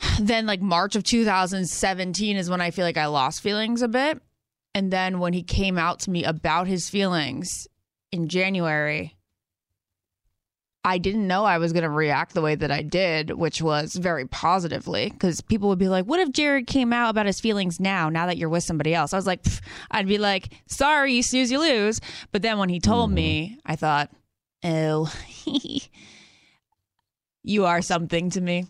[0.20, 4.20] then like March of 2017 is when I feel like I lost feelings a bit.
[4.74, 7.66] And then when he came out to me about his feelings
[8.12, 9.16] in January,
[10.82, 13.94] I didn't know I was going to react the way that I did, which was
[13.94, 17.80] very positively because people would be like, What if Jared came out about his feelings
[17.80, 19.12] now, now that you're with somebody else?
[19.12, 19.44] I was like,
[19.90, 22.00] I'd be like, Sorry, you snooze, you lose.
[22.32, 23.72] But then when he told me, mm-hmm.
[23.72, 24.10] I thought,
[24.64, 25.12] Oh,
[27.42, 28.66] you are something to me.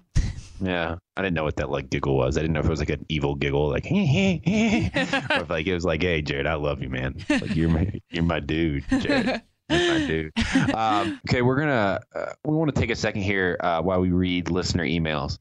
[0.60, 2.36] Yeah, I didn't know what that like giggle was.
[2.36, 5.74] I didn't know if it was like an evil giggle, like, or if like it
[5.74, 7.16] was like, "Hey, Jared, I love you, man.
[7.28, 10.32] Like you're my you're my dude, Jared." My dude.
[10.74, 14.10] Um, okay, we're gonna uh, we want to take a second here uh, while we
[14.10, 15.38] read listener emails,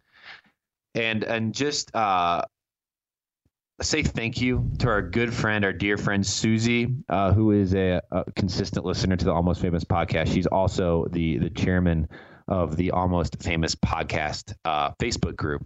[0.94, 2.44] and and just uh,
[3.82, 8.02] say thank you to our good friend, our dear friend Susie, uh, who is a,
[8.12, 10.32] a consistent listener to the Almost Famous podcast.
[10.34, 12.08] She's also the the chairman
[12.50, 15.66] of the Almost Famous podcast uh, Facebook group.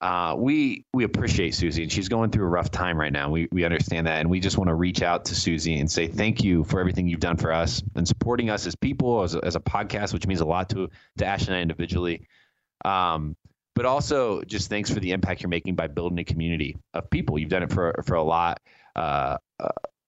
[0.00, 3.30] Uh, we we appreciate Susie, and she's going through a rough time right now.
[3.30, 6.06] We we understand that, and we just want to reach out to Susie and say
[6.06, 9.44] thank you for everything you've done for us and supporting us as people, as a,
[9.44, 10.88] as a podcast, which means a lot to
[11.18, 12.26] to Ash and I individually.
[12.84, 13.36] Um,
[13.74, 17.38] but also just thanks for the impact you're making by building a community of people.
[17.38, 18.60] You've done it for for a lot.
[18.94, 19.38] Uh,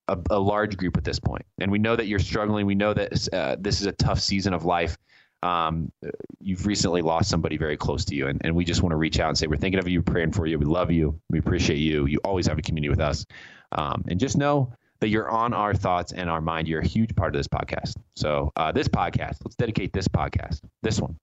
[0.08, 2.64] a, a, large group at this point, and we know that you're struggling.
[2.64, 4.96] We know that uh, this is a tough season of life,
[5.43, 5.93] um,
[6.40, 9.20] you've recently lost somebody very close to you, and, and we just want to reach
[9.20, 11.78] out and say we're thinking of you, praying for you, we love you, we appreciate
[11.78, 12.06] you.
[12.06, 13.24] You always have a community with us,
[13.73, 16.66] um, and just know that you're on our thoughts and our mind.
[16.66, 17.94] You're a huge part of this podcast.
[18.16, 21.16] So uh, this podcast, let's dedicate this podcast, this one,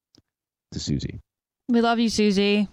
[0.72, 1.20] to Susie.
[1.68, 2.70] We love you, Susie.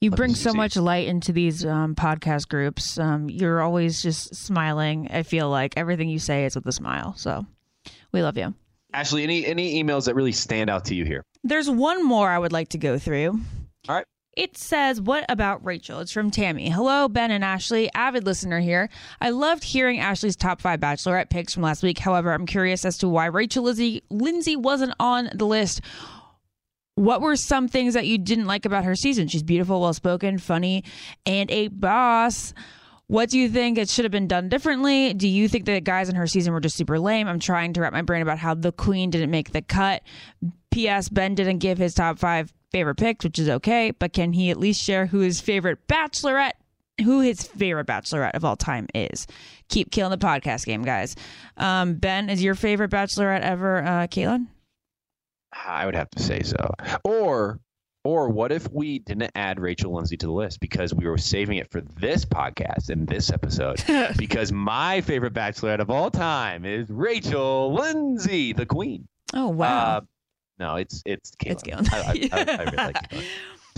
[0.00, 2.98] You love bring you, so much light into these um, podcast groups.
[2.98, 5.08] Um, you're always just smiling.
[5.10, 7.14] I feel like everything you say is with a smile.
[7.16, 7.46] So
[8.10, 8.54] we love you.
[8.92, 11.22] Ashley, any any emails that really stand out to you here?
[11.44, 13.40] There's one more I would like to go through.
[13.88, 14.06] All right.
[14.36, 16.00] It says, What about Rachel?
[16.00, 16.70] It's from Tammy.
[16.70, 17.92] Hello, Ben and Ashley.
[17.94, 18.88] Avid listener here.
[19.20, 21.98] I loved hearing Ashley's top five bachelorette picks from last week.
[21.98, 25.82] However, I'm curious as to why Rachel Lizzie, Lindsay wasn't on the list.
[26.94, 29.28] What were some things that you didn't like about her season?
[29.28, 30.84] She's beautiful, well spoken, funny,
[31.26, 32.54] and a boss.
[33.12, 35.12] What do you think it should have been done differently?
[35.12, 37.28] Do you think the guys in her season were just super lame?
[37.28, 40.02] I'm trying to wrap my brain about how the queen didn't make the cut.
[40.70, 41.10] P.S.
[41.10, 44.56] Ben didn't give his top five favorite picks, which is okay, but can he at
[44.56, 46.52] least share who his favorite bachelorette
[47.04, 49.26] who his favorite bachelorette of all time is.
[49.68, 51.14] Keep killing the podcast game, guys.
[51.58, 54.46] Um, ben, is your favorite bachelorette ever uh, Kaitlyn?
[55.52, 56.56] I would have to say so.
[57.04, 57.60] Or
[58.04, 61.58] or what if we didn't add Rachel Lindsay to the list because we were saving
[61.58, 63.82] it for this podcast and this episode?
[64.16, 69.06] because my favorite bachelorette of all time is Rachel Lindsay, the queen.
[69.34, 69.96] Oh wow!
[69.96, 70.00] Uh,
[70.58, 71.80] no, it's it's Kaitlyn.
[71.80, 72.32] It's Kaitlyn.
[72.32, 73.24] I, I, I, really like Kaitlyn.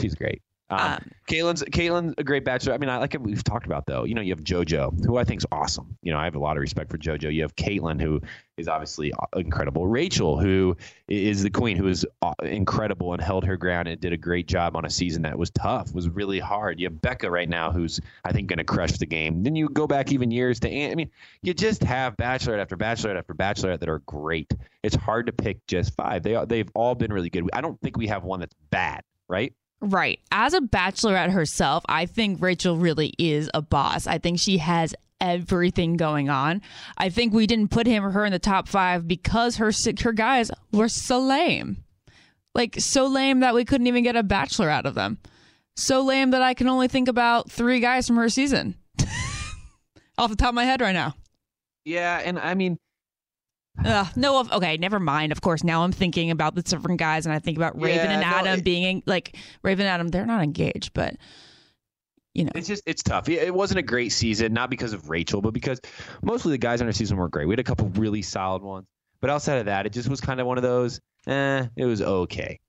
[0.01, 0.43] She's great.
[0.71, 2.75] Um, um, Kaitlyn's Kaitlyn's a great bachelor.
[2.75, 4.05] I mean, I like we've talked about though.
[4.05, 5.97] You know, you have JoJo, who I think is awesome.
[6.03, 7.33] You know, I have a lot of respect for JoJo.
[7.33, 8.21] You have Kaitlyn, who
[8.57, 9.87] is obviously uh, incredible.
[9.87, 10.77] Rachel, who
[11.09, 14.47] is the queen, who is uh, incredible and held her ground and did a great
[14.47, 16.81] job on a season that was tough, was really hard.
[16.81, 19.43] You have Becca right now, who's I think going to crush the game.
[19.43, 21.11] Then you go back even years to, I mean,
[21.43, 24.53] you just have bachelorette after bachelorette after bachelorette that are great.
[24.83, 26.23] It's hard to pick just five.
[26.23, 27.49] They they've all been really good.
[27.53, 29.53] I don't think we have one that's bad, right?
[29.85, 30.19] Right.
[30.33, 34.07] As a bachelorette herself, I think Rachel really is a boss.
[34.07, 36.63] I think she has everything going on.
[36.97, 39.71] I think we didn't put him or her in the top five because her
[40.03, 41.85] her guys were so lame,
[42.55, 45.19] like so lame that we couldn't even get a bachelor out of them.
[45.77, 48.77] So lame that I can only think about three guys from her season
[50.19, 51.15] off the top of my head right now.
[51.85, 52.79] Yeah, and I mean,
[53.83, 55.33] uh, no, okay, never mind.
[55.33, 58.15] Of course, now I'm thinking about the different guys, and I think about Raven yeah,
[58.15, 60.09] and Adam no, it, being like Raven and Adam.
[60.09, 61.17] They're not engaged, but
[62.35, 63.29] you know, it's just it's tough.
[63.29, 65.81] It wasn't a great season, not because of Rachel, but because
[66.23, 67.47] mostly the guys on our season were great.
[67.47, 68.87] We had a couple really solid ones,
[69.21, 71.01] but outside of that, it just was kind of one of those.
[71.27, 72.61] Eh, it was okay.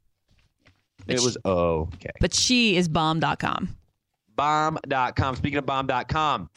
[1.05, 2.11] But it she, was okay.
[2.19, 3.75] But she is bomb.com.
[4.35, 5.35] Bomb.com.
[5.35, 6.49] Speaking of bomb.com,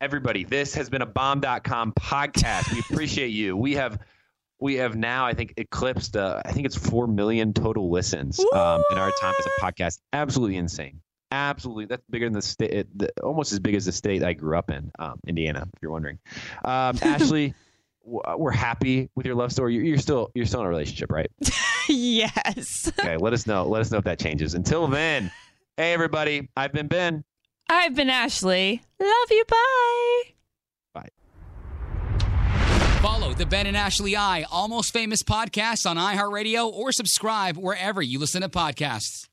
[0.00, 2.72] everybody, this has been a bomb.com podcast.
[2.72, 3.56] We appreciate you.
[3.56, 3.98] We have
[4.60, 8.82] we have now I think eclipsed uh, I think it's 4 million total listens um,
[8.90, 10.00] in our time as a podcast.
[10.12, 11.00] Absolutely insane.
[11.30, 12.86] Absolutely, that's bigger than the state,
[13.22, 15.68] almost as big as the state I grew up in, um, Indiana.
[15.74, 16.18] If you're wondering,
[16.64, 17.52] um, Ashley,
[18.02, 19.74] we're happy with your love story.
[19.74, 21.30] You're still you're still in a relationship, right?
[21.88, 22.90] yes.
[22.98, 23.68] okay, let us know.
[23.68, 24.54] Let us know if that changes.
[24.54, 25.30] Until then,
[25.76, 27.24] hey everybody, I've been Ben.
[27.68, 28.82] I've been Ashley.
[28.98, 29.44] Love you.
[29.46, 30.22] Bye.
[30.94, 31.08] Bye.
[33.00, 38.18] Follow the Ben and Ashley I Almost Famous podcast on iHeartRadio or subscribe wherever you
[38.18, 39.28] listen to podcasts.